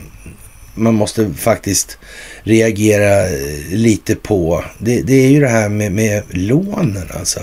[0.76, 1.98] man måste faktiskt
[2.44, 4.64] reagera eh, lite på.
[4.78, 7.40] Det, det är ju det här med, med lånen alltså.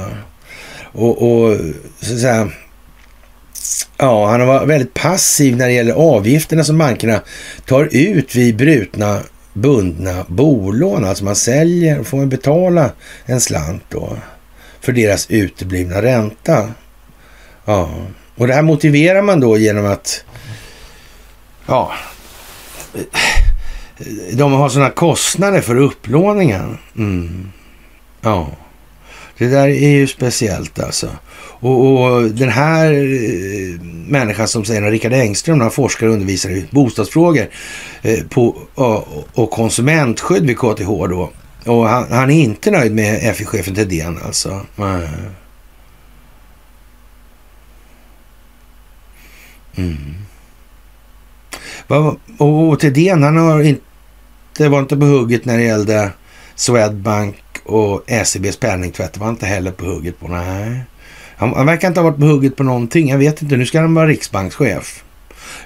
[0.93, 1.57] Och, och,
[2.01, 2.51] så att säga,
[3.97, 7.21] ja, han var väldigt passiv när det gäller avgifterna som bankerna
[7.67, 9.21] tar ut vid brutna
[9.53, 11.05] bundna bolån.
[11.05, 12.91] Alltså man säljer och får man betala
[13.25, 14.17] en slant då
[14.81, 16.71] för deras uteblivna ränta.
[17.65, 17.91] Ja,
[18.35, 20.25] och det här motiverar man då genom att
[21.67, 21.93] ja,
[24.33, 26.79] de har sådana kostnader för upplåningen.
[26.97, 27.53] Mm.
[28.21, 28.51] Ja,
[29.39, 31.09] det där är ju speciellt alltså.
[31.63, 36.65] Och, och den här eh, människan som säger, Rickard Engström, han forskar och undervisar i
[36.71, 37.49] bostadsfrågor
[38.03, 41.31] eh, på, och, och konsumentskydd vid KTH då.
[41.67, 44.61] Och han, han är inte nöjd med FI-chefen Thedéen alltså.
[49.75, 50.15] Mm.
[52.39, 56.11] Och Thedéen, han har inte, var inte på hugget när det gällde
[56.55, 59.17] Swedbank och SEBs penningtvätt.
[59.17, 60.29] var inte heller på hugget på.
[60.29, 60.85] Nej.
[61.37, 63.09] Han, han verkar inte ha varit på hugget på någonting.
[63.09, 63.57] Jag vet inte.
[63.57, 65.05] Nu ska han vara riksbankschef.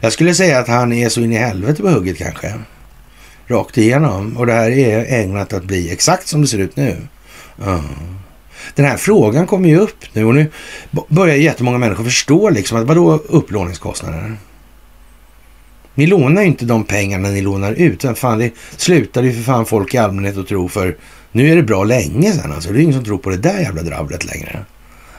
[0.00, 2.54] Jag skulle säga att han är så in i helvete på hugget kanske.
[3.46, 4.36] Rakt igenom.
[4.36, 6.96] Och det här är ägnat att bli exakt som det ser ut nu.
[7.60, 7.84] Uh.
[8.74, 10.50] Den här frågan kommer ju upp nu och nu
[11.08, 14.36] börjar jättemånga människor förstå liksom att vadå upplåningskostnader?
[15.96, 18.04] Ni lånar ju inte de pengarna ni lånar ut.
[18.14, 20.96] Fan, det slutade ju för fan folk i allmänhet att tro för
[21.32, 22.72] nu är det bra länge sedan alltså.
[22.72, 24.64] Det är ingen som tror på det där jävla dravlet längre.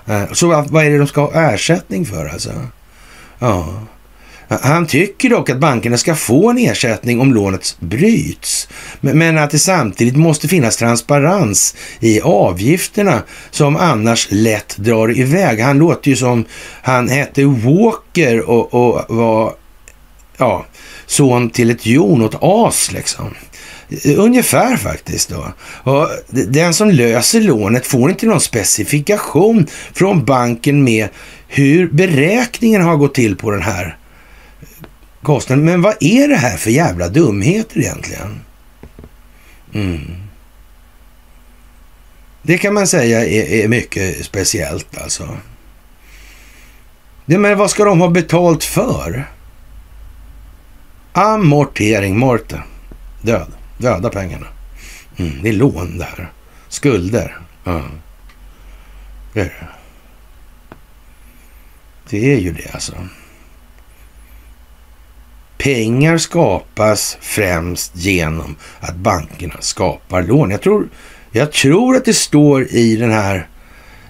[0.06, 2.52] Eh, så vad är det de ska ha ersättning för alltså?
[3.40, 3.84] Ja.
[4.50, 8.68] Han tycker dock att bankerna ska få en ersättning om lånet bryts.
[9.02, 13.22] Men att det samtidigt måste finnas transparens i avgifterna
[13.52, 15.60] som annars lätt drar iväg.
[15.60, 16.46] Han låter ju som
[16.82, 19.54] han hette Walker och, och var
[20.38, 20.66] ja,
[21.06, 23.36] son till ett jon och ett as liksom.
[24.18, 25.54] Ungefär faktiskt då.
[25.84, 31.08] Och den som löser lånet får inte någon specifikation från banken med
[31.48, 33.98] hur beräkningen har gått till på den här
[35.24, 35.66] kostnaden.
[35.66, 38.40] Men vad är det här för jävla dumheter egentligen?
[39.74, 40.28] Mm.
[42.42, 45.38] Det kan man säga är, är mycket speciellt alltså.
[47.26, 49.28] Det, men vad ska de ha betalt för?
[51.18, 52.64] Amortering, morte.
[53.22, 53.52] Död.
[53.78, 54.48] Döda pengarna.
[55.18, 56.32] Mm, det är lån det här.
[56.68, 57.38] Skulder.
[57.64, 57.84] Ja.
[59.34, 59.68] Det är det.
[62.10, 62.94] Det är ju det alltså.
[65.58, 70.52] Pengar skapas främst genom att bankerna skapar lån.
[70.52, 70.90] Jag tror,
[71.32, 73.48] jag tror att det står i den här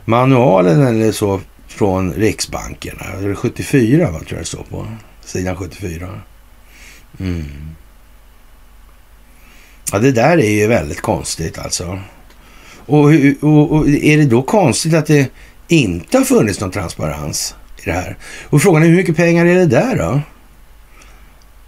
[0.05, 2.97] manualen eller så från Riksbanken.
[3.35, 4.88] 74 vad tror jag det står på.
[5.21, 6.21] Sidan 74.
[7.19, 7.76] Mm.
[9.91, 11.99] Ja, det där är ju väldigt konstigt alltså.
[12.85, 13.06] Och,
[13.41, 15.31] och, och, är det då konstigt att det
[15.68, 18.18] inte har funnits någon transparens i det här?
[18.44, 20.22] Och frågan är hur mycket pengar är det där då?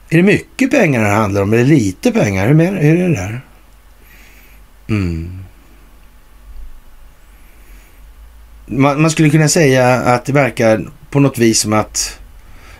[0.09, 2.47] Är det mycket pengar det handlar om eller lite pengar?
[2.47, 3.41] Hur, menar, är det där?
[4.89, 5.43] Mm.
[8.65, 12.19] Man, man, skulle kunna säga att det verkar på något vis som att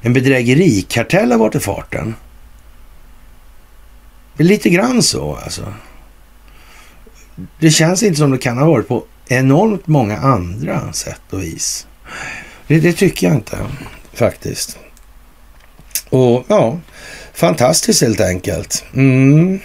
[0.01, 2.15] en bedrägerikartell har varit i farten
[4.43, 5.73] Lite grann så alltså.
[7.59, 11.87] Det känns inte som det kan ha varit på enormt många andra sätt och vis.
[12.67, 13.57] Det, det tycker jag inte
[14.13, 14.77] faktiskt.
[16.09, 16.79] Och ja,
[17.33, 18.85] fantastiskt helt enkelt.
[18.93, 19.59] Mm.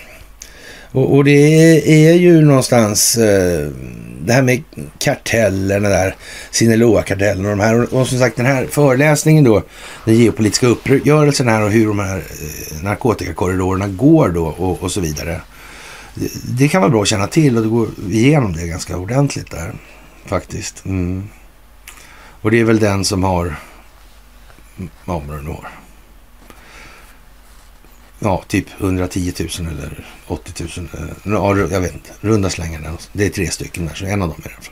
[0.94, 3.70] Och, och, det är ju någonstans eh,
[4.20, 4.62] det här med
[4.98, 6.16] kartellerna där,
[6.50, 7.82] Sinaloa-kartellen och de här.
[7.82, 9.62] Och, och, som sagt den här föreläsningen då,
[10.04, 15.00] den geopolitiska uppgörelsen här och hur de här eh, narkotikakorridorerna går då och, och så
[15.00, 15.40] vidare.
[16.14, 19.50] Det, det, kan vara bra att känna till och det går igenom det ganska ordentligt
[19.50, 19.72] där
[20.26, 20.84] faktiskt.
[20.84, 21.28] Mm.
[22.40, 23.56] Och det är väl den som har,
[25.04, 25.83] ja vad har
[28.24, 30.88] ja, typ 110 000 eller 80 000.
[30.94, 32.92] Eh, ja, jag vet inte, runda slängar.
[33.12, 34.68] Det är tre stycken där, så en av dem är det.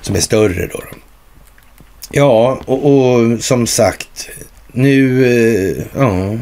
[0.00, 0.78] Som är större då.
[0.78, 0.98] då.
[2.10, 4.28] Ja, och, och, som sagt,
[4.72, 6.38] nu, eh, ja.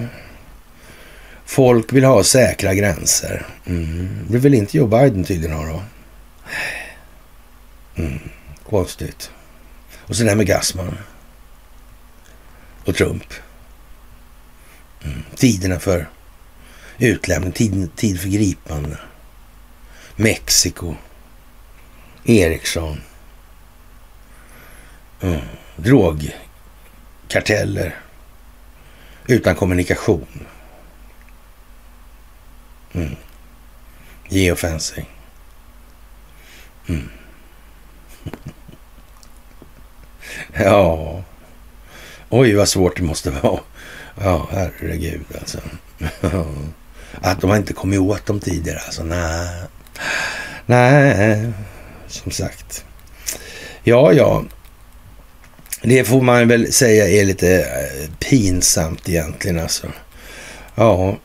[1.44, 3.46] Folk vill ha säkra gränser.
[3.66, 4.26] Mm.
[4.28, 5.82] Det vill inte Joe Biden tydligen ha då.
[7.96, 8.18] Mm.
[8.68, 9.30] Konstigt.
[9.96, 10.98] Och så det här med Gassman.
[12.84, 13.32] Och Trump.
[15.04, 15.22] Mm.
[15.36, 16.08] Tiderna för
[16.98, 18.98] utlämning, tid, tid för gripande.
[20.16, 20.94] Mexiko.
[22.24, 23.00] Ericsson.
[25.20, 25.40] Mm.
[25.76, 27.94] Drogkarteller.
[29.26, 30.46] Utan kommunikation.
[32.92, 33.16] Mm.
[34.28, 35.06] Geofencing.
[36.86, 37.10] Mm.
[40.52, 41.22] ja.
[42.28, 43.60] Oj, vad svårt det måste vara.
[44.20, 45.58] Ja, herregud alltså.
[47.22, 49.02] Att de har inte kommit åt dem tidigare alltså.
[49.02, 49.48] Nej.
[50.66, 51.52] Nej,
[52.08, 52.84] som sagt.
[53.82, 54.44] Ja, ja.
[55.82, 59.86] Det får man väl säga är lite eh, pinsamt egentligen alltså.
[60.74, 61.16] Ja,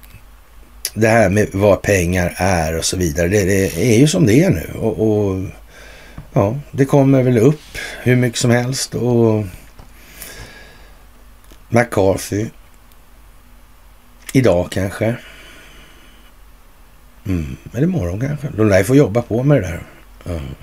[0.94, 3.28] det här med vad pengar är och så vidare.
[3.28, 4.70] Det, det är ju som det är nu.
[4.80, 5.46] Och, och,
[6.34, 8.96] ja, det kommer väl upp hur mycket som helst.
[8.96, 9.46] Och
[11.70, 12.46] McCarthy.
[14.34, 15.16] Idag kanske.
[17.26, 17.58] Mm.
[17.74, 18.48] Eller imorgon kanske.
[18.58, 19.82] De lär få jobba på med det där.
[20.26, 20.56] Mm.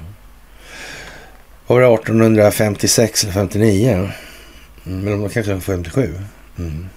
[1.66, 4.10] Var det 1856 eller 59?
[4.86, 5.00] Mm.
[5.00, 6.20] Men de kanske 57.
[6.58, 6.88] Mm.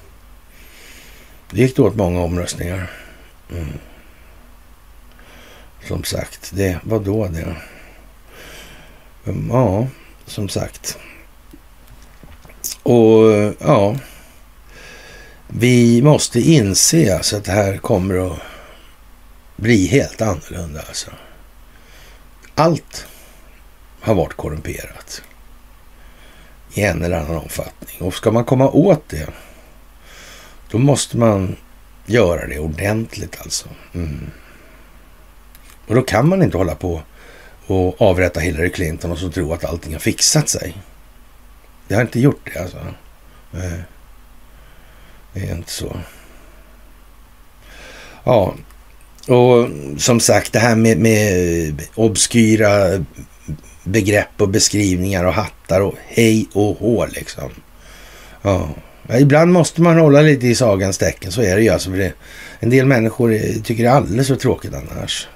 [1.52, 2.92] Det gick då åt många omröstningar.
[3.52, 3.68] Mm.
[5.88, 7.56] Som sagt, det var då det.
[9.26, 9.88] Mm, ja,
[10.26, 10.98] som sagt.
[12.84, 13.96] Och ja,
[15.48, 18.40] vi måste inse alltså att det här kommer att
[19.62, 20.82] bli helt annorlunda.
[20.88, 21.12] Alltså.
[22.56, 23.06] Allt
[24.02, 25.22] har varit korrumperat
[26.74, 28.02] i en eller annan omfattning.
[28.02, 29.28] Och ska man komma åt det,
[30.72, 31.56] då måste man
[32.06, 33.70] göra det ordentligt alltså.
[33.94, 34.32] Mm.
[35.88, 37.02] Och då kan man inte hålla på
[37.68, 40.78] och avrätta Hillary Clinton och så tro att allting har fixat sig.
[41.88, 42.78] Det har inte gjort det alltså.
[43.52, 43.84] Nej.
[45.34, 45.98] Det är inte så.
[48.24, 48.56] Ja,
[49.28, 52.70] och som sagt det här med, med obskyra
[53.84, 57.50] begrepp och beskrivningar och hattar och hej och hå liksom.
[58.42, 58.70] Ja.
[59.20, 61.90] Ibland måste man hålla lite i sagans tecken, så är det ju alltså.
[61.90, 62.14] Det,
[62.60, 65.28] en del människor eh, tycker det är alldeles för tråkigt annars.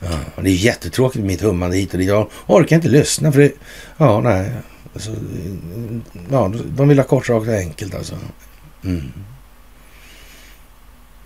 [0.00, 2.08] Ja, det är jättetråkigt med mitt hummande hit och dit.
[2.08, 3.52] Jag orkar inte lyssna för det,
[3.96, 4.50] ja nej.
[4.94, 5.10] Alltså,
[6.30, 8.14] ja, de vill ha kort, rakt och enkelt alltså.
[8.84, 9.12] Mm.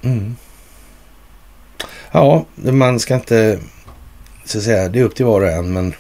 [0.03, 0.36] Mm.
[2.12, 3.59] Ja, man ska inte
[4.44, 5.94] så att säga, det är upp till var och en, men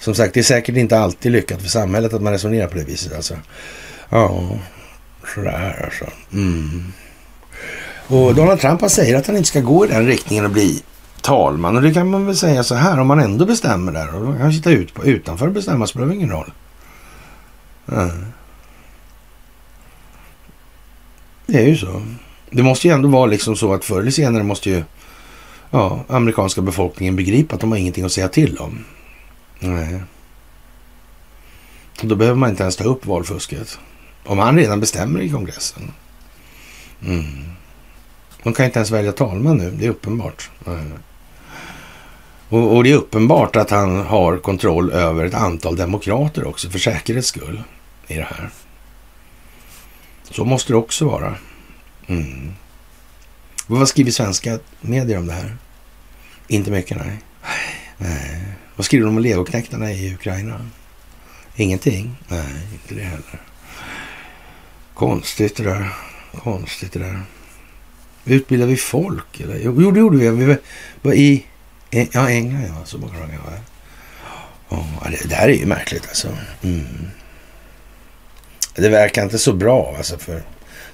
[0.00, 2.84] som sagt, det är säkert inte alltid lyckat för samhället att man resonerar på det
[2.84, 3.14] viset.
[3.14, 3.34] Alltså.
[4.08, 4.50] Ja,
[5.34, 6.04] sådär alltså.
[6.32, 6.92] Mm.
[8.06, 10.82] Och Donald Trump säger att han inte ska gå i den riktningen och bli
[11.20, 11.76] talman.
[11.76, 14.38] Och det kan man väl säga så här, om man ändå bestämmer där och man
[14.38, 16.52] kan sitta ut på, utanför och bestämma spelar det ingen roll.
[17.92, 18.24] Mm.
[21.46, 22.02] Det är ju så.
[22.50, 24.82] Det måste ju ändå vara liksom så att förr eller senare måste ju
[25.70, 28.84] ja, amerikanska befolkningen begripa att de har ingenting att säga till om.
[29.58, 30.02] Nej.
[32.02, 33.78] Då behöver man inte ens ta upp valfusket.
[34.24, 35.92] Om han redan bestämmer i kongressen.
[37.04, 37.24] Mm.
[38.42, 40.50] De kan inte ens välja talman nu, det är uppenbart.
[42.48, 46.78] Och, och, det är uppenbart att han har kontroll över ett antal demokrater också, för
[46.78, 47.62] säkerhets skull,
[48.06, 48.50] i det här.
[50.30, 51.34] Så måste det också vara.
[52.06, 52.52] Mm.
[53.70, 55.56] Vad skriver svenska medier om det här?
[56.48, 57.18] Inte mycket, nej.
[57.96, 58.42] nej.
[58.76, 60.66] Vad skriver de om legoknektarna i Ukraina?
[61.56, 62.16] Ingenting?
[62.28, 63.40] Nej, inte det heller.
[64.94, 65.92] Konstigt det där.
[66.42, 67.22] Konstigt det där.
[68.24, 69.40] Utbildade vi folk?
[69.40, 69.60] Eller?
[69.64, 70.30] Jo, det gjorde vi.
[70.30, 70.56] Vi
[71.02, 71.46] var i
[71.90, 72.84] ja, England, ja.
[72.84, 73.40] Så många gånger.
[74.68, 76.28] Ja, det, det här är ju märkligt alltså.
[76.62, 76.86] Mm.
[78.74, 80.42] Det verkar inte så bra alltså för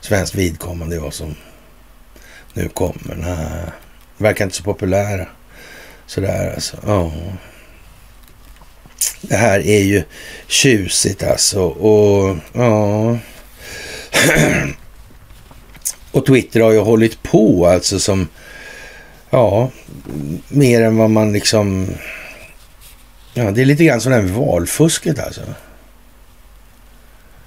[0.00, 1.34] svenskt vidkommande vad som
[2.56, 3.14] nu kommer.
[3.14, 3.72] den här.
[4.16, 5.26] verkar inte så populära.
[6.06, 6.76] Sådär alltså.
[6.86, 7.12] Ja.
[9.20, 10.02] Det här är ju
[10.46, 11.62] tjusigt alltså.
[11.62, 13.18] Och ja.
[16.12, 18.28] Och Twitter har ju hållit på alltså som,
[19.30, 19.70] ja,
[20.48, 21.88] mer än vad man liksom,
[23.34, 25.42] ja, det är lite grann som det här valfusket alltså.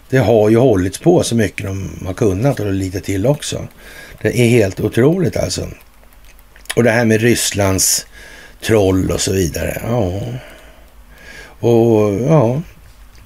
[0.09, 3.67] Det har ju hållits på så mycket de har kunnat och lite till också.
[4.21, 5.67] Det är helt otroligt alltså.
[6.75, 8.05] Och det här med Rysslands
[8.61, 9.81] troll och så vidare.
[9.87, 10.21] Ja.
[11.59, 12.61] Och ja,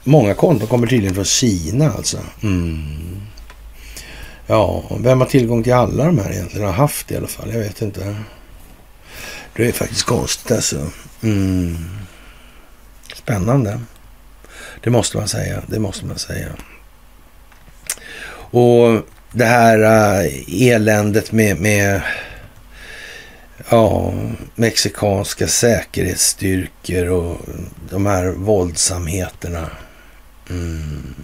[0.03, 2.17] många konton kommer tydligen från Kina alltså.
[2.43, 3.21] Mm.
[4.47, 6.65] Ja, vem har tillgång till alla de här egentligen?
[6.67, 8.15] Har haft i alla fall, jag vet inte.
[9.55, 10.87] Det är faktiskt konstigt alltså.
[11.23, 11.77] Mm.
[13.15, 13.79] Spännande.
[14.83, 15.63] Det måste man säga.
[15.67, 16.49] Det måste man säga.
[18.51, 19.01] Och
[19.33, 22.01] det här uh, eländet med, med
[23.69, 24.13] ja,
[24.55, 27.37] mexikanska säkerhetsstyrkor och
[27.89, 29.69] de här våldsamheterna.
[30.49, 31.15] Mm.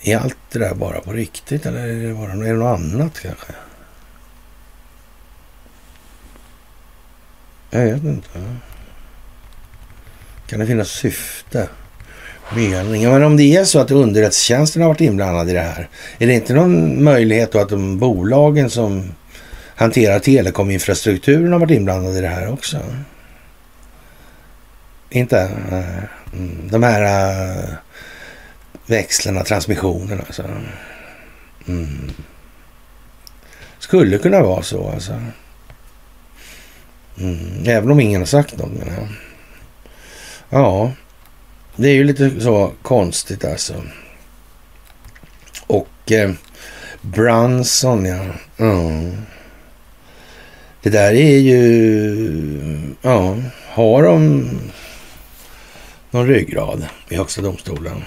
[0.00, 3.20] Är allt det där bara på riktigt eller är det, bara, är det något annat
[3.20, 3.52] kanske?
[7.70, 8.58] Jag vet inte.
[10.46, 11.68] Kan det finnas syfte?
[12.56, 13.10] Mening?
[13.10, 15.88] Men om det är så att underrättelsetjänsten har varit inblandad i det här.
[16.18, 19.12] Är det inte någon möjlighet då att de bolagen som
[19.74, 22.78] hanterar telekominfrastrukturen har varit inblandade i det här också?
[25.10, 25.40] Inte?
[25.72, 26.04] Eh,
[26.70, 27.68] de här eh,
[28.86, 30.22] växlarna, transmissionerna.
[30.26, 30.44] Alltså.
[31.68, 32.10] Mm.
[33.78, 35.22] Skulle kunna vara så alltså.
[37.20, 37.64] Mm.
[37.66, 39.08] Även om ingen har sagt något menar jag.
[40.50, 40.92] Ja,
[41.78, 43.82] det är ju lite så konstigt alltså.
[45.66, 46.32] Och eh,
[47.00, 48.24] Branson ja.
[48.56, 49.16] Mm.
[50.82, 53.36] Det där är ju, ja,
[53.68, 54.50] har de
[56.10, 58.04] någon ryggrad i Högsta domstolen?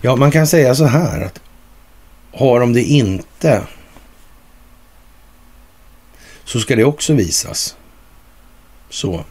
[0.00, 1.40] Ja, man kan säga så här att
[2.32, 3.62] har de det inte
[6.44, 7.76] så ska det också visas.
[8.90, 9.24] Så.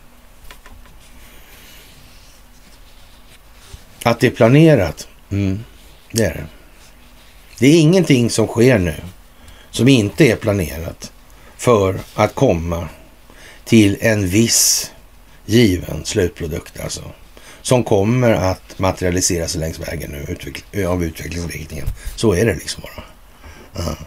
[4.05, 5.59] Att det är planerat, mm,
[6.11, 6.45] det är det.
[7.59, 8.93] Det är ingenting som sker nu
[9.71, 11.11] som inte är planerat
[11.57, 12.89] för att komma
[13.63, 14.91] till en viss
[15.45, 17.01] given slutprodukt alltså
[17.61, 21.87] som kommer att materialiseras längs vägen nu utveckling, av utvecklingsriktningen.
[22.15, 23.03] Så är det liksom bara.
[23.83, 23.99] Uh.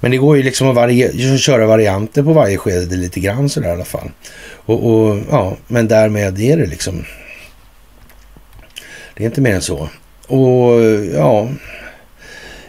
[0.00, 3.68] Men det går ju liksom att vari köra varianter på varje skede lite grann sådär
[3.68, 4.10] i alla fall.
[4.50, 7.04] Och, och, ja, men därmed är det liksom.
[9.20, 9.88] Det är inte mer än så.
[10.26, 10.84] Och
[11.14, 11.48] ja,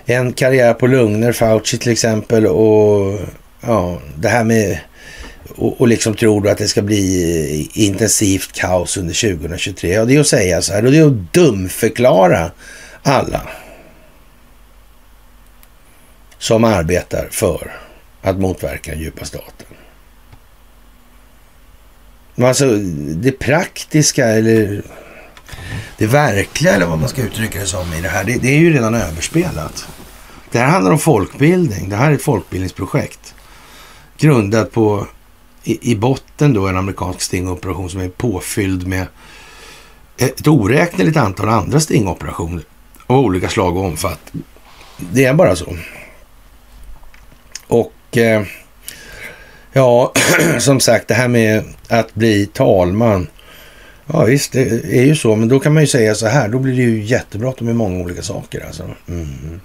[0.05, 3.19] en karriär på lugner, Fauci till exempel och
[3.61, 4.79] ja, det här med
[5.55, 9.93] och, och liksom tror att det ska bli intensivt kaos under 2023.
[9.93, 12.51] Ja, det är att säga så här och det är att dumförklara
[13.03, 13.41] alla
[16.37, 17.71] som arbetar för
[18.21, 19.67] att motverka den djupa staten.
[22.37, 22.77] Alltså
[23.15, 24.81] det praktiska eller
[25.97, 28.59] det verkliga eller vad man ska uttrycka det som i det här, det, det är
[28.59, 29.87] ju redan överspelat.
[30.51, 31.89] Det här handlar om folkbildning.
[31.89, 33.33] Det här är ett folkbildningsprojekt
[34.17, 35.07] grundat på
[35.63, 39.07] i, i botten då en amerikansk stingoperation som är påfylld med
[40.17, 42.63] ett oräkneligt antal andra stingoperationer
[43.07, 44.43] av olika slag och omfattning.
[44.97, 45.75] Det är bara så.
[47.67, 48.43] Och eh,
[49.73, 50.13] ja,
[50.59, 53.27] som sagt, det här med att bli talman.
[54.13, 56.59] Ja visst, det är ju så, men då kan man ju säga så här, då
[56.59, 58.89] blir det ju jättebråttom med många olika saker alltså.
[59.07, 59.61] Mm.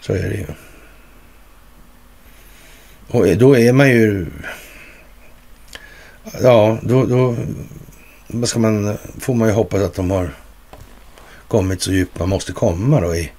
[0.00, 0.46] Så är det ju.
[3.08, 4.26] Och då är man ju...
[6.42, 7.36] Ja, då, då
[8.26, 10.30] vad ska man, får man ju hoppas att de har
[11.48, 13.32] kommit så djupt man måste komma då i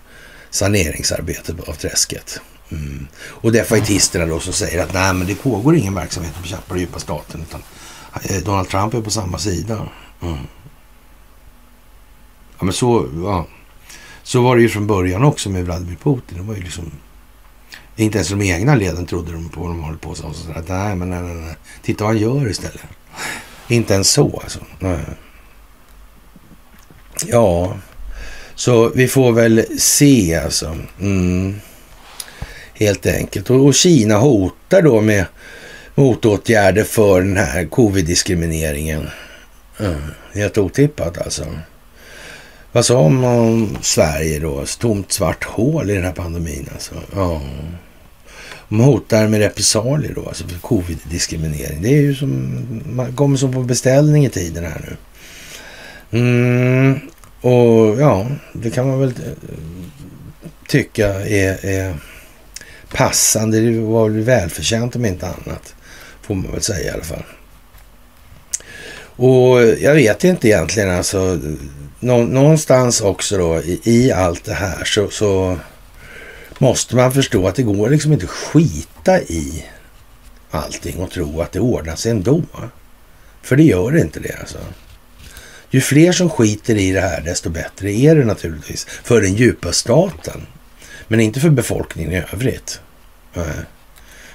[0.49, 2.41] saneringsarbetet av träsket.
[2.71, 3.07] Mm.
[3.17, 6.99] Och defaitisterna då som säger att nej, men det pågår ingen verksamhet på bekämpa djupa
[6.99, 7.63] staten utan
[8.13, 9.87] Eh, Donald Trump är på samma sida.
[10.21, 10.37] Mm.
[12.59, 13.47] Ja, men så, ja.
[14.23, 16.37] så var det ju från början också med Vladimir Putin.
[16.37, 16.91] Det var ju liksom
[17.95, 20.17] inte ens de egna leden trodde de på vad de håller på med.
[20.17, 21.55] Så att, nej, men nej, nej, nej.
[21.81, 22.81] Titta vad han gör istället.
[23.67, 24.59] Inte ens så alltså.
[24.79, 24.99] Nej.
[27.25, 27.77] Ja,
[28.55, 30.77] Så vi får väl se alltså.
[30.99, 31.59] Mm.
[32.73, 33.49] Helt enkelt.
[33.49, 35.25] Och Kina hotar då med
[35.97, 39.09] motåtgärder för den här covid-diskrimineringen.
[39.79, 40.01] Mm.
[40.33, 41.45] Helt otippat alltså.
[42.71, 44.65] Vad sa man om Sverige då?
[44.79, 46.95] Tomt svart hål i den här pandemin alltså.
[47.15, 47.41] Ja.
[48.69, 51.81] De hotar med repressalier då, alltså covid-diskriminering.
[51.81, 54.97] Det är ju som, man kommer som på beställning i tiden här nu.
[56.19, 56.99] Mm,
[57.41, 59.53] och ja, det kan man väl eh,
[60.67, 61.95] tycka är, är
[62.93, 63.59] passande.
[63.59, 65.73] Det var väl välförtjänt om inte annat.
[66.27, 67.23] Får man väl säga i alla fall.
[68.99, 71.39] Och jag vet inte egentligen alltså.
[71.99, 75.59] Någonstans också då i, i allt det här så, så,
[76.57, 79.65] måste man förstå att det går liksom inte skita i
[80.51, 82.41] allting och tro att det ordnar sig ändå.
[83.41, 84.57] För det gör inte det alltså.
[85.69, 89.71] Ju fler som skiter i det här desto bättre är det naturligtvis för den djupa
[89.71, 90.47] staten.
[91.07, 92.81] Men inte för befolkningen i övrigt.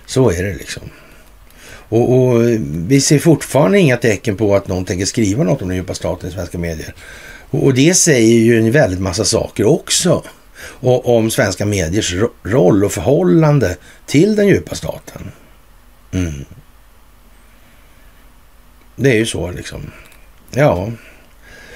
[0.07, 0.91] Så är det liksom.
[1.93, 2.43] Och, och,
[2.89, 6.29] vi ser fortfarande inga tecken på att någon tänker skriva något om den djupa staten
[6.29, 6.95] i svenska medier.
[7.51, 10.25] Och, och det säger ju en väldigt massa saker också.
[10.63, 15.23] Och, om svenska mediers roll och förhållande till den djupa staten.
[16.13, 16.45] Mm.
[18.97, 19.91] Det är ju så liksom.
[20.51, 20.93] Ja,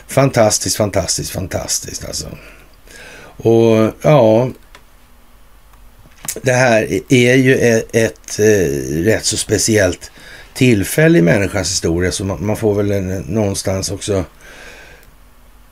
[0.07, 2.27] fantastiskt, fantastiskt, fantastiskt alltså.
[3.37, 4.51] Och ja,
[6.43, 8.39] det här är ju e-, ett, ett,
[9.07, 10.11] rätt så speciellt
[10.55, 14.25] tillfälle i människans historia så man, man får väl en, någonstans också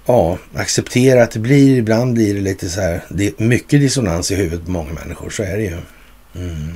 [0.07, 4.31] ja, acceptera att det blir, ibland blir det lite så här, det är mycket dissonans
[4.31, 5.77] i huvudet på många människor, så är det ju.
[6.35, 6.75] Mm.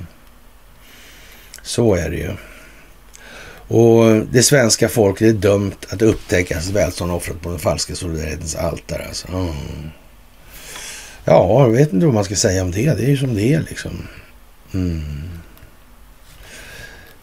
[1.63, 2.31] Så är det ju.
[3.69, 9.05] Och det svenska folket är dömt att upptäckas välstånd offrat på den falska solidaritetens altare.
[9.09, 9.29] Alltså.
[9.29, 9.53] Mm.
[11.29, 12.95] Ja, jag vet inte vad man ska säga om det.
[12.95, 13.91] Det är ju som det är liksom.
[14.75, 15.03] Mm.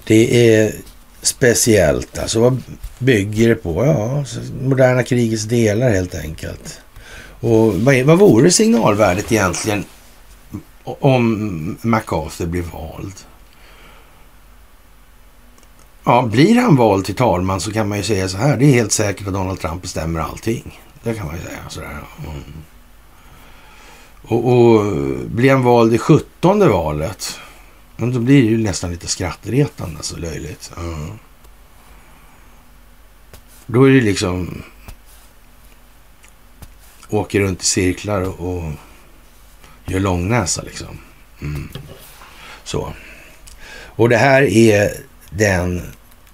[0.03, 0.73] Det är
[1.21, 2.17] speciellt.
[2.17, 2.63] Alltså vad
[2.99, 3.85] bygger det på?
[3.85, 4.25] Ja,
[4.61, 6.81] moderna krigets delar helt enkelt.
[7.39, 9.83] Och vad, vad vore signalvärdet egentligen
[10.83, 13.15] om MacArthur blir vald?
[16.03, 18.57] Ja, blir han vald till talman så kan man ju säga så här.
[18.57, 20.79] Det är helt säkert att Donald Trump bestämmer allting.
[21.03, 21.59] Det kan man ju säga.
[21.69, 21.89] Sådär.
[21.89, 22.43] Mm.
[24.27, 24.85] Och, och
[25.25, 27.39] blir han vald i sjuttonde valet,
[27.97, 30.71] då blir det ju nästan lite skrattretande, så löjligt.
[30.77, 31.11] Mm.
[33.65, 34.63] Då är det liksom
[37.09, 38.71] åker runt i cirklar och, och
[39.85, 40.97] gör långnäsa liksom.
[41.41, 41.69] Mm.
[42.63, 42.93] Så.
[43.85, 44.91] Och det här är
[45.29, 45.81] den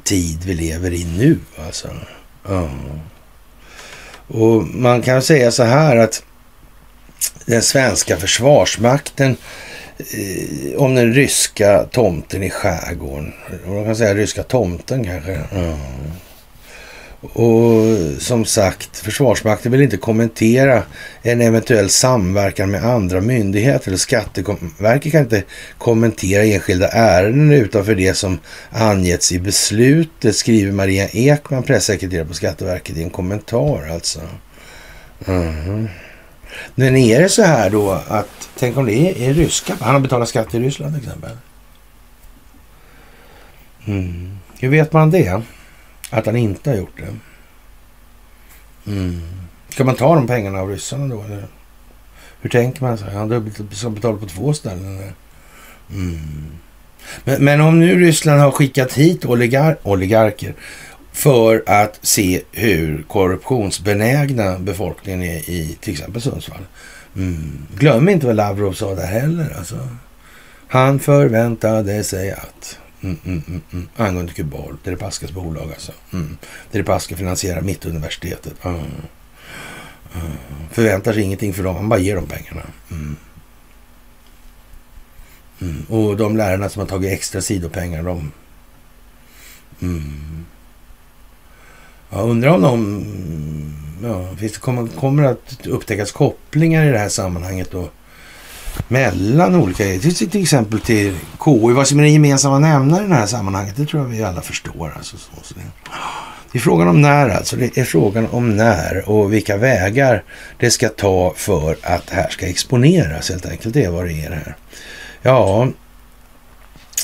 [0.03, 1.87] tid vi lever i nu alltså.
[2.49, 2.69] Mm.
[4.27, 6.23] Och man kan säga så här att
[7.51, 9.37] den svenska försvarsmakten
[9.97, 13.33] eh, om den ryska tomten i skärgården.
[13.65, 15.31] Man kan säga ryska tomten kanske.
[15.31, 15.77] Mm.
[17.21, 20.83] Och som sagt, Försvarsmakten vill inte kommentera
[21.21, 23.95] en eventuell samverkan med andra myndigheter.
[23.95, 25.43] Skatteverket kan inte
[25.77, 32.97] kommentera enskilda ärenden utanför det som angetts i beslutet, skriver Maria Ekman, pressekreterare på Skatteverket
[32.97, 34.19] i en kommentar alltså.
[35.27, 35.87] Mm.
[36.75, 39.99] Men är det så här då att, tänk om det är, är ryska, han har
[39.99, 41.37] betalat skatt i Ryssland till exempel.
[43.85, 44.37] Mm.
[44.59, 45.41] Hur vet man det?
[46.09, 47.15] Att han inte har gjort det?
[48.91, 49.21] Mm.
[49.69, 51.23] Ska man ta de pengarna av ryssarna då?
[51.23, 51.47] Eller?
[52.41, 52.97] Hur tänker man?
[52.97, 54.97] Han har betalat på två ställen.
[54.97, 55.13] Eller?
[55.89, 56.45] Mm.
[57.23, 60.53] Men, men, om nu Ryssland har skickat hit oligar oligarker
[61.11, 66.65] för att se hur korruptionsbenägna befolkningen är i till exempel Sundsvall.
[67.15, 67.67] Mm.
[67.75, 69.55] Glöm inte vad Lavrov sa där heller.
[69.57, 69.87] Alltså.
[70.67, 75.91] Han förväntade sig att mm, mm, mm, mm angående Kubal, Deripaskas bolag alltså.
[76.13, 76.37] Mm.
[76.71, 78.53] Deripaska finansierar Mittuniversitetet.
[78.65, 78.79] Mm.
[80.13, 80.31] Mm.
[80.71, 82.61] Förväntar sig ingenting för dem, han bara ger dem pengarna.
[82.91, 83.15] Mm.
[85.61, 85.85] Mm.
[85.89, 88.31] Och de lärarna som har tagit extra sidopengar, de...
[89.81, 90.45] Mm.
[92.11, 93.05] Jag undrar om de...
[94.07, 97.89] Ja, finns det kommer, kommer att upptäckas kopplingar i det här sammanhanget då
[98.87, 101.73] mellan olika, till, till exempel till KU.
[101.73, 104.41] Vad som är den gemensamma nämnaren i det här sammanhanget, det tror jag vi alla
[104.41, 104.93] förstår.
[104.97, 105.61] Alltså, så, så det,
[106.51, 107.55] det är frågan om när alltså.
[107.55, 110.23] Det är frågan om när och vilka vägar
[110.57, 113.73] det ska ta för att det här ska exponeras helt enkelt.
[113.73, 114.55] Det är vad det är det här.
[115.21, 115.67] Ja,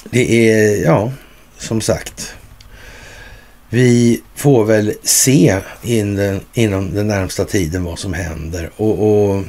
[0.10, 1.12] det är, ja,
[1.58, 2.37] som sagt
[3.70, 8.72] vi får väl se in den, inom den närmsta tiden vad som händer.
[8.76, 9.44] Och, och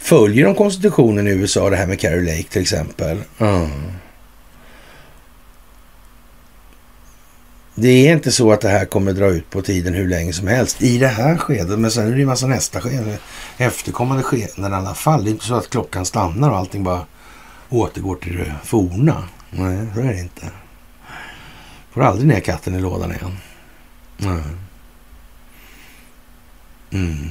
[0.00, 3.22] följer de konstitutionen i USA, det här med Carrie Lake till exempel?
[3.38, 3.70] Mm.
[7.78, 10.46] Det är inte så att det här kommer dra ut på tiden hur länge som
[10.46, 11.78] helst i det här skedet.
[11.78, 13.18] Men sen är det ju massa nästa skede,
[13.56, 15.24] efterkommande skeden i alla fall.
[15.24, 17.06] Det är inte så att klockan stannar och allting bara
[17.68, 19.28] återgår till det forna.
[19.50, 20.50] Nej, så är det inte.
[21.92, 23.36] Får aldrig ner katten i lådan igen.
[24.16, 24.30] Nej.
[26.90, 27.06] Mm.
[27.06, 27.30] mm.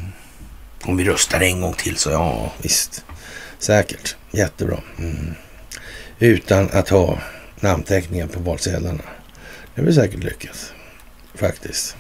[0.84, 3.06] Om vi röstar en gång till så ja, visst.
[3.60, 4.16] Säkert.
[4.32, 4.80] Jättebra.
[5.00, 5.34] Mm.
[6.20, 7.20] Utan att ha
[7.60, 9.04] namnteckningen på valsedlarna.
[9.76, 10.74] Det blir säkert lyckat.
[11.34, 11.96] Faktiskt.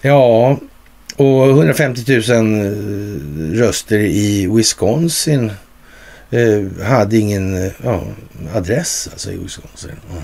[0.00, 0.58] Ja,
[1.16, 5.52] och 150 000 eh, röster i Wisconsin
[6.30, 8.02] eh, hade ingen eh, ja,
[8.54, 9.96] adress alltså i Wisconsin.
[10.10, 10.22] Mm.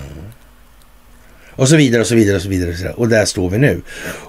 [1.59, 2.93] Och så vidare och så vidare och så vidare.
[2.93, 3.81] Och där står vi nu.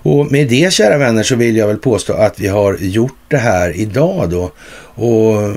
[0.02, 3.36] Och med det kära vänner så vill jag väl påstå att vi har gjort det
[3.36, 4.52] här idag då.
[5.04, 5.54] Och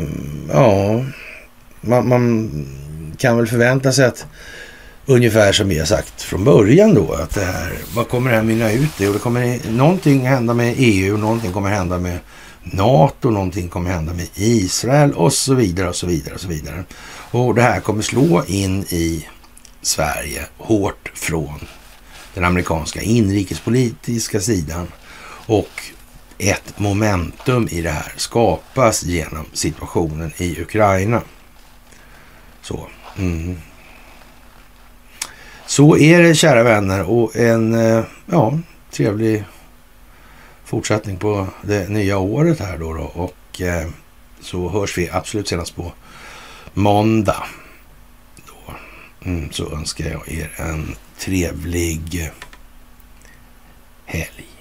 [0.49, 1.05] ja,
[1.81, 2.51] man, man
[3.17, 4.25] kan väl förvänta sig att
[5.05, 8.43] ungefär som vi har sagt från början då, att det här, vad kommer det här
[8.43, 9.07] mynna ut i?
[9.07, 12.19] Och det kommer någonting hända med EU, någonting kommer hända med
[12.63, 16.83] NATO, någonting kommer hända med Israel och så vidare och så vidare och så vidare.
[17.31, 19.25] Och det här kommer slå in i
[19.84, 21.68] Sverige hårt från
[22.34, 24.88] den amerikanska inrikespolitiska sidan
[25.45, 25.84] och
[26.38, 31.22] ett momentum i det här skapas genom situationen i Ukraina.
[32.61, 32.88] Så.
[33.18, 33.57] Mm.
[35.65, 38.60] Så är det kära vänner och en eh, ja,
[38.91, 39.43] trevlig
[40.65, 42.93] fortsättning på det nya året här då.
[42.93, 43.03] då.
[43.03, 43.88] Och eh,
[44.41, 45.91] så hörs vi absolut senast på
[46.73, 47.43] måndag.
[49.25, 52.31] Mm, så önskar jag er en trevlig
[54.05, 54.52] helg.